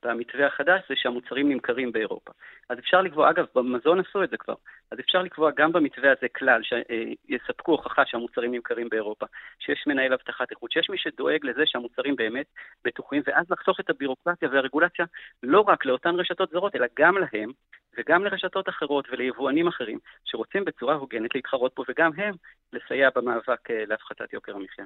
במתווה 0.05 0.47
החדש 0.47 0.81
זה 0.89 0.95
שהמוצרים 0.97 1.49
נמכרים 1.51 1.91
באירופה. 1.91 2.31
אז 2.69 2.79
אפשר 2.79 3.01
לקבוע, 3.01 3.29
אגב, 3.29 3.45
במזון 3.55 3.99
עשו 3.99 4.23
את 4.23 4.29
זה 4.29 4.37
כבר, 4.37 4.53
אז 4.91 4.99
אפשר 4.99 5.21
לקבוע 5.21 5.51
גם 5.57 5.71
במתווה 5.71 6.11
הזה 6.11 6.27
כלל 6.35 6.61
שיספקו 6.63 7.71
הוכחה 7.71 8.03
שהמוצרים 8.05 8.51
נמכרים 8.55 8.89
באירופה, 8.89 9.25
שיש 9.59 9.83
מנהל 9.87 10.13
אבטחת 10.13 10.51
איכות, 10.51 10.71
שיש 10.71 10.89
מי 10.89 10.97
שדואג 10.97 11.39
לזה 11.43 11.61
שהמוצרים 11.65 12.15
באמת 12.15 12.45
בטוחים, 12.85 13.21
ואז 13.27 13.45
לחסוך 13.49 13.79
את 13.79 13.89
הבירוקרטיה 13.89 14.49
והרגולציה 14.51 15.05
לא 15.43 15.61
רק 15.61 15.85
לאותן 15.85 16.15
רשתות 16.15 16.49
זרות, 16.49 16.75
אלא 16.75 16.87
גם 16.99 17.17
להם, 17.17 17.51
וגם 17.97 18.23
לרשתות 18.23 18.69
אחרות 18.69 19.07
וליבואנים 19.11 19.67
אחרים, 19.67 19.99
שרוצים 20.25 20.65
בצורה 20.65 20.95
הוגנת 20.95 21.35
להתחרות 21.35 21.71
פה, 21.75 21.83
וגם 21.89 22.11
הם 22.17 22.35
לסייע 22.73 23.09
במאבק 23.15 23.71
אה, 23.71 23.83
להפחתת 23.87 24.33
יוקר 24.33 24.55
המחיה. 24.55 24.85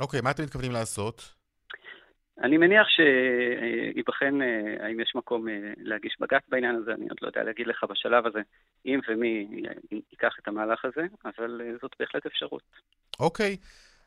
אוקיי, 0.00 0.20
מה 0.20 0.30
אתם 0.30 0.42
מתכוונים 0.42 0.72
לעשות? 0.72 1.32
אני 2.42 2.56
מניח 2.58 2.86
שייבחן 2.88 4.42
אה, 4.42 4.86
האם 4.86 5.00
יש 5.00 5.12
מקום 5.14 5.48
אה, 5.48 5.54
להגיש 5.76 6.16
בג"ץ 6.20 6.42
בעניין 6.48 6.74
הזה, 6.74 6.94
אני 6.94 7.08
עוד 7.08 7.18
לא 7.22 7.28
יודע 7.28 7.42
להגיד 7.42 7.66
לך 7.66 7.84
בשלב 7.90 8.26
הזה 8.26 8.40
אם 8.86 9.00
ומי 9.08 9.48
ייקח 9.90 10.34
את 10.42 10.48
המהלך 10.48 10.84
הזה, 10.84 11.06
אבל 11.24 11.60
אה, 11.64 11.72
זאת 11.82 11.92
בהחלט 12.00 12.26
אפשרות. 12.26 12.62
אוקיי. 13.20 13.56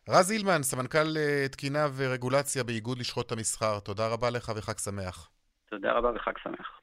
רז 0.10 0.32
אילמן, 0.32 0.64
סמנכ"ל 0.64 1.18
תקינה 1.52 1.88
ורגולציה 1.98 2.64
באיגוד 2.64 2.98
לשכות 3.00 3.32
המסחר, 3.32 3.80
תודה 3.80 4.08
רבה 4.08 4.30
לך 4.30 4.52
וחג 4.58 4.78
שמח. 4.78 5.30
תודה 5.70 5.92
רבה 5.92 6.12
וחג 6.16 6.38
שמח. 6.44 6.82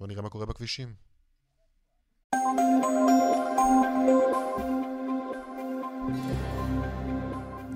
בוא 0.00 0.06
נראה 0.06 0.22
מה 0.22 0.30
קורה 0.30 0.46
בכבישים. 0.46 0.88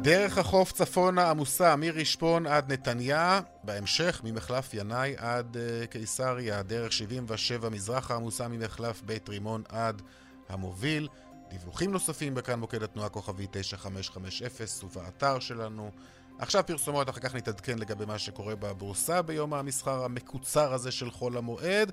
דרך 0.02 0.38
החוף 0.38 0.72
צפונה 0.72 1.30
עמוסה 1.30 1.76
מרשפון 1.76 2.46
עד 2.46 2.72
נתניה, 2.72 3.40
בהמשך 3.64 4.20
ממחלף 4.24 4.74
ינאי 4.74 5.14
עד 5.16 5.56
uh, 5.56 5.86
קיסריה, 5.86 6.62
דרך 6.62 6.92
77 6.92 7.68
מזרחה 7.68 8.14
עמוסה 8.14 8.48
ממחלף 8.48 9.02
בית 9.02 9.28
רימון 9.28 9.62
עד 9.68 10.02
המוביל. 10.48 11.08
דיווחים 11.50 11.92
נוספים 11.92 12.34
בכאן 12.34 12.60
מוקד 12.60 12.82
התנועה 12.82 13.08
כוכבי 13.08 13.46
9550 13.50 14.88
ובאתר 14.88 15.38
שלנו. 15.38 15.90
עכשיו 16.38 16.62
פרסומות, 16.66 17.08
אחר 17.08 17.20
כך 17.20 17.34
נתעדכן 17.34 17.78
לגבי 17.78 18.04
מה 18.04 18.18
שקורה 18.18 18.56
בבורסה 18.56 19.22
ביום 19.22 19.54
המסחר 19.54 20.04
המקוצר 20.04 20.72
הזה 20.72 20.90
של 20.90 21.10
חול 21.10 21.36
המועד. 21.36 21.92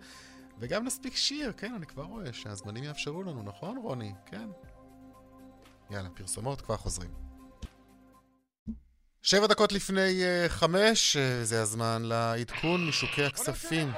וגם 0.59 0.85
נספיק 0.85 1.15
שיר, 1.15 1.51
כן, 1.57 1.73
אני 1.75 1.85
כבר 1.85 2.03
רואה 2.03 2.33
שהזמנים 2.33 2.83
יאפשרו 2.83 3.23
לנו, 3.23 3.43
נכון 3.43 3.77
רוני? 3.77 4.13
כן. 4.25 4.49
יאללה, 5.89 6.09
פרסומות, 6.09 6.61
כבר 6.61 6.77
חוזרים. 6.77 7.28
שבע 9.23 9.47
דקות 9.47 9.71
לפני 9.71 10.21
uh, 10.21 10.49
חמש, 10.49 11.15
uh, 11.17 11.45
זה 11.45 11.61
הזמן 11.61 12.01
לעדכון 12.05 12.87
משוקי 12.87 13.23
הכספים. 13.23 13.91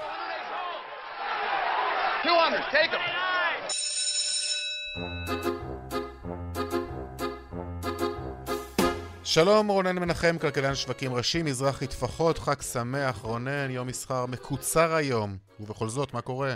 שלום 9.23 9.67
רונן 9.67 9.95
מנחם, 9.95 10.37
כלכלן 10.41 10.75
שווקים 10.75 11.13
ראשי, 11.13 11.43
מזרחי 11.43 11.87
טפחות, 11.87 12.37
חג 12.37 12.61
שמח 12.61 13.17
רונן, 13.17 13.71
יום 13.71 13.87
מסחר 13.87 14.25
מקוצר 14.25 14.93
היום, 14.93 15.37
ובכל 15.59 15.89
זאת, 15.89 16.13
מה 16.13 16.21
קורה? 16.21 16.55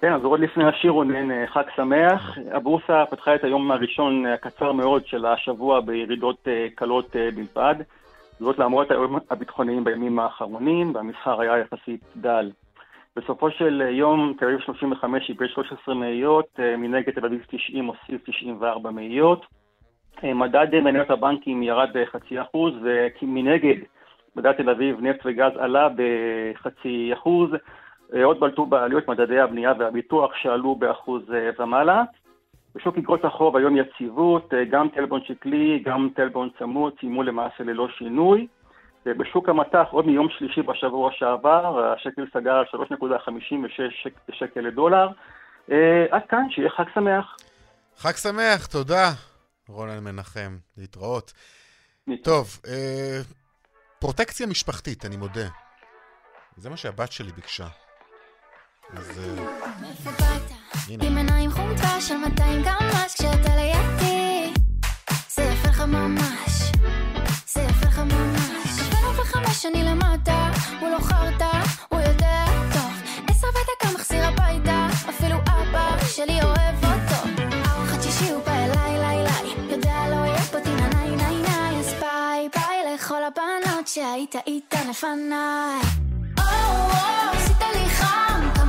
כן, 0.00 0.12
אז 0.12 0.24
עוד 0.24 0.40
לפני 0.40 0.64
השיר 0.64 0.90
רונן, 0.90 1.30
אה, 1.30 1.46
חג 1.46 1.62
שמח. 1.76 2.38
הבורסה 2.52 3.04
פתחה 3.10 3.34
את 3.34 3.44
היום 3.44 3.70
הראשון 3.70 4.26
הקצר 4.26 4.72
מאוד 4.72 5.06
של 5.06 5.26
השבוע 5.26 5.80
בירידות 5.80 6.48
אה, 6.48 6.66
קלות 6.74 7.16
אה, 7.16 7.28
בלבד. 7.30 7.74
זאת 8.38 8.58
למרות 8.58 8.90
האירועים 8.90 9.16
הביטחוניים 9.30 9.84
בימים 9.84 10.18
האחרונים, 10.18 10.94
והמסחר 10.94 11.40
היה 11.40 11.58
יחסית 11.58 12.00
דל. 12.16 12.50
בסופו 13.16 13.50
של 13.50 13.82
יום 13.90 14.34
תל 14.38 14.44
אביב 14.44 14.60
35 14.60 15.28
איבד 15.28 15.46
13 15.46 15.94
מאיות, 15.94 16.58
מנגד 16.78 17.12
תל 17.12 17.26
אביב 17.26 17.44
90 17.48 17.84
הוסיף 17.84 18.30
94 18.30 18.90
מאיות. 18.90 19.46
מדד 20.22 20.80
מניות 20.80 21.10
הבנקים 21.10 21.62
ירד 21.62 21.88
בחצי 21.94 22.40
אחוז, 22.40 22.74
ומנגד 22.82 23.76
מדד 24.36 24.52
תל 24.52 24.70
אביב 24.70 25.00
נפט 25.00 25.20
וגז 25.24 25.52
עלה 25.58 25.88
בחצי 25.96 27.10
אחוז. 27.12 27.50
אה, 28.14 28.24
עוד 28.24 28.40
בלטו 28.40 28.66
בעלויות 28.66 29.08
מדדי 29.08 29.40
הבנייה 29.40 29.72
והביטוח 29.78 30.30
שעלו 30.34 30.74
באחוז 30.74 31.22
אה, 31.34 31.50
ומעלה. 31.58 32.02
בשוק 32.74 32.98
אגרות 32.98 33.24
החוב 33.24 33.56
היום 33.56 33.76
יציבות, 33.76 34.54
אה, 34.54 34.64
גם 34.64 34.88
טלבון 34.88 35.20
שקלי, 35.24 35.82
גם 35.84 36.08
טלבון 36.16 36.48
צמוד 36.58 36.92
סיימו 37.00 37.22
למעשה 37.22 37.64
ללא 37.64 37.88
שינוי. 37.98 38.46
בשוק 39.06 39.48
המטח 39.48 39.86
עוד 39.90 40.06
מיום 40.06 40.28
שלישי 40.38 40.62
בשבוע 40.62 41.10
שעבר, 41.12 41.92
השקל 41.92 42.26
סגר 42.32 42.52
על 42.52 42.64
3.56 42.64 44.10
שקל 44.32 44.60
לדולר. 44.60 45.08
עד 46.10 46.22
כאן, 46.28 46.46
שיהיה 46.50 46.70
חג 46.70 46.84
שמח. 46.94 47.36
חג 47.96 48.12
שמח, 48.12 48.66
תודה, 48.66 49.10
רונן 49.68 50.04
מנחם. 50.04 50.56
להתראות. 50.78 51.32
טוב, 52.22 52.46
פרוטקציה 53.98 54.46
משפחתית, 54.46 55.04
אני 55.04 55.16
מודה. 55.16 55.48
זה 56.56 56.70
מה 56.70 56.76
שהבת 56.76 57.12
שלי 57.12 57.32
ביקשה. 57.32 57.83
אז... 58.92 59.20
הנה. 60.88 61.04
עם 61.04 61.16
עיניים 61.16 61.50
חומפה 61.50 62.00
של 62.00 62.16
200 62.16 62.62
גמש 62.62 63.14
כשאתה 63.14 63.56
לידי. 63.56 64.52
זה 65.34 65.42
יפה 65.42 65.68
לך 65.68 65.80
ממש. 65.80 66.72
זה 67.46 67.60
יפה 67.60 67.86
לך 67.86 67.98
ממש. 67.98 68.80
כפנו 68.80 69.16
וחמש 69.16 69.66
אני 69.66 69.84
למטה 69.84 70.50
הוא 70.80 70.88
לא 70.88 70.98
חרטא, 70.98 71.62
הוא 71.88 72.00
יודע 72.00 72.44
טוב. 72.72 72.92
עשר 73.30 73.46
ודקה 73.46 73.94
מחזיר 73.94 74.24
הביתה 74.26 74.86
אפילו 75.08 75.36
אבא 75.36 76.04
שלי 76.06 76.42
אוהב 76.42 76.84
אותו. 76.84 77.28
ארוחת 77.70 78.02
שישי 78.02 78.30
הוא 78.32 78.42
בא 78.44 78.52
אליי, 78.52 78.98
ליי, 78.98 79.22
ליי. 79.22 79.70
יודע 79.70 80.08
לא 80.10 80.14
יהיה 80.14 80.42
פה 80.42 80.60
טינה, 80.60 80.88
ניי, 80.88 81.16
ניי, 81.16 81.36
ניי. 81.36 81.80
אז 81.80 81.94
ביי, 82.00 82.48
ביי 82.54 82.94
לכל 82.94 83.24
הבנות 83.24 83.88
שהיית 83.88 84.34
איתן 84.46 84.88
לפניי. 84.90 85.80
או, 86.38 86.42
או, 86.42 87.32
עשית 87.32 87.60
לי 87.74 87.88
חם 87.88 88.63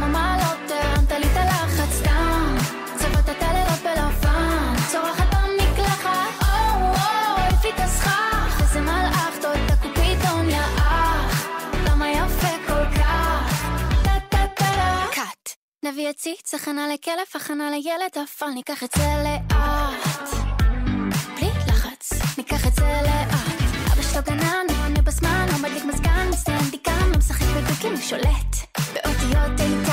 כמה 0.67 0.77
מעלות 0.77 0.95
הרמת 0.97 1.11
לי 1.11 1.31
את 1.31 1.37
הלחץ 1.37 1.93
סתם. 1.95 2.55
צבעת 2.97 3.29
את 3.29 3.41
הלילות 3.41 3.79
בלבן 3.83 4.73
צורחת 4.91 5.27
במקלחת 5.33 6.41
או 6.41 6.79
וואו 6.79 7.37
העיף 7.37 7.65
את 7.75 7.79
הסכך. 7.79 8.61
איזה 8.61 8.81
מלאך 8.81 9.35
טוב 9.41 9.51
את 9.51 9.71
הקופידון 9.71 10.49
יא 10.49 10.59
אח 10.77 11.47
למה 11.87 12.09
יפה 12.09 12.47
כל 12.67 12.97
כך? 12.97 13.63
טה 14.03 14.19
טה 14.29 14.37
טה 14.55 14.65
טה. 14.75 15.05
קאט. 15.11 15.55
נביא 15.83 16.09
עציץ 16.09 16.53
הכנה 16.53 16.87
לכלב 16.87 17.27
הכנה 17.35 17.69
לילד 17.71 18.11
אבל 18.17 18.49
ניקח 18.49 18.83
את 18.83 18.89
זה 18.97 19.07
לאט. 19.23 20.29
בלי 21.35 21.49
לחץ 21.67 22.09
ניקח 22.37 22.67
את 22.67 22.75
זה 22.75 23.01
לאט. 23.03 23.39
אבא 23.93 24.01
שלו 24.01 24.21
גנן 24.25 24.65
הוא 24.69 24.85
עונה 24.85 25.01
בזמן 25.01 25.45
לא 25.51 25.57
מדליק 25.57 25.83
מזגן 25.85 26.27
מסיים 26.29 26.69
דיקן 26.71 27.09
לא 27.11 27.17
משחק 27.17 27.45
בדוקים 27.45 27.91
הוא 27.91 28.01
שולט. 28.01 28.55
באותיות 28.93 29.59
איתן 29.59 29.84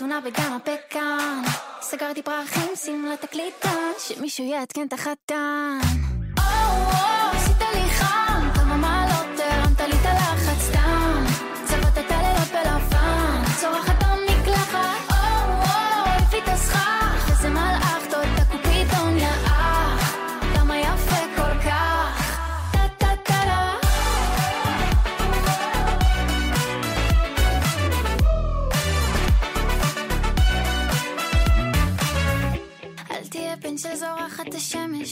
חתונה 0.00 0.20
בגן 0.20 0.52
הפקן 0.52 1.42
סגרתי 1.80 2.22
פרחים 2.22 2.76
שים 2.76 3.06
לתקליטן 3.06 3.92
שמישהו 3.98 4.44
יעדכן 4.44 4.86
את 4.86 4.92
החתן 4.92 5.78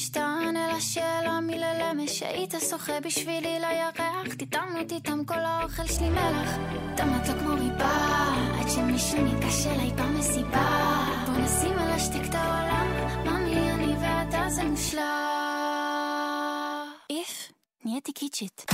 השמש, 0.09 0.11
תענה 0.11 0.77
לשאלה 0.77 1.41
מי 1.41 1.59
ללמש. 1.59 2.23
היית 2.23 2.55
שוחה 2.71 3.01
בשבילי 3.01 3.59
לירח, 3.61 4.35
תטעם 4.39 4.77
אותי 4.77 5.01
תם 5.01 5.25
כל 5.25 5.39
האוכל 5.39 5.87
שלי 5.87 6.09
מלח. 6.11 6.51
טעמת 6.97 7.29
לו 7.29 7.35
כמו 7.41 7.55
ריבה, 7.55 8.09
עד 8.61 8.69
שמישהו 8.69 9.23
ניגש 9.23 9.67
אליי 9.67 9.91
במסיבה. 9.91 11.05
בוא 11.27 11.35
נשים 11.35 11.79
על 11.79 11.91
השתיק 11.91 12.23
את 12.31 12.35
העולם, 12.35 12.87
מאמי 13.25 13.73
אני 13.73 13.95
ואתה 14.01 14.51
זה 14.51 14.65
מושלם. 14.65 15.03
איף, 17.11 17.53
נהייתי 17.85 18.13
קיצ'ית. 18.13 18.65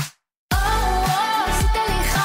או, 0.52 0.58
או, 0.58 1.44
עשית 1.46 1.70
לי 1.88 2.23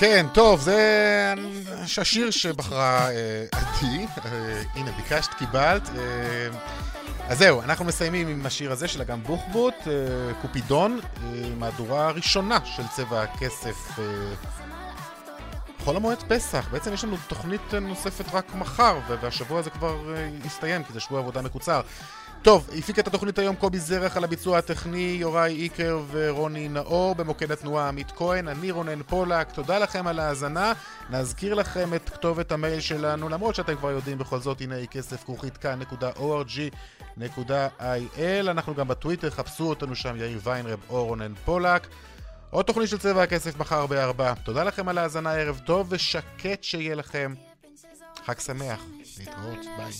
כן, 0.00 0.26
טוב, 0.34 0.60
זה 0.60 1.34
השיר 1.98 2.30
שבחרה 2.30 3.08
עדי. 3.52 4.06
הנה, 4.74 4.92
ביקשת, 4.92 5.34
קיבלת. 5.34 5.82
אז 7.28 7.38
זהו, 7.38 7.62
אנחנו 7.62 7.84
מסיימים 7.84 8.28
עם 8.28 8.46
השיר 8.46 8.72
הזה 8.72 8.88
של 8.88 9.00
אגם 9.00 9.22
בוחבוט, 9.22 9.74
קופידון, 10.42 11.00
מהדורה 11.58 12.10
ראשונה 12.10 12.58
של 12.64 12.82
צבע 12.88 13.22
הכסף 13.22 13.98
חול 15.84 15.96
המועד 15.96 16.22
פסח. 16.28 16.68
בעצם 16.70 16.92
יש 16.92 17.04
לנו 17.04 17.16
תוכנית 17.28 17.74
נוספת 17.74 18.34
רק 18.34 18.54
מחר, 18.54 18.98
והשבוע 19.20 19.58
הזה 19.58 19.70
כבר 19.70 19.96
יסתיים, 20.44 20.84
כי 20.84 20.92
זה 20.92 21.00
שבוע 21.00 21.20
עבודה 21.20 21.42
מקוצר. 21.42 21.80
טוב, 22.42 22.70
הפיק 22.78 22.98
את 22.98 23.06
התוכנית 23.06 23.38
היום 23.38 23.56
קובי 23.56 23.78
זרח 23.78 24.16
על 24.16 24.24
הביצוע 24.24 24.58
הטכני, 24.58 25.16
יוראי 25.20 25.56
איקר 25.56 26.00
ורוני 26.10 26.68
נאור, 26.68 27.14
במוקד 27.14 27.52
התנועה 27.52 27.88
עמית 27.88 28.10
כהן, 28.10 28.48
אני 28.48 28.70
רונן 28.70 29.02
פולק, 29.02 29.52
תודה 29.52 29.78
לכם 29.78 30.06
על 30.06 30.18
ההאזנה, 30.18 30.72
נזכיר 31.10 31.54
לכם 31.54 31.94
את 31.94 32.10
כתובת 32.10 32.52
המייל 32.52 32.80
שלנו, 32.80 33.28
למרות 33.28 33.54
שאתם 33.54 33.76
כבר 33.76 33.90
יודעים 33.90 34.18
בכל 34.18 34.38
זאת, 34.38 34.60
הנה 34.60 34.86
כסף 34.86 35.24
כרוכית 35.24 35.56
כאן.org.il, 35.56 38.50
אנחנו 38.50 38.74
גם 38.74 38.88
בטוויטר, 38.88 39.30
חפשו 39.30 39.64
אותנו 39.64 39.96
שם, 39.96 40.16
יאיר 40.16 40.40
ויינרב 40.44 40.78
או 40.88 41.04
רונן 41.04 41.34
פולק. 41.44 41.86
עוד 42.50 42.64
תוכנית 42.64 42.88
של 42.88 42.98
צבע 42.98 43.22
הכסף 43.22 43.58
מחר 43.58 43.86
בארבע. 43.86 44.34
תודה 44.34 44.64
לכם 44.64 44.88
על 44.88 44.98
ההאזנה, 44.98 45.32
ערב 45.32 45.60
טוב 45.66 45.86
ושקט 45.90 46.62
שיהיה 46.62 46.94
לכם. 46.94 47.34
חג 48.26 48.38
שמח, 48.38 48.80
להתראות, 49.20 49.66
ביי. 49.76 49.92